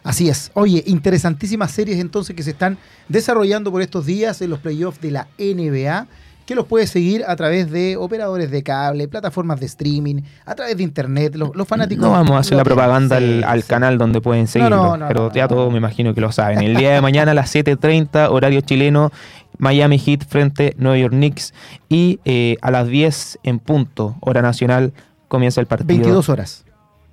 Así 0.03 0.29
es. 0.29 0.51
Oye, 0.53 0.83
interesantísimas 0.85 1.71
series 1.71 1.99
entonces 1.99 2.35
que 2.35 2.43
se 2.43 2.51
están 2.51 2.77
desarrollando 3.07 3.71
por 3.71 3.81
estos 3.81 4.05
días 4.05 4.41
en 4.41 4.49
los 4.49 4.59
playoffs 4.59 5.01
de 5.01 5.11
la 5.11 5.27
NBA, 5.37 6.07
que 6.49 6.55
los 6.55 6.65
puedes 6.65 6.89
seguir 6.89 7.23
a 7.27 7.35
través 7.35 7.69
de 7.69 7.95
operadores 7.95 8.49
de 8.49 8.63
cable, 8.63 9.07
plataformas 9.07 9.59
de 9.59 9.67
streaming, 9.67 10.23
a 10.47 10.55
través 10.55 10.75
de 10.77 10.81
internet. 10.81 11.35
Los, 11.35 11.55
los 11.55 11.67
fanáticos. 11.67 12.03
No 12.03 12.09
vamos 12.09 12.31
a 12.31 12.39
hacer 12.39 12.57
la 12.57 12.63
propaganda 12.63 13.17
al, 13.17 13.23
Sí, 13.23 13.41
al 13.45 13.61
sí. 13.61 13.67
canal 13.67 13.99
donde 13.99 14.19
pueden 14.19 14.47
seguirlo, 14.47 14.97
no, 14.97 15.07
pero 15.07 15.27
no, 15.27 15.31
ya 15.31 15.43
no, 15.43 15.47
todos 15.49 15.65
no. 15.65 15.71
me 15.73 15.77
imagino 15.77 16.15
que 16.15 16.21
lo 16.21 16.31
saben. 16.31 16.63
El 16.63 16.75
día 16.75 16.95
de 16.95 17.01
mañana 17.01 17.33
a 17.33 17.35
las 17.35 17.53
7.30, 17.53 18.31
horario 18.31 18.61
chileno, 18.61 19.11
Miami 19.59 19.99
Heat 19.99 20.25
frente 20.27 20.73
New 20.79 20.95
York 20.95 21.13
Knicks 21.13 21.53
y 21.87 22.19
eh, 22.25 22.57
a 22.63 22.71
las 22.71 22.87
10 22.87 23.37
en 23.43 23.59
punto, 23.59 24.15
hora 24.21 24.41
nacional, 24.41 24.91
comienza 25.27 25.61
el 25.61 25.67
partido. 25.67 25.89
22 25.89 26.29
horas. 26.29 26.65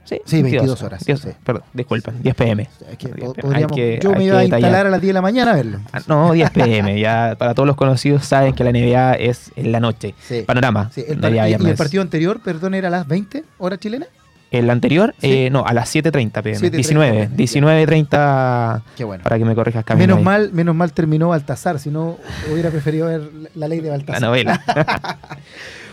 Sí, 0.06 0.20
Sí, 0.24 0.40
22 0.42 0.80
horas, 0.82 1.04
10 1.04 1.20
sí. 1.20 1.28
Perdón, 1.44 1.62
disculpen, 1.74 2.22
10 2.22 2.34
pm. 2.36 2.62
Es 2.90 2.96
que 2.96 3.06
Hay 3.08 3.12
po- 3.14 3.32
que- 3.34 3.42
podríamos- 3.42 3.72
hay 3.72 3.76
que- 3.76 4.00
yo 4.02 4.12
me 4.12 4.24
iba 4.24 4.38
a 4.38 4.44
instalar 4.44 4.62
detallar. 4.70 4.86
a 4.86 4.90
las 4.90 5.00
10 5.00 5.08
de 5.10 5.12
la 5.14 5.20
mañana 5.22 5.50
a 5.50 5.54
verlo. 5.56 5.80
Ah, 5.92 6.00
No, 6.06 6.32
10 6.32 6.50
pm. 6.50 6.98
ya 7.00 7.34
para 7.38 7.54
todos 7.54 7.66
los 7.66 7.76
conocidos 7.76 8.24
saben 8.24 8.54
que 8.54 8.62
la 8.64 8.70
NBA 8.70 9.14
es 9.14 9.50
en 9.56 9.72
la 9.72 9.80
noche. 9.80 10.14
Sí. 10.26 10.42
Panorama. 10.46 10.90
El 10.96 11.18
par- 11.18 11.32
y- 11.32 11.36
y, 11.38 11.52
el 11.68 11.74
partido 11.74 12.02
anterior, 12.02 12.40
perdón, 12.42 12.74
era 12.74 12.88
a 12.88 12.90
las 12.92 13.06
20 13.08 13.44
horas 13.58 13.78
chilenas. 13.80 14.08
El 14.52 14.70
anterior, 14.70 15.12
Sí. 15.18 15.26
eh, 15.46 15.50
no, 15.50 15.66
a 15.66 15.74
las 15.74 15.88
7.30 15.88 16.40
pm. 16.40 16.56
7:30 16.60 16.76
19, 16.76 17.12
pm, 17.26 17.36
19.30 17.36 18.82
Qué 18.96 19.02
bueno. 19.02 19.24
para 19.24 19.38
que 19.38 19.44
me 19.44 19.56
corrijas 19.56 19.84
Camilo. 19.84 20.06
Menos 20.06 20.18
ahí. 20.18 20.24
mal, 20.24 20.52
menos 20.52 20.74
mal 20.76 20.92
terminó 20.92 21.30
Baltasar, 21.30 21.80
si 21.80 21.90
no 21.90 22.16
hubiera 22.52 22.70
preferido 22.70 23.08
ver 23.08 23.28
la 23.56 23.66
ley 23.66 23.80
de 23.80 23.88
La 23.88 23.96
Baltasar. 23.96 24.22
novela. 24.22 24.62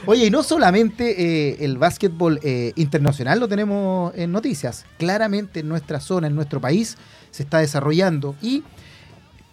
Oye, 0.05 0.25
y 0.25 0.29
no 0.29 0.43
solamente 0.43 1.51
eh, 1.51 1.57
el 1.63 1.77
básquetbol 1.77 2.37
eh, 2.43 2.73
internacional 2.75 3.39
lo 3.39 3.47
tenemos 3.47 4.13
en 4.15 4.33
noticias, 4.33 4.85
claramente 4.97 5.61
en 5.61 5.69
nuestra 5.69 6.01
zona, 6.01 6.27
en 6.27 6.35
nuestro 6.35 6.59
país, 6.59 6.97
se 7.31 7.43
está 7.43 7.59
desarrollando 7.59 8.35
y 8.41 8.63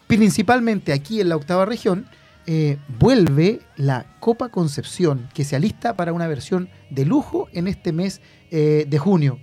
principalmente 0.08 0.92
aquí 0.92 1.20
en 1.20 1.28
la 1.28 1.36
octava 1.36 1.66
región 1.66 2.06
eh, 2.48 2.78
vuelve 2.98 3.60
la 3.76 4.16
Copa 4.18 4.48
Concepción, 4.48 5.28
que 5.34 5.44
se 5.44 5.54
alista 5.54 5.94
para 5.94 6.12
una 6.12 6.26
versión 6.26 6.68
de 6.90 7.04
lujo 7.04 7.48
en 7.52 7.68
este 7.68 7.92
mes 7.92 8.20
de 8.50 8.98
junio. 8.98 9.38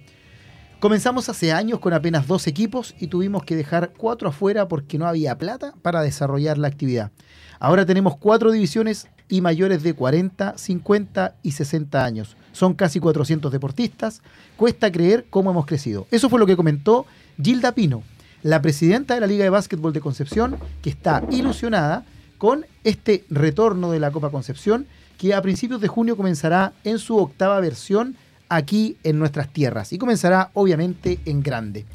Comenzamos 0.81 1.29
hace 1.29 1.53
años 1.53 1.79
con 1.79 1.93
apenas 1.93 2.27
dos 2.27 2.45
equipos 2.47 2.93
y 2.99 3.07
tuvimos 3.07 3.45
que 3.45 3.55
dejar 3.55 3.93
cuatro 3.95 4.27
afuera 4.27 4.67
porque 4.67 4.97
no 4.97 5.07
había 5.07 5.37
plata 5.37 5.73
para 5.81 6.01
desarrollar 6.01 6.57
la 6.57 6.67
actividad. 6.67 7.11
Ahora 7.59 7.85
tenemos 7.85 8.17
cuatro 8.17 8.51
divisiones 8.51 9.07
y 9.29 9.41
mayores 9.41 9.83
de 9.83 9.93
40, 9.93 10.57
50 10.57 11.35
y 11.43 11.51
60 11.51 12.03
años. 12.03 12.37
Son 12.51 12.73
casi 12.73 12.99
400 12.99 13.51
deportistas. 13.51 14.21
Cuesta 14.55 14.91
creer 14.91 15.25
cómo 15.29 15.51
hemos 15.51 15.65
crecido. 15.65 16.07
Eso 16.11 16.29
fue 16.29 16.39
lo 16.39 16.45
que 16.45 16.57
comentó 16.57 17.05
Gilda 17.41 17.73
Pino, 17.73 18.03
la 18.43 18.61
presidenta 18.61 19.13
de 19.13 19.19
la 19.19 19.27
Liga 19.27 19.43
de 19.43 19.49
Básquetbol 19.49 19.93
de 19.93 20.01
Concepción, 20.01 20.57
que 20.81 20.89
está 20.89 21.23
ilusionada 21.31 22.05
con 22.37 22.65
este 22.83 23.25
retorno 23.29 23.91
de 23.91 23.99
la 23.99 24.11
Copa 24.11 24.29
Concepción, 24.29 24.87
que 25.17 25.33
a 25.33 25.41
principios 25.41 25.81
de 25.81 25.87
junio 25.87 26.15
comenzará 26.15 26.73
en 26.83 26.99
su 26.99 27.17
octava 27.17 27.59
versión 27.59 28.15
aquí 28.49 28.97
en 29.03 29.19
nuestras 29.19 29.51
tierras 29.51 29.91
y 29.91 29.97
comenzará 29.97 30.51
obviamente 30.53 31.19
en 31.25 31.41
grande. 31.41 31.85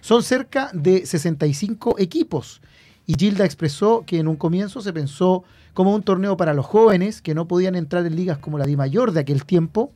Son 0.00 0.22
cerca 0.22 0.70
de 0.72 1.04
65 1.04 1.96
equipos 1.98 2.60
y 3.08 3.14
Gilda 3.14 3.46
expresó 3.46 4.04
que 4.06 4.18
en 4.18 4.28
un 4.28 4.36
comienzo 4.36 4.82
se 4.82 4.92
pensó 4.92 5.42
como 5.72 5.94
un 5.94 6.02
torneo 6.02 6.36
para 6.36 6.52
los 6.52 6.66
jóvenes 6.66 7.22
que 7.22 7.34
no 7.34 7.48
podían 7.48 7.74
entrar 7.74 8.04
en 8.04 8.14
ligas 8.14 8.36
como 8.36 8.58
la 8.58 8.66
Di 8.66 8.76
Mayor 8.76 9.12
de 9.12 9.20
aquel 9.20 9.46
tiempo, 9.46 9.90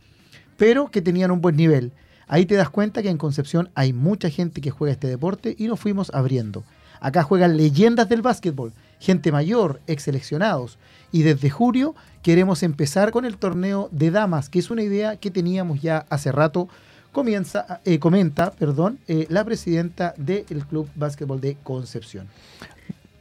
pero 0.57 0.91
que 0.91 1.03
tenían 1.03 1.31
un 1.31 1.43
buen 1.43 1.57
nivel. 1.57 1.93
Ahí 2.27 2.47
te 2.47 2.55
das 2.55 2.71
cuenta 2.71 3.03
que 3.03 3.11
en 3.11 3.19
Concepción 3.19 3.69
hay 3.75 3.93
mucha 3.93 4.31
gente 4.31 4.63
que 4.63 4.71
juega 4.71 4.95
este 4.95 5.09
deporte 5.09 5.55
y 5.59 5.67
nos 5.67 5.79
fuimos 5.79 6.11
abriendo. 6.15 6.65
Acá 7.01 7.23
juegan 7.23 7.59
leyendas 7.59 8.09
del 8.09 8.23
básquetbol, 8.23 8.73
gente 8.99 9.31
mayor, 9.31 9.83
ex 9.87 10.05
seleccionados. 10.05 10.79
Y 11.11 11.23
desde 11.23 11.51
julio 11.51 11.95
queremos 12.23 12.63
empezar 12.63 13.11
con 13.11 13.27
el 13.27 13.37
torneo 13.37 13.91
de 13.93 14.11
damas, 14.11 14.49
que 14.49 14.59
es 14.59 14.71
una 14.71 14.85
idea 14.85 15.17
que 15.17 15.31
teníamos 15.31 15.83
ya 15.83 16.07
hace 16.09 16.33
rato. 16.33 16.67
Comienza, 17.13 17.83
eh, 17.85 17.99
comenta, 17.99 18.53
perdón, 18.53 19.01
eh, 19.07 19.27
la 19.29 19.45
presidenta 19.45 20.15
del 20.17 20.47
Club 20.67 20.89
Básquetbol 20.95 21.43
de 21.43 21.59
Concepción. 21.63 22.27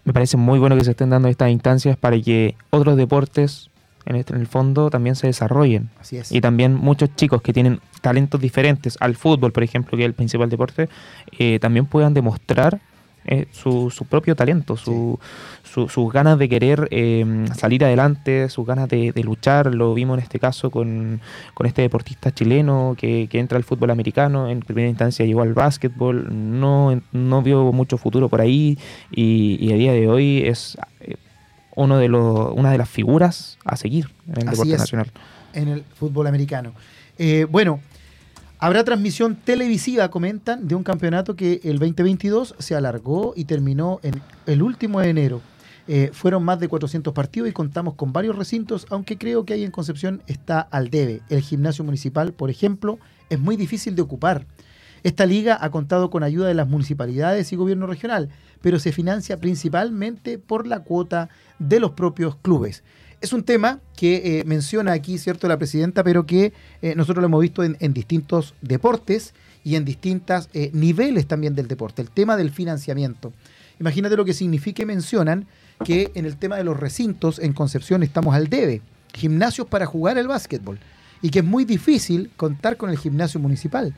Me 0.04 0.14
parece 0.14 0.38
muy 0.38 0.60
bueno 0.60 0.78
que 0.78 0.84
se 0.84 0.92
estén 0.92 1.10
dando 1.10 1.28
estas 1.28 1.50
instancias 1.50 1.98
para 1.98 2.20
que 2.20 2.56
otros 2.70 2.98
deportes, 2.98 3.70
en, 4.06 4.16
este, 4.16 4.34
en 4.34 4.42
el 4.42 4.48
fondo, 4.48 4.90
también 4.90 5.16
se 5.16 5.28
desarrollen. 5.28 5.90
Así 6.00 6.18
es. 6.18 6.32
Y 6.32 6.42
también 6.42 6.76
muchos 6.76 7.16
chicos 7.16 7.42
que 7.42 7.54
tienen 7.54 7.80
talentos 8.02 8.42
diferentes 8.42 8.98
al 9.00 9.16
fútbol, 9.16 9.52
por 9.52 9.64
ejemplo, 9.64 9.98
que 9.98 10.04
es 10.04 10.08
el 10.08 10.14
principal 10.14 10.50
deporte, 10.50 10.90
eh, 11.38 11.60
también 11.60 11.86
puedan 11.86 12.14
demostrar 12.14 12.82
eh, 13.26 13.48
su, 13.52 13.90
su 13.92 14.06
propio 14.06 14.36
talento, 14.36 14.76
su, 14.78 15.20
su- 15.64 15.88
sus 15.90 16.12
ganas 16.12 16.40
de 16.40 16.50
querer 16.50 16.88
eh, 16.92 17.46
salir 17.56 17.86
adelante, 17.86 18.50
sus 18.50 18.66
ganas 18.66 18.90
de, 18.90 19.12
de 19.12 19.24
luchar. 19.24 19.74
Lo 19.74 19.94
vimos 19.94 20.18
en 20.18 20.24
este 20.24 20.40
caso 20.40 20.70
con, 20.72 21.22
con 21.54 21.68
este 21.68 21.82
deportista 21.84 22.34
chileno 22.34 22.96
que, 22.98 23.28
que 23.30 23.40
entra 23.40 23.58
al 23.58 23.64
fútbol 23.64 23.92
americano, 23.92 24.50
en 24.50 24.60
primera 24.62 24.90
instancia 24.90 25.26
llegó 25.26 25.42
al 25.44 25.54
básquetbol, 25.54 26.28
no, 26.60 27.00
no 27.12 27.42
vio 27.42 27.72
mucho 27.72 27.98
futuro 27.98 28.28
por 28.30 28.42
ahí 28.42 28.78
y, 29.12 29.58
y 29.60 29.72
a 29.72 29.76
día 29.76 29.92
de 29.94 30.08
hoy 30.08 30.42
es 30.46 30.78
eh, 31.02 31.16
uno 31.76 31.98
de 32.00 32.10
los, 32.10 32.52
una 32.54 32.72
de 32.72 32.78
las 32.78 32.90
figuras 32.90 33.58
a 33.66 33.76
seguir 33.78 34.10
en 34.28 34.42
el 34.42 34.48
Así 34.50 34.52
deporte 34.58 34.74
es. 34.74 34.80
nacional. 34.80 35.12
en 35.54 35.68
el 35.70 35.84
fútbol 35.84 36.28
americano. 36.28 36.74
Eh, 37.18 37.46
bueno, 37.50 37.80
habrá 38.62 38.84
transmisión 38.84 39.36
televisiva, 39.36 40.12
comentan, 40.12 40.68
de 40.68 40.76
un 40.76 40.84
campeonato 40.84 41.36
que 41.36 41.60
el 41.64 41.80
2022 41.80 42.56
se 42.60 42.76
alargó 42.76 43.34
y 43.36 43.46
terminó 43.46 44.00
en 44.04 44.22
el 44.46 44.62
último 44.62 45.02
de 45.02 45.10
enero. 45.10 45.42
Eh, 45.88 46.12
fueron 46.14 46.44
más 46.44 46.60
de 46.60 46.68
400 46.68 47.12
partidos 47.12 47.50
y 47.50 47.54
contamos 47.54 47.96
con 47.96 48.14
varios 48.14 48.38
recintos, 48.38 48.86
aunque 48.92 49.18
creo 49.18 49.46
que 49.46 49.56
ahí 49.56 49.64
en 49.64 49.72
Concepción 49.72 50.22
está 50.28 50.62
al 50.62 50.92
debe. 50.92 51.22
El 51.30 51.42
gimnasio 51.42 51.84
municipal, 51.84 52.34
por 52.34 52.52
ejemplo, 52.52 53.00
es 53.32 53.40
muy 53.40 53.58
difícil 53.58 53.96
de 53.96 54.04
ocupar. 54.04 54.46
Esta 55.02 55.26
liga 55.26 55.58
ha 55.60 55.72
contado 55.72 56.12
con 56.12 56.22
ayuda 56.22 56.48
de 56.48 56.54
las 56.54 56.68
municipalidades 56.68 57.52
y 57.52 57.56
gobierno 57.56 57.88
regional, 57.88 58.30
pero 58.62 58.78
se 58.78 58.92
financia 58.92 59.38
principalmente 59.38 60.38
por 60.38 60.68
la 60.68 60.82
cuota 60.82 61.30
de 61.58 61.80
los 61.80 61.92
propios 61.92 62.36
clubes. 62.36 62.84
Es 63.22 63.34
un 63.34 63.44
tema 63.44 63.80
que 63.96 64.40
eh, 64.40 64.44
menciona 64.46 64.94
aquí, 64.94 65.18
¿cierto?, 65.18 65.48
la 65.48 65.58
presidenta, 65.58 66.04
pero 66.04 66.26
que 66.26 66.54
eh, 66.82 66.96
nosotros 66.96 67.22
lo 67.22 67.28
hemos 67.28 67.42
visto 67.42 67.64
en, 67.64 67.94
distintos 67.94 68.56
deportes 68.62 69.34
y 69.64 69.76
en 69.76 69.86
distintos 69.86 70.50
niveles 70.74 71.28
también 71.28 71.54
del 71.54 71.68
deporte. 71.68 72.02
El 72.02 72.10
tema 72.10 72.36
del 72.36 72.50
financiamiento. 72.50 73.32
Imagínate 73.80 74.16
lo 74.16 74.26
que 74.26 74.34
significa 74.34 74.86
mencionan 74.86 75.48
que 75.84 76.12
en 76.14 76.26
el 76.26 76.38
tema 76.38 76.56
de 76.56 76.64
los 76.64 76.80
recintos 76.80 77.40
en 77.40 77.54
Concepción 77.54 78.04
estamos 78.04 78.36
al 78.36 78.48
debe. 78.48 78.82
Gimnasios 79.14 79.68
para 79.68 79.88
jugar 79.88 80.18
el 80.20 80.28
básquetbol. 80.28 80.80
Y 81.22 81.30
que 81.30 81.40
es 81.40 81.46
muy 81.46 81.66
difícil 81.66 82.32
contar 82.38 82.78
con 82.78 82.90
el 82.90 82.98
gimnasio 82.98 83.40
municipal, 83.40 83.96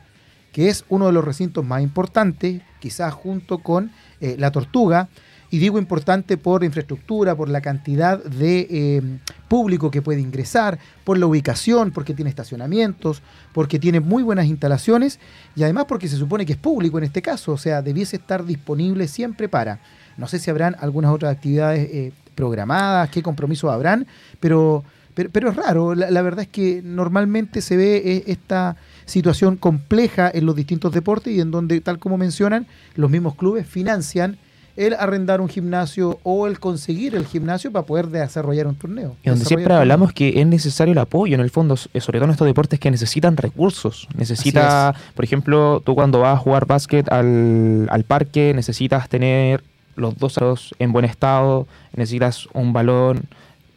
que 0.52 0.68
es 0.68 0.84
uno 0.88 1.06
de 1.06 1.12
los 1.12 1.24
recintos 1.24 1.64
más 1.64 1.82
importantes, 1.82 2.62
quizás 2.80 3.12
junto 3.12 3.58
con 3.58 3.92
eh, 4.20 4.36
la 4.38 4.50
Tortuga, 4.50 5.08
y 5.54 5.60
digo 5.60 5.78
importante 5.78 6.36
por 6.36 6.64
infraestructura, 6.64 7.36
por 7.36 7.48
la 7.48 7.60
cantidad 7.60 8.20
de 8.24 8.66
eh, 8.68 9.02
público 9.46 9.88
que 9.88 10.02
puede 10.02 10.20
ingresar, 10.20 10.80
por 11.04 11.16
la 11.16 11.26
ubicación, 11.26 11.92
porque 11.92 12.12
tiene 12.12 12.28
estacionamientos, 12.28 13.22
porque 13.52 13.78
tiene 13.78 14.00
muy 14.00 14.24
buenas 14.24 14.46
instalaciones 14.46 15.20
y 15.54 15.62
además 15.62 15.84
porque 15.86 16.08
se 16.08 16.16
supone 16.16 16.44
que 16.44 16.54
es 16.54 16.58
público 16.58 16.98
en 16.98 17.04
este 17.04 17.22
caso, 17.22 17.52
o 17.52 17.56
sea, 17.56 17.82
debiese 17.82 18.16
estar 18.16 18.44
disponible 18.44 19.06
siempre 19.06 19.48
para. 19.48 19.78
No 20.16 20.26
sé 20.26 20.40
si 20.40 20.50
habrán 20.50 20.74
algunas 20.80 21.12
otras 21.12 21.30
actividades 21.30 21.88
eh, 21.88 22.12
programadas, 22.34 23.10
qué 23.10 23.22
compromisos 23.22 23.70
habrán, 23.70 24.08
pero, 24.40 24.82
pero, 25.14 25.30
pero 25.30 25.50
es 25.50 25.54
raro. 25.54 25.94
La, 25.94 26.22
verdad 26.22 26.40
es 26.40 26.48
que 26.48 26.82
normalmente 26.82 27.60
se 27.60 27.76
ve 27.76 28.02
eh, 28.04 28.24
esta 28.26 28.74
situación 29.04 29.56
compleja 29.56 30.32
en 30.34 30.46
los 30.46 30.56
distintos 30.56 30.92
deportes 30.92 31.32
y 31.32 31.40
en 31.40 31.52
donde, 31.52 31.80
tal 31.80 32.00
como 32.00 32.18
mencionan, 32.18 32.66
los 32.96 33.08
mismos 33.08 33.36
clubes 33.36 33.68
financian 33.68 34.36
el 34.76 34.94
arrendar 34.94 35.40
un 35.40 35.48
gimnasio 35.48 36.18
o 36.22 36.46
el 36.46 36.58
conseguir 36.58 37.14
el 37.14 37.26
gimnasio 37.26 37.70
para 37.70 37.86
poder 37.86 38.08
desarrollar 38.08 38.66
un 38.66 38.74
torneo. 38.74 39.16
Y 39.22 39.30
donde 39.30 39.44
siempre 39.44 39.72
hablamos 39.72 40.12
que 40.12 40.40
es 40.40 40.46
necesario 40.46 40.92
el 40.92 40.98
apoyo, 40.98 41.34
en 41.34 41.40
el 41.40 41.50
fondo, 41.50 41.76
sobre 41.76 42.18
todo 42.18 42.24
en 42.24 42.30
estos 42.30 42.46
deportes 42.46 42.80
que 42.80 42.90
necesitan 42.90 43.36
recursos. 43.36 44.08
Necesita, 44.16 44.94
por 45.14 45.24
ejemplo, 45.24 45.82
tú 45.84 45.94
cuando 45.94 46.20
vas 46.20 46.36
a 46.36 46.38
jugar 46.38 46.66
básquet 46.66 47.10
al, 47.12 47.86
al 47.90 48.04
parque, 48.04 48.52
necesitas 48.54 49.08
tener 49.08 49.62
los 49.96 50.16
dos 50.18 50.74
en 50.78 50.92
buen 50.92 51.04
estado, 51.04 51.66
necesitas 51.94 52.48
un 52.52 52.72
balón, 52.72 53.28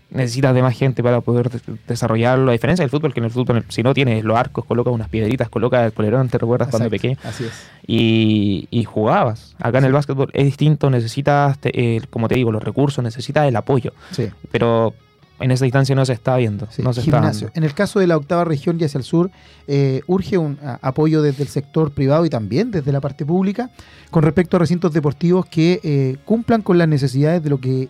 necesitas 0.10 0.53
de 0.55 0.62
más 0.62 0.76
gente 0.78 1.03
para 1.03 1.22
poder 1.22 1.49
de- 1.49 1.60
desarrollarlo. 1.88 2.49
A 2.49 2.53
diferencia 2.53 2.84
del 2.84 2.89
fútbol, 2.89 3.14
que 3.14 3.20
en 3.20 3.26
el 3.26 3.32
fútbol, 3.32 3.66
si 3.70 3.84
no 3.84 3.93
tienes 3.93 4.24
los 4.24 4.38
arcos, 4.38 4.66
coloca 4.66 4.89
unas 4.89 5.10
piedritas, 5.10 5.49
coloca 5.49 5.86
el 5.86 5.91
polerón, 5.91 6.30
te 6.30 6.38
recuerdas 6.38 6.70
cuando 6.70 6.88
Exacto, 6.88 7.01
pequeño, 7.16 7.18
Así 7.30 7.43
es. 7.45 7.51
y, 7.86 8.68
y 8.72 8.84
jugabas. 8.84 9.55
Acá 9.60 9.80
en 9.80 9.86
el 9.86 9.91
básquetbol 9.93 10.30
es 10.34 10.45
distinto, 10.45 10.89
necesitas, 10.89 11.58
te- 11.60 11.95
eh, 11.97 12.01
como 12.10 12.28
te 12.28 12.36
digo, 12.36 12.51
los 12.51 12.64
recursos, 12.64 13.03
necesitas 13.03 13.47
el 13.47 13.55
apoyo 13.55 13.93
Sí. 14.12 14.30
pero 14.51 14.93
en 15.39 15.51
esa 15.51 15.66
distancia 15.66 15.93
no 15.93 16.03
se 16.03 16.14
está 16.14 16.36
viendo. 16.38 16.68
Sí, 16.72 16.82
no 16.82 16.93
se 16.93 17.01
está 17.01 17.18
gimnasio. 17.18 17.47
dando. 17.47 17.58
En 17.60 17.64
el 17.64 17.74
caso 17.76 17.99
de 17.99 18.08
la 18.08 18.18
octava 18.18 18.43
región 18.43 18.78
y 18.80 18.86
hacia 18.86 18.97
el 18.97 19.03
sur, 19.03 19.30
eh, 19.68 20.01
urge 20.08 20.38
un 20.39 20.58
a, 20.64 20.80
apoyo 20.82 21.22
desde 21.22 21.43
el 21.43 21.49
sector 21.49 21.91
privado 21.91 22.26
y 22.26 22.30
también 22.32 22.72
desde 22.72 22.91
la 22.91 23.01
parte 23.01 23.24
pública 23.24 23.70
con 24.10 24.24
respecto 24.24 24.58
a 24.58 24.60
recintos 24.62 24.93
deportivos 24.93 25.45
que 25.45 25.80
eh, 25.84 26.18
cumplan 26.26 26.64
con 26.64 26.80
las 26.80 26.88
necesidades 26.88 27.43
de 27.43 27.49
lo 27.51 27.60
que 27.60 27.89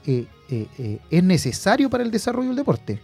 eh, 0.50 0.68
eh, 0.78 1.00
es 1.10 1.24
necesario 1.24 1.90
para 1.90 2.04
el 2.04 2.12
desarrollo 2.12 2.50
del 2.50 2.58
deporte. 2.58 3.00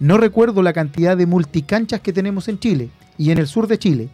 No 0.00 0.18
recuerdo 0.18 0.62
la 0.62 0.72
cantidad 0.72 1.16
de 1.16 1.26
multicanchas 1.26 2.00
que 2.00 2.12
tenemos 2.12 2.48
en 2.48 2.58
Chile 2.58 2.90
y 3.18 3.30
en 3.30 3.38
el 3.38 3.46
sur 3.46 3.66
de 3.66 3.78
Chile, 3.78 4.08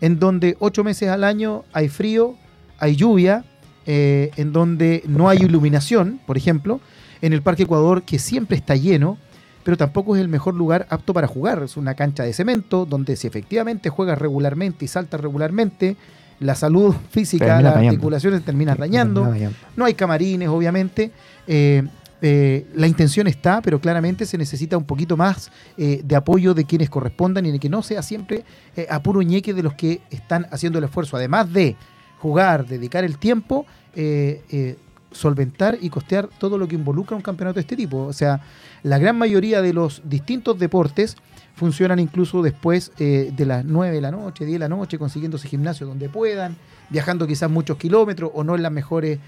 en 0.00 0.18
donde 0.18 0.56
ocho 0.60 0.84
meses 0.84 1.08
al 1.08 1.24
año 1.24 1.64
hay 1.72 1.88
frío, 1.88 2.34
hay 2.78 2.96
lluvia, 2.96 3.44
eh, 3.86 4.30
en 4.36 4.52
donde 4.52 5.02
no 5.06 5.28
hay 5.28 5.38
iluminación, 5.38 6.20
por 6.26 6.36
ejemplo, 6.36 6.80
en 7.22 7.32
el 7.32 7.42
Parque 7.42 7.64
Ecuador, 7.64 8.02
que 8.02 8.18
siempre 8.18 8.56
está 8.56 8.76
lleno, 8.76 9.16
pero 9.64 9.76
tampoco 9.76 10.14
es 10.16 10.22
el 10.22 10.28
mejor 10.28 10.54
lugar 10.54 10.86
apto 10.90 11.12
para 11.14 11.26
jugar. 11.26 11.62
Es 11.62 11.76
una 11.76 11.94
cancha 11.94 12.22
de 12.22 12.32
cemento 12.32 12.86
donde 12.86 13.16
si 13.16 13.26
efectivamente 13.26 13.90
juegas 13.90 14.18
regularmente 14.18 14.84
y 14.84 14.88
saltas 14.88 15.20
regularmente, 15.20 15.96
la 16.40 16.54
salud 16.54 16.94
física, 17.10 17.46
Termina 17.46 17.62
las 17.62 17.74
dañando. 17.74 17.90
articulaciones 17.90 18.44
terminan 18.44 18.78
dañando. 18.78 19.22
Termina 19.22 19.38
dañando. 19.38 19.58
No 19.76 19.84
hay 19.84 19.94
camarines, 19.94 20.48
obviamente. 20.48 21.10
Eh, 21.46 21.82
eh, 22.20 22.66
la 22.74 22.86
intención 22.86 23.26
está, 23.26 23.62
pero 23.62 23.80
claramente 23.80 24.26
se 24.26 24.38
necesita 24.38 24.76
un 24.76 24.84
poquito 24.84 25.16
más 25.16 25.50
eh, 25.76 26.00
de 26.04 26.16
apoyo 26.16 26.54
de 26.54 26.64
quienes 26.64 26.90
correspondan 26.90 27.46
y 27.46 27.52
de 27.52 27.58
que 27.58 27.68
no 27.68 27.82
sea 27.82 28.02
siempre 28.02 28.44
eh, 28.76 28.86
a 28.90 29.02
puro 29.02 29.22
ñeque 29.22 29.54
de 29.54 29.62
los 29.62 29.74
que 29.74 30.00
están 30.10 30.46
haciendo 30.50 30.78
el 30.78 30.84
esfuerzo. 30.84 31.16
Además 31.16 31.52
de 31.52 31.76
jugar, 32.18 32.66
dedicar 32.66 33.04
el 33.04 33.18
tiempo, 33.18 33.66
eh, 33.94 34.42
eh, 34.50 34.76
solventar 35.12 35.78
y 35.80 35.90
costear 35.90 36.28
todo 36.38 36.58
lo 36.58 36.66
que 36.68 36.74
involucra 36.74 37.16
un 37.16 37.22
campeonato 37.22 37.54
de 37.54 37.60
este 37.62 37.76
tipo. 37.76 38.04
O 38.04 38.12
sea, 38.12 38.40
la 38.82 38.98
gran 38.98 39.16
mayoría 39.16 39.62
de 39.62 39.72
los 39.72 40.02
distintos 40.04 40.58
deportes 40.58 41.16
funcionan 41.54 41.98
incluso 41.98 42.42
después 42.42 42.92
de 42.96 43.44
las 43.44 43.64
9 43.64 43.92
de 43.96 44.00
la 44.00 44.12
noche, 44.12 44.44
10 44.44 44.56
de 44.56 44.58
la 44.60 44.68
noche, 44.68 44.96
consiguiéndose 44.96 45.48
gimnasio 45.48 45.88
donde 45.88 46.08
puedan, 46.08 46.56
viajando 46.88 47.26
quizás 47.26 47.50
muchos 47.50 47.78
kilómetros 47.78 48.30
o 48.32 48.44
no 48.44 48.54
en 48.54 48.62
las 48.62 48.70
mejores 48.70 49.18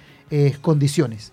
condiciones. 0.60 1.32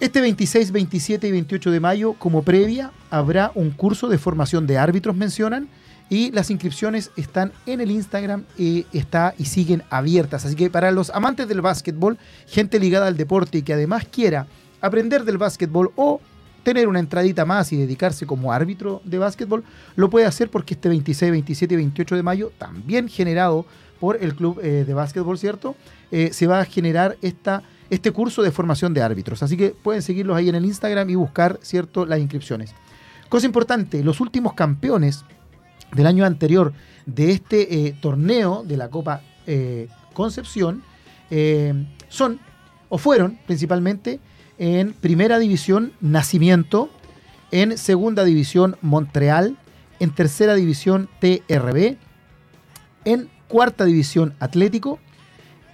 Este 0.00 0.20
26, 0.20 0.70
27 0.70 1.26
y 1.26 1.32
28 1.32 1.72
de 1.72 1.80
mayo, 1.80 2.12
como 2.12 2.44
previa, 2.44 2.92
habrá 3.10 3.50
un 3.56 3.70
curso 3.70 4.06
de 4.06 4.16
formación 4.16 4.64
de 4.64 4.78
árbitros, 4.78 5.16
mencionan, 5.16 5.68
y 6.08 6.30
las 6.30 6.50
inscripciones 6.50 7.10
están 7.16 7.52
en 7.66 7.80
el 7.80 7.90
Instagram 7.90 8.44
y, 8.56 8.86
está, 8.92 9.34
y 9.38 9.46
siguen 9.46 9.82
abiertas. 9.90 10.44
Así 10.44 10.54
que 10.54 10.70
para 10.70 10.92
los 10.92 11.10
amantes 11.10 11.48
del 11.48 11.62
básquetbol, 11.62 12.16
gente 12.46 12.78
ligada 12.78 13.08
al 13.08 13.16
deporte 13.16 13.58
y 13.58 13.62
que 13.62 13.72
además 13.72 14.06
quiera 14.08 14.46
aprender 14.80 15.24
del 15.24 15.36
básquetbol 15.36 15.90
o 15.96 16.20
tener 16.62 16.86
una 16.86 17.00
entradita 17.00 17.44
más 17.44 17.72
y 17.72 17.76
dedicarse 17.76 18.24
como 18.24 18.52
árbitro 18.52 19.02
de 19.04 19.18
básquetbol, 19.18 19.64
lo 19.96 20.10
puede 20.10 20.26
hacer 20.26 20.48
porque 20.48 20.74
este 20.74 20.88
26, 20.88 21.32
27 21.32 21.74
y 21.74 21.76
28 21.76 22.14
de 22.14 22.22
mayo, 22.22 22.52
también 22.56 23.08
generado 23.08 23.66
por 23.98 24.22
el 24.22 24.36
club 24.36 24.60
eh, 24.62 24.84
de 24.86 24.94
básquetbol, 24.94 25.38
¿cierto? 25.38 25.74
Eh, 26.12 26.30
se 26.32 26.46
va 26.46 26.60
a 26.60 26.64
generar 26.64 27.16
esta, 27.20 27.64
este 27.90 28.12
curso 28.12 28.42
de 28.42 28.50
formación 28.50 28.94
de 28.94 29.02
árbitros. 29.02 29.42
Así 29.42 29.56
que 29.56 29.70
pueden 29.70 30.02
seguirlos 30.02 30.36
ahí 30.36 30.48
en 30.48 30.54
el 30.54 30.64
Instagram 30.64 31.08
y 31.10 31.14
buscar, 31.14 31.58
¿cierto?, 31.62 32.06
las 32.06 32.18
inscripciones. 32.18 32.74
Cosa 33.28 33.46
importante, 33.46 34.02
los 34.02 34.20
últimos 34.20 34.54
campeones 34.54 35.24
del 35.92 36.06
año 36.06 36.24
anterior 36.24 36.72
de 37.06 37.30
este 37.32 37.86
eh, 37.86 37.94
torneo 38.00 38.62
de 38.64 38.76
la 38.76 38.88
Copa 38.88 39.22
eh, 39.46 39.88
Concepción 40.12 40.82
eh, 41.30 41.86
son 42.08 42.40
o 42.88 42.98
fueron 42.98 43.38
principalmente 43.46 44.20
en 44.58 44.92
Primera 44.92 45.38
División 45.38 45.92
Nacimiento, 46.00 46.90
en 47.50 47.78
Segunda 47.78 48.24
División 48.24 48.76
Montreal, 48.82 49.56
en 50.00 50.10
Tercera 50.10 50.54
División 50.54 51.08
TRB, 51.20 51.96
en 53.04 53.28
Cuarta 53.46 53.84
División 53.84 54.34
Atlético, 54.40 54.98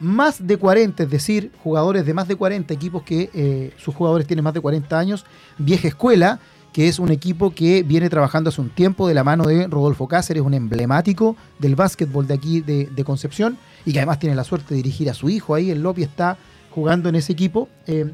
más 0.05 0.47
de 0.47 0.57
40, 0.57 1.03
es 1.05 1.11
decir, 1.11 1.51
jugadores 1.63 2.05
de 2.07 2.15
más 2.15 2.29
de 2.29 2.37
40 2.37 2.73
equipos 2.75 3.03
que 3.03 3.31
eh, 3.35 3.73
sus 3.77 3.95
jugadores 3.95 4.27
tienen 4.27 4.45
más 4.45 4.55
de 4.55 4.61
40 4.61 4.99
años, 4.99 5.25
Vieja 5.59 5.89
Escuela, 5.89 6.39
que 6.73 6.89
es 6.89 6.99
un 6.99 7.11
equipo 7.11 7.55
que 7.55 7.83
viene 7.85 8.11
trabajando 8.11 8.51
hace 8.51 8.61
un 8.61 8.69
tiempo 8.71 9.07
de 9.07 9.15
la 9.15 9.23
mano 9.25 9.45
de 9.45 9.67
Rodolfo 9.69 10.09
Cáceres, 10.09 10.43
un 10.43 10.55
emblemático 10.55 11.37
del 11.59 11.77
básquetbol 11.77 12.27
de 12.27 12.35
aquí 12.35 12.61
de, 12.61 12.87
de 12.87 13.05
Concepción, 13.05 13.57
y 13.85 13.93
que 13.93 13.99
además 14.01 14.19
tiene 14.19 14.35
la 14.35 14.45
suerte 14.45 14.71
de 14.71 14.77
dirigir 14.77 15.09
a 15.09 15.15
su 15.15 15.29
hijo 15.31 15.55
ahí, 15.55 15.71
el 15.71 15.83
Lopi 15.83 16.03
está 16.03 16.37
jugando 16.71 17.09
en 17.09 17.15
ese 17.15 17.33
equipo. 17.33 17.69
Eh, 17.87 18.13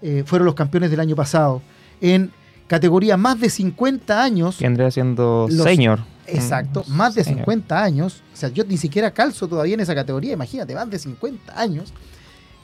eh, 0.00 0.22
fueron 0.24 0.46
los 0.46 0.54
campeones 0.54 0.90
del 0.90 1.00
año 1.00 1.16
pasado. 1.16 1.60
En 2.00 2.30
categoría 2.66 3.16
más 3.16 3.40
de 3.40 3.50
50 3.50 4.22
años, 4.22 4.56
Que 4.56 4.64
vendría 4.64 4.90
siendo 4.90 5.46
Los- 5.50 5.62
senior. 5.64 6.00
Exacto, 6.28 6.84
Mm, 6.86 6.92
más 6.96 7.14
de 7.14 7.24
senior. 7.24 7.40
50 7.44 7.82
años. 7.82 8.22
O 8.32 8.36
sea, 8.36 8.48
yo 8.50 8.64
ni 8.64 8.76
siquiera 8.76 9.10
calzo 9.12 9.48
todavía 9.48 9.74
en 9.74 9.80
esa 9.80 9.94
categoría, 9.94 10.32
imagínate, 10.32 10.74
más 10.74 10.90
de 10.90 10.98
50 10.98 11.58
años. 11.58 11.92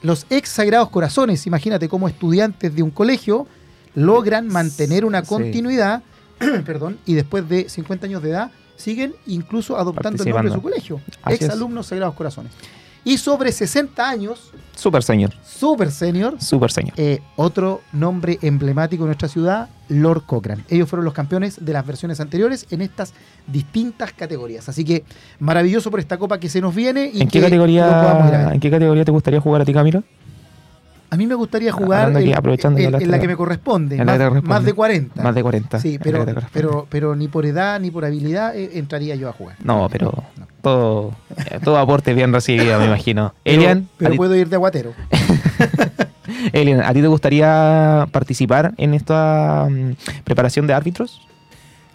Los 0.03 0.27
ex 0.31 0.49
Sagrados 0.51 0.91
Corazones, 0.91 1.47
imagínate 1.47 1.89
cómo 1.89 2.09
estudiantes 2.09 2.75
de 2.75 2.83
un 2.83 2.91
colegio 2.91 3.47
logran 3.95 4.49
mantener 4.49 5.05
una 5.05 5.23
Sí. 5.23 5.29
continuidad, 5.29 6.03
perdón, 6.67 6.99
y 7.07 7.15
después 7.15 7.49
de 7.49 7.69
50 7.69 8.07
años 8.07 8.23
de 8.23 8.31
edad 8.31 8.51
siguen 8.77 9.15
incluso 9.27 9.79
adoptando 9.79 10.23
el 10.25 10.29
nombre 10.31 10.51
de 10.51 10.57
su 10.57 10.63
colegio. 10.63 11.01
Así 11.23 11.37
ex 11.37 11.45
es. 11.45 11.51
alumnos 11.51 11.87
Sagrados 11.87 12.15
Corazones. 12.17 12.53
Y 13.05 13.19
sobre 13.19 13.53
60 13.53 14.09
años, 14.09 14.51
Super 14.75 15.03
senior. 15.03 15.33
super 15.45 15.91
senior, 15.91 16.41
Super 16.41 16.73
senior. 16.73 16.95
eh, 16.97 17.21
otro 17.37 17.83
nombre 17.93 18.39
emblemático 18.43 19.05
de 19.05 19.09
nuestra 19.09 19.29
ciudad, 19.29 19.69
Lord 19.89 20.23
Cochrane. 20.25 20.65
Ellos 20.71 20.89
fueron 20.89 21.05
los 21.05 21.13
campeones 21.15 21.65
de 21.65 21.73
las 21.75 21.87
versiones 21.87 22.19
anteriores 22.21 22.67
en 22.71 22.81
estas 22.81 23.13
distintas 23.47 24.13
categorías. 24.13 24.69
Así 24.69 24.85
que 24.85 25.05
maravilloso 25.39 25.91
por 25.91 26.01
esta 26.01 26.17
copa 26.17 26.41
que 26.41 26.49
se 26.49 26.61
nos 26.63 26.75
viene 26.75 27.11
y 27.13 27.21
¿En 27.23 27.29
qué, 27.29 27.39
que 27.41 27.45
categoría. 27.45 28.51
¿En 28.53 28.59
qué 28.61 28.71
categoría 28.71 29.05
te 29.05 29.13
gustaría 29.13 29.41
jugar 29.41 29.61
a 29.63 29.65
ti, 29.65 29.73
Camilo? 29.75 30.03
A 31.11 31.17
mí 31.17 31.27
me 31.27 31.35
gustaría 31.37 31.71
jugar 31.71 32.07
Hablando 32.07 32.19
aquí, 32.21 32.31
en, 32.33 32.37
aprovechando 32.39 32.79
en- 32.81 32.87
hablaste 32.87 33.05
en 33.05 33.11
la 33.13 33.21
que 33.21 33.29
me 33.29 33.37
corresponde, 33.37 33.95
en 33.97 33.99
la 34.01 34.05
más, 34.07 34.15
que 34.15 34.19
te 34.19 34.29
corresponde. 34.29 34.49
más 34.55 34.65
de 34.65 34.73
40. 34.73 35.23
Más 35.23 35.35
de 35.35 35.43
40. 35.43 35.79
Sí, 35.79 35.95
en 35.95 36.01
pero, 36.01 36.27
pero, 36.53 36.87
pero 36.91 37.15
ni 37.15 37.29
por 37.29 37.47
edad 37.47 37.79
ni 37.79 37.91
por 37.93 38.05
habilidad 38.05 38.57
eh, 38.57 38.71
entraría 38.79 39.15
yo 39.15 39.29
a 39.29 39.33
jugar. 39.33 39.57
No, 39.63 39.89
pero 39.93 40.25
no. 40.37 40.47
Todo, 40.65 41.13
todo 41.63 41.79
aporte 41.79 42.13
bien 42.15 42.33
recibido, 42.33 42.79
me 42.81 42.87
imagino. 42.87 43.33
Pero- 43.45 43.57
Elian, 43.57 43.89
pero 43.97 44.11
ti- 44.13 44.17
puedo 44.17 44.35
ir 44.35 44.49
de 44.49 44.57
aguatero. 44.57 44.93
Elian, 46.53 46.81
¿a 46.83 46.93
ti 46.93 47.01
te 47.01 47.07
gustaría 47.07 48.09
participar 48.11 48.73
en 48.79 48.95
esta 48.95 49.67
mm, 49.71 49.93
preparación 50.25 50.67
de 50.67 50.75
árbitros? 50.75 51.21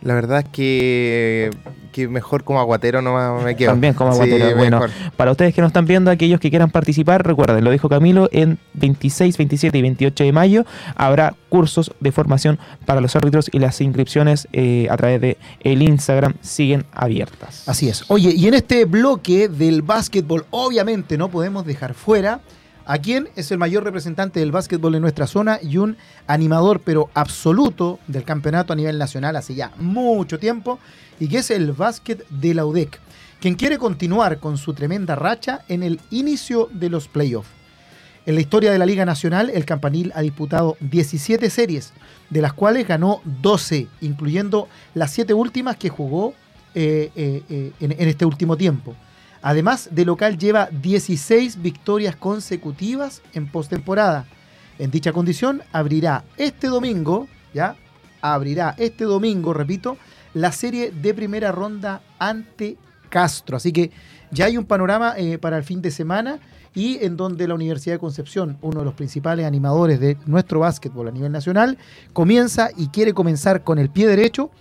La 0.02 0.14
verdad 0.14 0.40
es 0.40 0.46
que, 0.50 1.50
que 1.92 2.08
mejor 2.08 2.44
como 2.44 2.60
aguatero 2.60 3.02
no 3.02 3.40
me- 3.42 3.56
quedo. 3.56 3.72
También 3.72 3.94
como 3.94 4.14
Sí, 4.14 4.22
aguatero, 4.22 4.56
bueno. 4.58 4.80
mejor. 4.80 4.92
Para 5.18 5.32
ustedes 5.32 5.54
que 5.54 5.62
nos 5.62 5.70
están 5.70 5.86
viendo, 5.86 6.10
aquellos 6.12 6.40
que 6.40 6.50
quieran 6.50 6.70
participar, 6.72 7.26
recuerden, 7.26 7.64
lo 7.64 7.72
dijo 7.72 7.90
Camilo, 7.90 8.30
en 8.32 8.60
26, 8.76 9.38
27 9.38 9.78
y 9.78 9.82
28 9.82 10.24
de 10.24 10.32
mayo 10.32 10.66
habrá 10.96 11.36
cursos 11.50 11.92
de 12.00 12.12
formación 12.12 12.60
para 12.86 13.02
los 13.02 13.16
árbitros 13.16 13.50
y 13.52 13.60
las 13.60 13.82
inscripciones 13.82 14.48
eh, 14.54 14.88
a 14.90 14.96
través 14.98 15.20
de 15.20 15.38
el 15.62 15.82
Instagram 15.82 16.36
siguen 16.42 16.86
abiertas. 16.94 17.68
Así 17.68 17.90
es. 17.90 18.06
Oye, 18.10 18.32
y 18.34 18.48
en 18.48 18.54
este 18.54 18.86
bloque 18.86 19.50
del 19.50 19.82
básquetbol, 19.82 20.46
obviamente 20.52 21.18
no 21.18 21.30
podemos 21.30 21.66
dejar 21.66 21.94
fuera 21.94 22.40
a 22.90 22.98
quien 22.98 23.30
es 23.36 23.52
el 23.52 23.60
mayor 23.60 23.84
representante 23.84 24.40
del 24.40 24.52
básquetbol 24.52 24.96
en 24.96 25.04
nuestra 25.04 25.28
zona 25.28 25.60
y 25.62 25.78
un 25.78 25.96
animador, 26.26 26.82
pero 26.84 27.12
absoluto, 27.14 28.00
del 28.08 28.24
campeonato 28.24 28.74
a 28.74 28.76
nivel 28.76 28.98
nacional 28.98 29.36
hace 29.36 29.54
ya 29.54 29.72
mucho 29.78 30.40
tiempo, 30.40 30.80
y 31.20 31.28
que 31.28 31.38
es 31.38 31.52
el 31.52 31.72
básquet 31.72 32.28
de 32.30 32.56
la 32.56 32.66
UDEC, 32.66 33.00
quien 33.40 33.54
quiere 33.54 33.78
continuar 33.78 34.40
con 34.40 34.58
su 34.58 34.74
tremenda 34.74 35.14
racha 35.14 35.60
en 35.68 35.84
el 35.84 36.02
inicio 36.10 36.68
de 36.72 36.90
los 36.90 37.08
playoffs. 37.08 37.52
En 38.26 38.34
la 38.34 38.42
historia 38.42 38.72
de 38.72 38.80
la 38.80 38.88
Liga 38.88 39.06
Nacional, 39.06 39.52
el 39.52 39.66
Campanil 39.66 40.12
ha 40.16 40.22
disputado 40.22 40.76
17 40.80 41.48
series, 41.52 41.94
de 42.32 42.42
las 42.42 42.54
cuales 42.54 42.88
ganó 42.88 43.22
12, 43.24 43.88
incluyendo 44.02 44.68
las 44.96 45.12
7 45.12 45.36
últimas 45.36 45.78
que 45.78 45.90
jugó 45.90 46.34
eh, 46.74 47.12
eh, 47.16 47.44
eh, 47.52 47.72
en, 47.82 47.92
en 47.92 48.08
este 48.10 48.26
último 48.26 48.58
tiempo. 48.58 48.96
Además, 49.42 49.90
de 49.92 50.06
local 50.06 50.38
lleva 50.38 50.70
16 50.72 51.62
victorias 51.62 52.16
consecutivas 52.16 53.22
en 53.34 53.48
postemporada. 53.48 54.26
En 54.78 54.92
dicha 54.92 55.14
condición, 55.14 55.62
abrirá 55.72 56.24
este 56.38 56.68
domingo, 56.68 57.28
¿ya? 57.54 57.76
Abrirá 58.22 58.76
este 58.78 59.06
domingo, 59.06 59.54
repito, 59.54 59.98
la 60.34 60.52
serie 60.52 60.92
de 60.92 61.14
primera 61.14 61.52
ronda 61.52 62.02
ante 62.18 62.78
Castro. 63.10 63.58
Así 63.58 63.72
que 63.72 63.92
ya 64.32 64.46
hay 64.46 64.58
un 64.58 64.66
panorama 64.66 65.16
eh, 65.18 65.38
para 65.38 65.58
el 65.58 65.64
fin 65.64 65.82
de 65.82 65.92
semana 65.92 66.40
y 66.76 67.04
en 67.04 67.18
donde 67.18 67.48
la 67.48 67.56
Universidad 67.56 67.96
de 67.96 68.00
Concepción, 68.00 68.58
uno 68.62 68.80
de 68.80 68.86
los 68.86 68.94
principales 68.94 69.46
animadores 69.46 70.00
de 70.00 70.18
nuestro 70.26 70.60
básquetbol 70.60 71.08
a 71.08 71.12
nivel 71.12 71.32
nacional, 71.32 71.78
comienza 72.14 72.70
y 72.78 72.90
quiere 72.90 73.14
comenzar 73.14 73.64
con 73.64 73.80
el 73.80 73.90
pie 73.90 74.08
derecho 74.08 74.52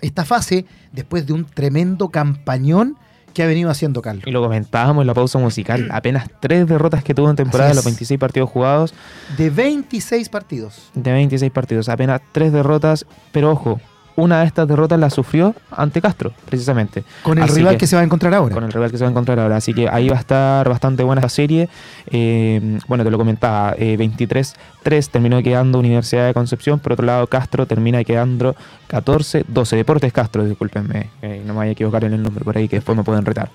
esta 0.00 0.24
fase 0.24 0.66
después 0.92 1.26
de 1.26 1.32
un 1.32 1.44
tremendo 1.44 2.10
campañón 2.10 2.96
que 3.34 3.42
ha 3.42 3.46
venido 3.46 3.68
haciendo 3.70 4.00
Carlos. 4.00 4.24
Y 4.26 4.30
lo 4.30 4.40
comentábamos 4.42 5.02
en 5.02 5.06
la 5.08 5.14
pausa 5.14 5.38
musical, 5.38 5.88
apenas 5.92 6.28
tres 6.40 6.66
derrotas 6.66 7.04
que 7.04 7.12
tuvo 7.14 7.28
en 7.28 7.36
temporada 7.36 7.68
de 7.70 7.74
los 7.74 7.82
es. 7.84 7.92
26 7.92 8.18
partidos 8.18 8.48
jugados, 8.48 8.94
De 9.36 9.50
26 9.50 10.28
partidos. 10.30 10.90
de 10.94 11.12
26 11.12 11.52
partidos, 11.52 11.88
apenas 11.90 12.22
tres 12.32 12.52
derrotas, 12.52 13.04
pero 13.32 13.50
ojo, 13.50 13.80
una 14.16 14.40
de 14.40 14.46
estas 14.46 14.68
derrotas 14.68 14.98
la 15.00 15.10
sufrió 15.10 15.54
ante 15.70 16.00
Castro, 16.00 16.32
precisamente. 16.46 17.02
Con 17.22 17.38
el 17.38 17.44
Así 17.44 17.56
rival 17.56 17.74
que, 17.74 17.78
que- 17.80 17.86
se 17.86 17.96
va 17.96 18.02
a 18.02 18.04
encontrar 18.04 18.32
ahora. 18.34 18.54
con 18.54 18.64
el 18.64 18.72
rival 18.72 18.90
que 18.90 18.98
se 18.98 19.04
va 19.04 19.08
a 19.08 19.10
encontrar 19.10 19.38
ahora. 19.40 19.56
Así 19.56 19.74
que 19.74 19.88
ahí 19.88 20.08
va 20.08 20.16
a 20.16 20.20
estar 20.20 20.68
bastante 20.68 21.02
buena 21.02 21.20
esta 21.20 21.28
serie. 21.28 21.68
Eh, 22.06 22.78
bueno, 22.86 23.02
te 23.04 23.10
lo 23.10 23.18
comentaba, 23.18 23.74
eh, 23.76 23.96
23-3 23.98 25.08
terminó 25.10 25.42
quedando 25.42 25.78
Universidad 25.78 26.26
de 26.26 26.34
Concepción. 26.34 26.78
Por 26.78 26.92
otro 26.92 27.04
lado, 27.04 27.26
Castro 27.26 27.66
termina 27.66 28.04
quedando 28.04 28.54
14-12. 28.88 29.76
Deportes 29.76 30.12
Castro, 30.12 30.44
discúlpenme, 30.44 31.10
eh, 31.22 31.42
no 31.44 31.52
me 31.54 31.58
vaya 31.58 31.70
a 31.70 31.72
equivocar 31.72 32.04
en 32.04 32.14
el 32.14 32.22
nombre 32.22 32.44
por 32.44 32.56
ahí 32.56 32.68
que 32.68 32.76
después 32.76 32.96
me 32.96 33.02
pueden 33.04 33.24
retar. 33.24 33.50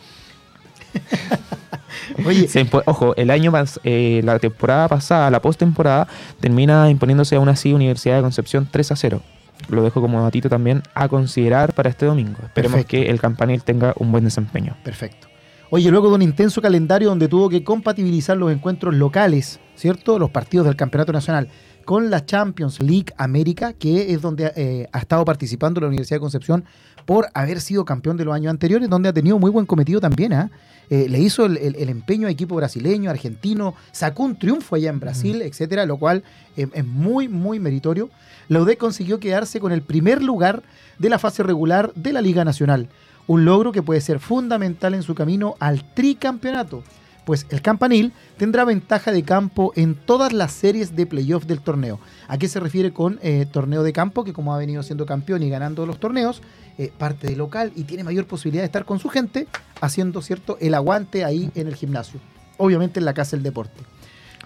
Oye, 2.26 2.48
Se 2.48 2.68
ojo, 2.86 3.16
el 3.16 3.30
año 3.30 3.54
eh, 3.84 4.22
la 4.24 4.40
temporada 4.40 4.88
pasada, 4.88 5.30
la 5.30 5.42
postemporada, 5.42 6.08
termina 6.40 6.90
imponiéndose 6.90 7.36
aún 7.36 7.50
así 7.50 7.74
Universidad 7.74 8.16
de 8.18 8.22
Concepción 8.22 8.68
3 8.70 8.92
a 8.92 8.96
0. 8.96 9.22
Lo 9.68 9.84
dejo 9.84 10.02
como 10.02 10.22
datito 10.22 10.50
también 10.50 10.84
a 10.94 11.08
considerar 11.08 11.74
para 11.74 11.90
este 11.90 12.06
domingo. 12.06 12.38
Esperemos 12.44 12.78
Perfecto. 12.78 12.90
que 12.90 13.10
el 13.10 13.20
campanil 13.20 13.64
tenga 13.64 13.94
un 13.98 14.12
buen 14.12 14.24
desempeño. 14.24 14.76
Perfecto. 14.84 15.28
Oye, 15.72 15.92
luego 15.92 16.10
de 16.10 16.16
un 16.16 16.22
intenso 16.24 16.62
calendario 16.62 17.10
donde 17.10 17.28
tuvo 17.28 17.48
que 17.48 17.64
compatibilizar 17.64 18.36
los 18.36 18.52
encuentros 18.52 18.96
locales, 18.96 19.60
¿cierto? 19.76 20.18
Los 20.18 20.32
partidos 20.32 20.66
del 20.66 20.76
Campeonato 20.76 21.14
Nacional 21.14 21.50
con 21.86 22.12
la 22.12 22.24
Champions 22.24 22.82
League 22.82 23.14
América, 23.18 23.74
que 23.74 24.14
es 24.14 24.22
donde 24.22 24.52
eh, 24.56 24.88
ha 24.92 25.00
estado 25.00 25.26
participando 25.26 25.82
la 25.82 25.88
Universidad 25.88 26.18
de 26.18 26.22
Concepción 26.22 26.66
por 27.10 27.28
haber 27.34 27.60
sido 27.60 27.86
campeón 27.86 28.18
de 28.18 28.24
los 28.26 28.36
años 28.36 28.52
anteriores, 28.52 28.88
donde 28.88 29.10
ha 29.10 29.14
tenido 29.14 29.40
muy 29.40 29.50
buen 29.50 29.66
cometido 29.66 30.00
también. 30.00 30.32
¿ah? 30.32 30.52
Eh, 30.92 31.08
le 31.10 31.18
hizo 31.20 31.44
el, 31.48 31.58
el- 31.58 31.76
el 31.76 31.90
empeño 31.90 32.28
a 32.28 32.30
equipo 32.30 32.54
brasileño, 32.56 33.10
argentino, 33.10 33.74
sacó 33.92 34.22
un 34.22 34.38
triunfo 34.38 34.76
allá 34.76 34.92
en 34.92 35.00
Brasil, 35.00 35.42
etcétera, 35.42 35.88
lo 35.88 35.98
cual 35.98 36.22
eh, 36.56 36.68
es 36.72 36.86
muy, 36.86 37.28
muy 37.28 37.58
meritorio. 37.60 38.12
La 38.48 38.62
UDEC 38.62 38.78
consiguió 38.78 39.20
quedarse 39.20 39.60
con 39.60 39.72
el 39.72 39.82
primer 39.82 40.22
lugar 40.22 40.62
de 41.00 41.10
la 41.10 41.18
fase 41.18 41.42
regular 41.42 41.92
de 41.96 42.14
la 42.14 42.22
Liga 42.22 42.46
Nacional 42.46 42.90
un 43.26 43.44
logro 43.44 43.72
que 43.72 43.82
puede 43.82 44.02
ser 44.02 44.20
fundamental 44.20 44.94
en 44.94 45.02
su 45.04 45.14
camino 45.16 45.56
al 45.60 45.84
tricampeonato, 45.96 46.84
pues 47.26 47.46
el 47.52 47.62
campanil 47.62 48.12
tendrá 48.38 48.66
ventaja 48.66 49.12
de 49.12 49.22
campo 49.22 49.72
en 49.76 49.94
todas 49.94 50.34
las 50.34 50.52
series 50.52 50.96
de 50.96 51.06
playoff 51.06 51.46
del 51.46 51.60
torneo. 51.62 52.00
¿A 52.28 52.40
qué 52.40 52.48
se 52.48 52.60
refiere 52.60 52.92
con 52.92 53.20
eh, 53.22 53.46
torneo 53.52 53.84
de 53.84 53.94
campo? 53.94 54.24
Que 54.24 54.34
como 54.34 54.52
ha 54.54 54.58
venido 54.58 54.82
siendo 54.82 55.06
campeón 55.06 55.44
y 55.44 55.50
ganando 55.52 55.86
los 55.86 56.00
torneos, 56.00 56.42
eh, 56.80 56.94
parte 56.98 57.28
de 57.28 57.36
local 57.36 57.74
y 57.76 57.84
tiene 57.84 58.06
mayor 58.06 58.26
posibilidad 58.26 58.62
de 58.62 58.68
estar 58.68 58.86
con 58.86 59.00
su 59.00 59.10
gente 59.10 59.48
haciendo 59.82 60.22
cierto 60.22 60.58
el 60.62 60.74
aguante 60.74 61.26
ahí 61.26 61.52
en 61.54 61.68
el 61.68 61.76
gimnasio, 61.76 62.22
obviamente 62.58 63.02
en 63.02 63.06
la 63.06 63.14
casa 63.14 63.36
del 63.36 63.44
deporte. 63.44 63.84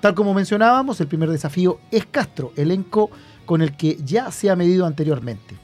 Tal 0.02 0.16
como 0.16 0.34
mencionábamos, 0.34 1.00
el 1.00 1.06
primer 1.06 1.30
desafío 1.30 1.80
es 1.92 2.08
Castro, 2.08 2.52
elenco 2.56 3.12
con 3.46 3.62
el 3.62 3.78
que 3.78 4.00
ya 4.04 4.32
se 4.32 4.50
ha 4.50 4.56
medido 4.56 4.88
anteriormente. 4.88 5.56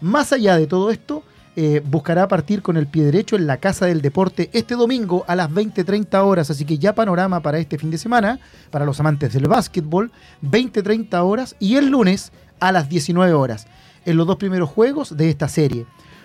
Más 0.00 0.32
allá 0.32 0.56
de 0.56 0.68
todo 0.68 0.92
esto, 0.92 1.24
eh, 1.56 1.82
buscará 1.84 2.28
partir 2.28 2.62
con 2.62 2.76
el 2.76 2.86
pie 2.86 3.02
derecho 3.02 3.34
en 3.34 3.48
la 3.48 3.56
Casa 3.56 3.86
del 3.86 4.00
Deporte 4.00 4.48
este 4.52 4.76
domingo 4.76 5.24
a 5.26 5.34
las 5.34 5.50
20.30 5.50 6.24
horas, 6.24 6.50
así 6.50 6.64
que 6.64 6.78
ya 6.78 6.94
panorama 6.94 7.40
para 7.40 7.58
este 7.58 7.78
fin 7.78 7.90
de 7.90 7.98
semana, 7.98 8.38
para 8.70 8.86
los 8.86 9.00
amantes 9.00 9.32
del 9.32 9.48
básquetbol, 9.48 10.12
20.30 10.42 11.20
horas 11.24 11.56
y 11.58 11.74
el 11.74 11.88
lunes 11.88 12.30
a 12.60 12.70
las 12.70 12.88
19 12.88 13.32
horas, 13.32 13.66
en 14.04 14.16
los 14.16 14.26
dos 14.28 14.36
primeros 14.36 14.70
juegos 14.70 15.16
de 15.16 15.28
esta 15.28 15.48
serie. 15.48 15.84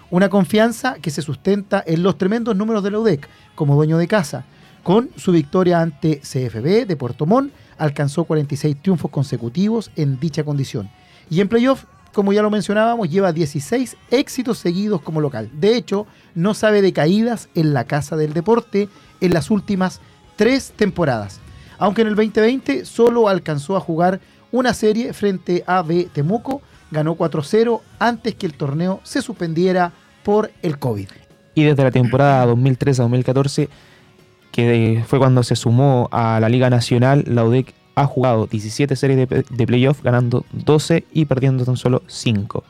Una 0.09 0.29
confianza 0.29 0.95
que 1.01 1.11
se 1.11 1.21
sustenta 1.21 1.83
en 1.85 2.01
los 2.01 2.17
tremendos 2.17 2.55
números 2.55 2.81
de 2.81 2.91
la 2.91 2.99
UDEC 2.99 3.27
como 3.55 3.75
dueño 3.75 3.97
de 3.97 4.07
casa. 4.07 4.45
Con 4.81 5.09
su 5.17 5.33
victoria 5.33 5.81
ante 5.81 6.21
CFB 6.21 6.87
de 6.87 6.95
Puerto 6.95 7.25
Montt, 7.25 7.51
alcanzó 7.77 8.23
46 8.23 8.81
triunfos 8.81 9.11
consecutivos 9.11 9.91
en 9.97 10.17
dicha 10.17 10.45
condición. 10.45 10.89
Y 11.29 11.41
en 11.41 11.49
playoff, 11.49 11.83
como 12.13 12.31
ya 12.31 12.41
lo 12.41 12.49
mencionábamos, 12.49 13.09
lleva 13.09 13.33
16 13.33 13.97
éxitos 14.09 14.59
seguidos 14.59 15.01
como 15.01 15.19
local. 15.19 15.49
De 15.51 15.75
hecho, 15.75 16.07
no 16.35 16.53
sabe 16.53 16.81
de 16.81 16.93
caídas 16.93 17.49
en 17.53 17.73
la 17.73 17.83
Casa 17.83 18.15
del 18.15 18.31
Deporte 18.31 18.87
en 19.19 19.33
las 19.33 19.51
últimas 19.51 19.99
tres 20.37 20.71
temporadas. 20.73 21.41
Aunque 21.79 22.03
en 22.03 22.07
el 22.07 22.15
2020 22.15 22.85
solo 22.85 23.27
alcanzó 23.27 23.75
a 23.75 23.81
jugar 23.81 24.21
una 24.53 24.73
serie 24.73 25.11
frente 25.11 25.65
a 25.67 25.81
B 25.81 26.07
Temuco, 26.13 26.61
ganó 26.91 27.15
4-0 27.15 27.81
antes 27.99 28.35
que 28.35 28.45
el 28.45 28.53
torneo 28.53 28.99
se 29.03 29.21
suspendiera 29.21 29.91
por 30.23 30.51
el 30.61 30.77
COVID. 30.79 31.07
Y 31.55 31.63
desde 31.63 31.83
la 31.83 31.91
temporada 31.91 32.45
2013 32.45 33.01
a 33.01 33.03
2014, 33.03 33.69
que 34.51 35.03
fue 35.07 35.19
cuando 35.19 35.43
se 35.43 35.55
sumó 35.55 36.07
a 36.11 36.39
la 36.39 36.49
Liga 36.49 36.69
Nacional, 36.69 37.23
la 37.27 37.43
UDEC 37.45 37.73
ha 37.95 38.05
jugado 38.05 38.45
17 38.47 38.95
series 38.95 39.27
de, 39.29 39.43
de 39.49 39.65
playoff, 39.67 40.01
ganando 40.03 40.45
12 40.51 41.05
y 41.13 41.25
perdiendo 41.25 41.65
tan 41.65 41.77
solo 41.77 42.03
5. 42.07 42.63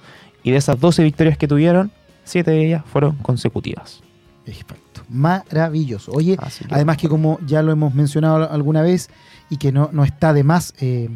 Y 0.43 0.51
de 0.51 0.57
esas 0.57 0.79
12 0.79 1.03
victorias 1.03 1.37
que 1.37 1.47
tuvieron, 1.47 1.91
7 2.23 2.49
de 2.51 2.65
ellas 2.65 2.83
fueron 2.85 3.15
consecutivas. 3.17 4.01
Perfecto. 4.45 5.01
Maravilloso. 5.09 6.11
Oye, 6.13 6.37
que- 6.37 6.65
además 6.69 6.97
que 6.97 7.09
como 7.09 7.39
ya 7.45 7.61
lo 7.61 7.71
hemos 7.73 7.93
mencionado 7.93 8.49
alguna 8.49 8.81
vez 8.81 9.09
y 9.49 9.57
que 9.57 9.71
no, 9.73 9.89
no 9.91 10.03
está 10.05 10.31
de 10.33 10.43
más 10.45 10.73
eh, 10.79 11.09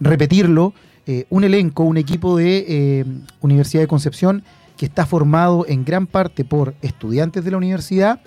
repetirlo, 0.00 0.74
eh, 1.06 1.26
un 1.30 1.44
elenco, 1.44 1.82
un 1.84 1.96
equipo 1.96 2.36
de 2.36 2.64
eh, 2.68 3.04
Universidad 3.40 3.82
de 3.82 3.88
Concepción 3.88 4.44
que 4.76 4.84
está 4.84 5.06
formado 5.06 5.64
en 5.66 5.84
gran 5.84 6.06
parte 6.06 6.44
por 6.44 6.74
estudiantes 6.82 7.42
de 7.42 7.50
la 7.50 7.56
universidad, 7.56 8.20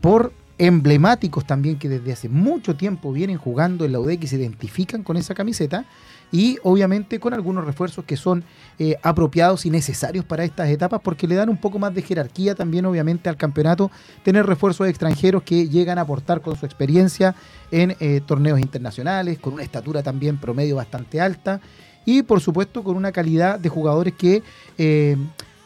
por 0.00 0.32
emblemáticos 0.56 1.44
también 1.44 1.76
que 1.76 1.88
desde 1.88 2.12
hace 2.12 2.28
mucho 2.28 2.76
tiempo 2.76 3.12
vienen 3.12 3.36
jugando 3.36 3.84
en 3.84 3.92
la 3.92 4.00
UDEC 4.00 4.24
y 4.24 4.26
se 4.28 4.36
identifican 4.36 5.02
con 5.02 5.16
esa 5.16 5.34
camiseta 5.34 5.86
y 6.30 6.58
obviamente 6.62 7.18
con 7.18 7.34
algunos 7.34 7.64
refuerzos 7.64 8.04
que 8.04 8.16
son 8.16 8.44
eh, 8.78 8.96
apropiados 9.02 9.66
y 9.66 9.70
necesarios 9.70 10.24
para 10.24 10.44
estas 10.44 10.68
etapas 10.68 11.00
porque 11.02 11.26
le 11.26 11.34
dan 11.34 11.48
un 11.48 11.56
poco 11.56 11.78
más 11.78 11.94
de 11.94 12.02
jerarquía 12.02 12.54
también 12.54 12.84
obviamente 12.84 13.28
al 13.28 13.36
campeonato 13.36 13.90
tener 14.22 14.46
refuerzos 14.46 14.86
extranjeros 14.86 15.42
que 15.42 15.68
llegan 15.68 15.98
a 15.98 16.02
aportar 16.02 16.42
con 16.42 16.56
su 16.56 16.66
experiencia 16.66 17.34
en 17.72 17.96
torneos 18.26 18.60
internacionales, 18.60 19.38
con 19.38 19.54
una 19.54 19.62
estatura 19.62 20.02
también 20.02 20.38
promedio 20.38 20.76
bastante 20.76 21.20
alta 21.20 21.60
y 22.04 22.22
por 22.22 22.40
supuesto 22.40 22.82
con 22.82 22.96
una 22.96 23.12
calidad 23.12 23.58
de 23.58 23.68
jugadores 23.68 24.14
que 24.14 24.42
eh, 24.78 25.16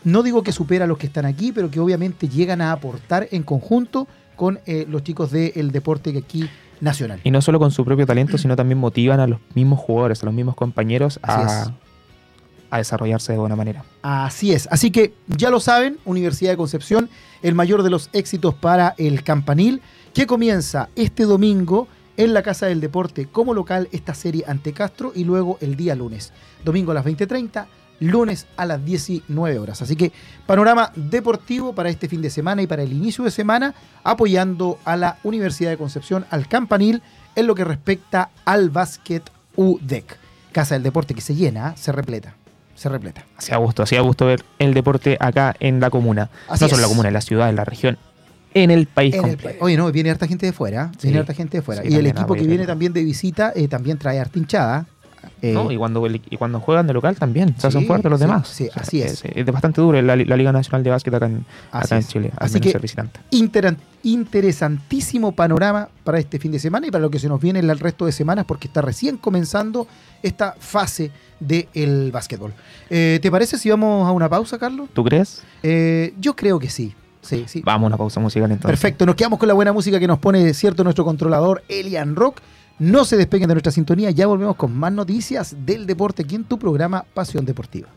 no 0.04 0.22
digo 0.22 0.42
que 0.42 0.52
supera 0.52 0.84
a 0.84 0.88
los 0.88 0.98
que 0.98 1.06
están 1.06 1.24
aquí, 1.24 1.52
pero 1.52 1.70
que 1.70 1.80
obviamente 1.80 2.28
llegan 2.28 2.60
a 2.60 2.72
aportar 2.72 3.28
en 3.30 3.42
conjunto 3.42 4.06
con 4.36 4.60
eh, 4.66 4.86
los 4.88 5.02
chicos 5.02 5.30
del 5.30 5.70
deporte 5.70 6.12
que 6.12 6.18
aquí 6.18 6.48
nacional. 6.80 7.20
Y 7.24 7.30
no 7.30 7.40
solo 7.40 7.58
con 7.58 7.70
su 7.70 7.84
propio 7.84 8.06
talento, 8.06 8.36
sino 8.36 8.56
también 8.56 8.78
motivan 8.78 9.20
a 9.20 9.26
los 9.26 9.38
mismos 9.54 9.80
jugadores, 9.80 10.22
a 10.22 10.26
los 10.26 10.34
mismos 10.34 10.54
compañeros 10.54 11.18
a, 11.22 11.72
a 12.70 12.78
desarrollarse 12.78 13.32
de 13.32 13.38
buena 13.38 13.56
manera. 13.56 13.84
Así 14.02 14.52
es. 14.52 14.68
Así 14.70 14.90
que 14.90 15.14
ya 15.28 15.50
lo 15.50 15.60
saben, 15.60 15.98
Universidad 16.04 16.50
de 16.50 16.56
Concepción, 16.56 17.08
el 17.42 17.54
mayor 17.54 17.82
de 17.82 17.90
los 17.90 18.10
éxitos 18.12 18.54
para 18.54 18.94
el 18.98 19.22
campanil, 19.22 19.80
que 20.12 20.26
comienza 20.26 20.88
este 20.96 21.24
domingo 21.24 21.88
en 22.16 22.34
la 22.34 22.42
Casa 22.42 22.66
del 22.66 22.80
Deporte 22.80 23.26
como 23.26 23.54
local 23.54 23.88
esta 23.92 24.14
serie 24.14 24.44
ante 24.46 24.72
Castro 24.72 25.12
y 25.14 25.24
luego 25.24 25.58
el 25.60 25.76
día 25.76 25.94
lunes. 25.94 26.32
Domingo 26.64 26.92
a 26.92 26.94
las 26.94 27.04
20.30, 27.04 27.66
lunes 28.00 28.46
a 28.56 28.66
las 28.66 28.84
19 28.84 29.58
horas. 29.58 29.82
Así 29.82 29.96
que 29.96 30.12
panorama 30.46 30.92
deportivo 30.94 31.74
para 31.74 31.88
este 31.88 32.08
fin 32.08 32.22
de 32.22 32.30
semana 32.30 32.62
y 32.62 32.66
para 32.66 32.82
el 32.82 32.92
inicio 32.92 33.24
de 33.24 33.30
semana, 33.30 33.74
apoyando 34.02 34.78
a 34.84 34.96
la 34.96 35.18
Universidad 35.24 35.70
de 35.70 35.78
Concepción, 35.78 36.26
al 36.30 36.48
campanil, 36.48 37.02
en 37.34 37.46
lo 37.46 37.54
que 37.54 37.64
respecta 37.64 38.30
al 38.44 38.70
básquet 38.70 39.30
UDEC. 39.56 40.18
Casa 40.52 40.74
del 40.74 40.84
Deporte 40.84 41.14
que 41.14 41.20
se 41.20 41.34
llena, 41.34 41.68
¿ah? 41.68 41.76
se 41.76 41.90
repleta. 41.92 42.34
Se 42.76 42.88
repleta. 42.88 43.24
Hacía 43.36 43.56
gusto, 43.56 43.82
hacía 43.82 44.00
gusto 44.00 44.26
ver 44.26 44.44
el 44.58 44.74
deporte 44.74 45.16
acá 45.20 45.54
en 45.60 45.80
la 45.80 45.90
comuna. 45.90 46.30
Así 46.48 46.64
no 46.64 46.68
solo 46.68 46.80
en 46.80 46.82
la 46.82 46.88
comuna, 46.88 47.08
en 47.08 47.14
la 47.14 47.20
ciudad, 47.20 47.48
en 47.48 47.56
la 47.56 47.64
región, 47.64 47.98
en 48.54 48.70
el 48.70 48.86
país 48.86 49.14
En 49.14 49.22
completo. 49.22 49.58
Oye, 49.64 49.76
no, 49.76 49.90
viene 49.92 50.10
harta 50.10 50.26
gente 50.26 50.46
de 50.46 50.52
fuera. 50.52 50.84
¿eh? 50.92 50.96
Sí. 50.98 51.08
Viene 51.08 51.18
harta 51.20 51.34
gente 51.34 51.58
de 51.58 51.62
fuera. 51.62 51.82
Sí, 51.82 51.88
y 51.90 51.94
el 51.96 52.06
equipo 52.06 52.34
que 52.34 52.42
viene 52.46 52.66
también 52.66 52.92
de 52.92 53.02
visita 53.04 53.52
eh, 53.54 53.68
también 53.68 53.98
trae 53.98 54.18
harta 54.20 54.38
hinchada. 54.38 54.86
Eh, 55.40 55.52
No, 55.54 55.70
y, 55.72 55.76
cuando, 55.76 56.06
y 56.06 56.36
cuando 56.36 56.60
juegan 56.60 56.86
de 56.86 56.92
local 56.92 57.16
también, 57.16 57.54
se 57.58 57.66
hacen 57.66 57.80
Sí, 57.82 57.86
fuertes 57.86 58.10
los 58.10 58.20
sí, 58.20 58.26
demás. 58.26 58.48
sí, 58.48 58.68
así 58.74 59.02
es. 59.02 59.24
Es, 59.24 59.46
bastante 59.46 59.80
duro 59.80 60.00
la, 60.02 60.16
la 60.16 60.36
Liga 60.36 60.52
Nacional 60.52 60.82
de 60.84 60.90
Básquet 60.90 61.14
acá 61.14 61.26
en, 61.26 61.44
acá. 61.72 62.02
Chile, 62.02 62.30
Así 62.36 62.60
que- 62.60 62.78
visitante. 62.78 63.20
interesantísimo 64.02 65.32
panorama 65.32 65.88
para 66.04 66.18
este 66.18 66.38
fin 66.38 66.52
de 66.52 66.58
semana 66.58 66.86
y 66.86 66.90
para 66.90 67.02
lo 67.02 67.10
que 67.10 67.18
se 67.18 67.28
nos 67.28 67.40
viene 67.40 67.60
el 67.60 67.78
resto 67.78 68.06
de 68.06 68.12
semanas 68.12 68.44
porque 68.46 68.68
está 68.68 68.82
recién 68.82 69.16
comenzando 69.16 69.86
esta 70.22 70.54
fase 70.58 71.10
del 71.40 72.10
básquetbol. 72.12 72.52
Eh, 72.90 73.18
¿Te 73.20 73.30
parece 73.30 73.58
si 73.58 73.70
vamos 73.70 74.06
a 74.08 74.12
una 74.12 74.28
pausa, 74.28 74.58
Carlos? 74.58 74.88
¿Tú 74.92 75.04
crees? 75.04 75.42
Eh, 75.62 76.14
yo 76.18 76.36
creo 76.36 76.58
que 76.58 76.68
sí. 76.70 76.94
Sí, 77.24 77.44
sí. 77.48 77.62
Vamos 77.64 77.86
a 77.86 77.88
una 77.88 77.96
pausa 77.96 78.20
musical 78.20 78.50
entonces. 78.50 78.78
Perfecto, 78.78 79.06
nos 79.06 79.16
quedamos 79.16 79.38
con 79.38 79.48
la 79.48 79.54
buena 79.54 79.72
música 79.72 79.98
que 79.98 80.06
nos 80.06 80.18
pone 80.18 80.52
cierto 80.52 80.84
nuestro 80.84 81.04
controlador 81.04 81.64
Elian 81.68 82.14
Rock. 82.14 82.40
No 82.78 83.04
se 83.04 83.16
despeguen 83.16 83.48
de 83.48 83.54
nuestra 83.54 83.72
sintonía, 83.72 84.10
ya 84.10 84.26
volvemos 84.26 84.56
con 84.56 84.76
más 84.76 84.92
noticias 84.92 85.56
del 85.64 85.86
deporte 85.86 86.22
aquí 86.22 86.34
en 86.34 86.44
tu 86.44 86.58
programa 86.58 87.04
Pasión 87.14 87.44
Deportiva. 87.44 87.88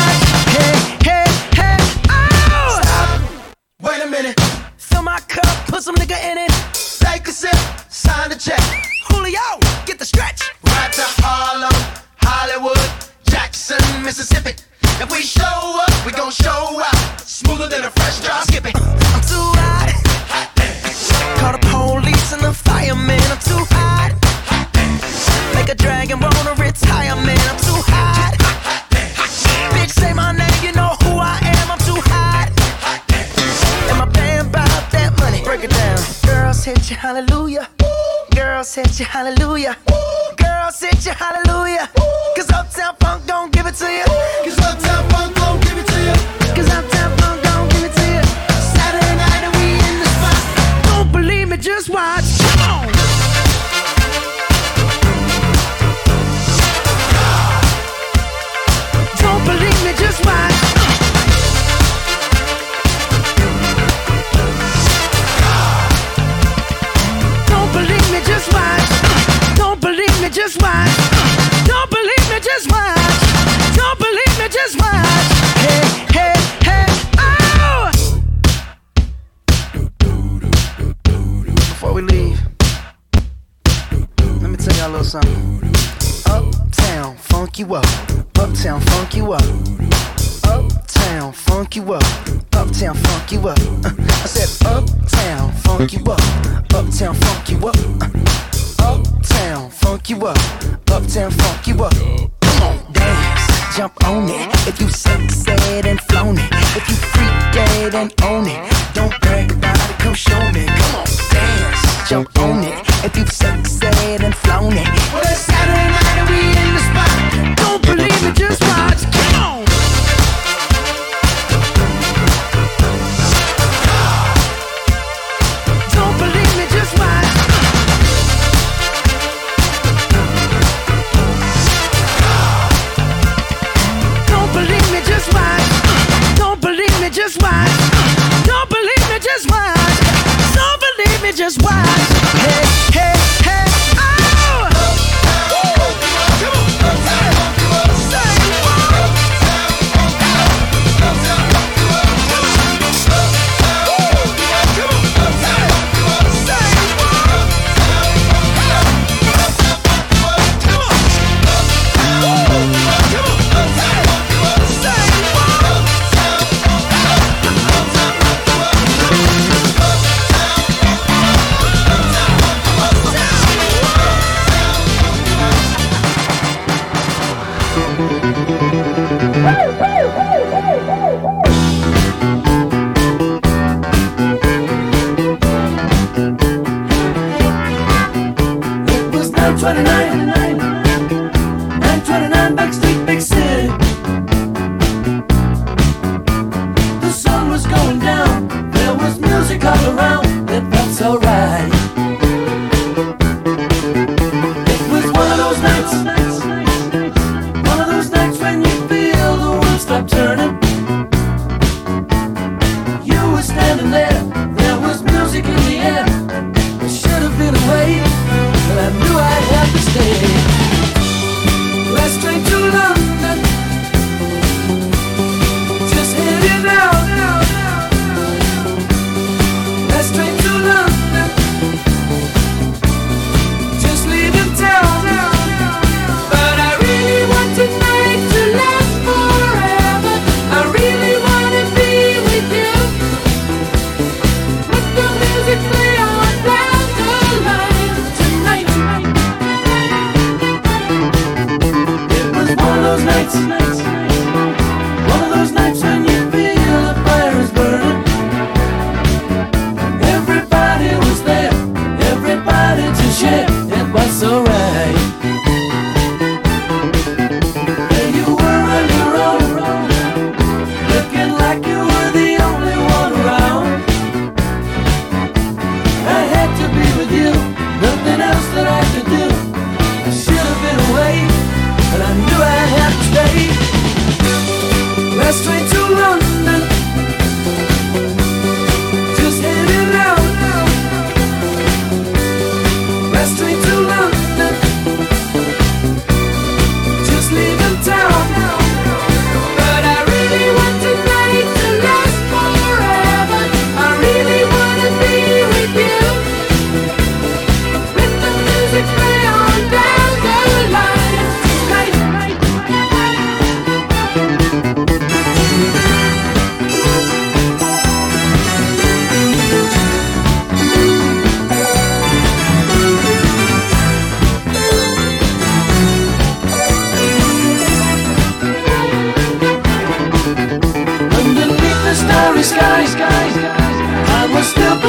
give 113.21 113.31
sense. 113.31 113.70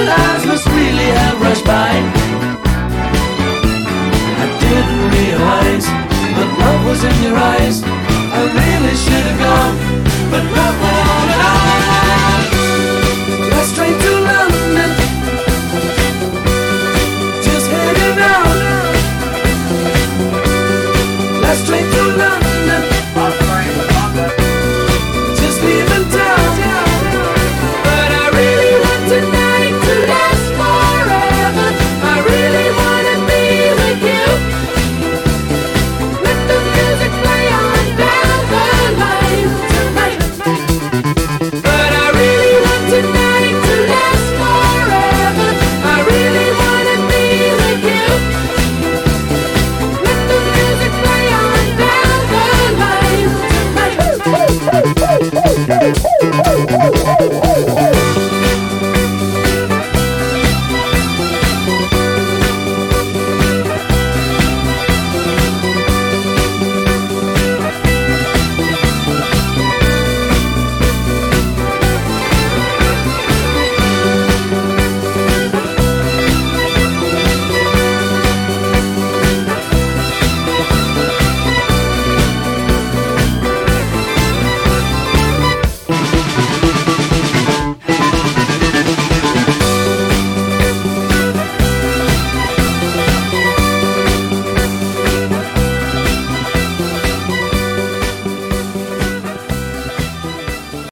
lives 0.05 0.45
must 0.47 0.67
really 0.69 1.11
have 1.21 1.41
rushed 1.41 1.65
by. 1.65 1.91
I 4.43 4.47
didn't 4.65 5.03
realize, 5.19 5.87
that 6.37 6.51
love 6.63 6.83
was 6.87 7.05
in 7.05 7.17
your 7.23 7.37
eyes. 7.37 7.83
I 7.85 8.41
really 8.61 8.95
should 8.97 9.25
have 9.31 9.39
gone. 9.39 9.62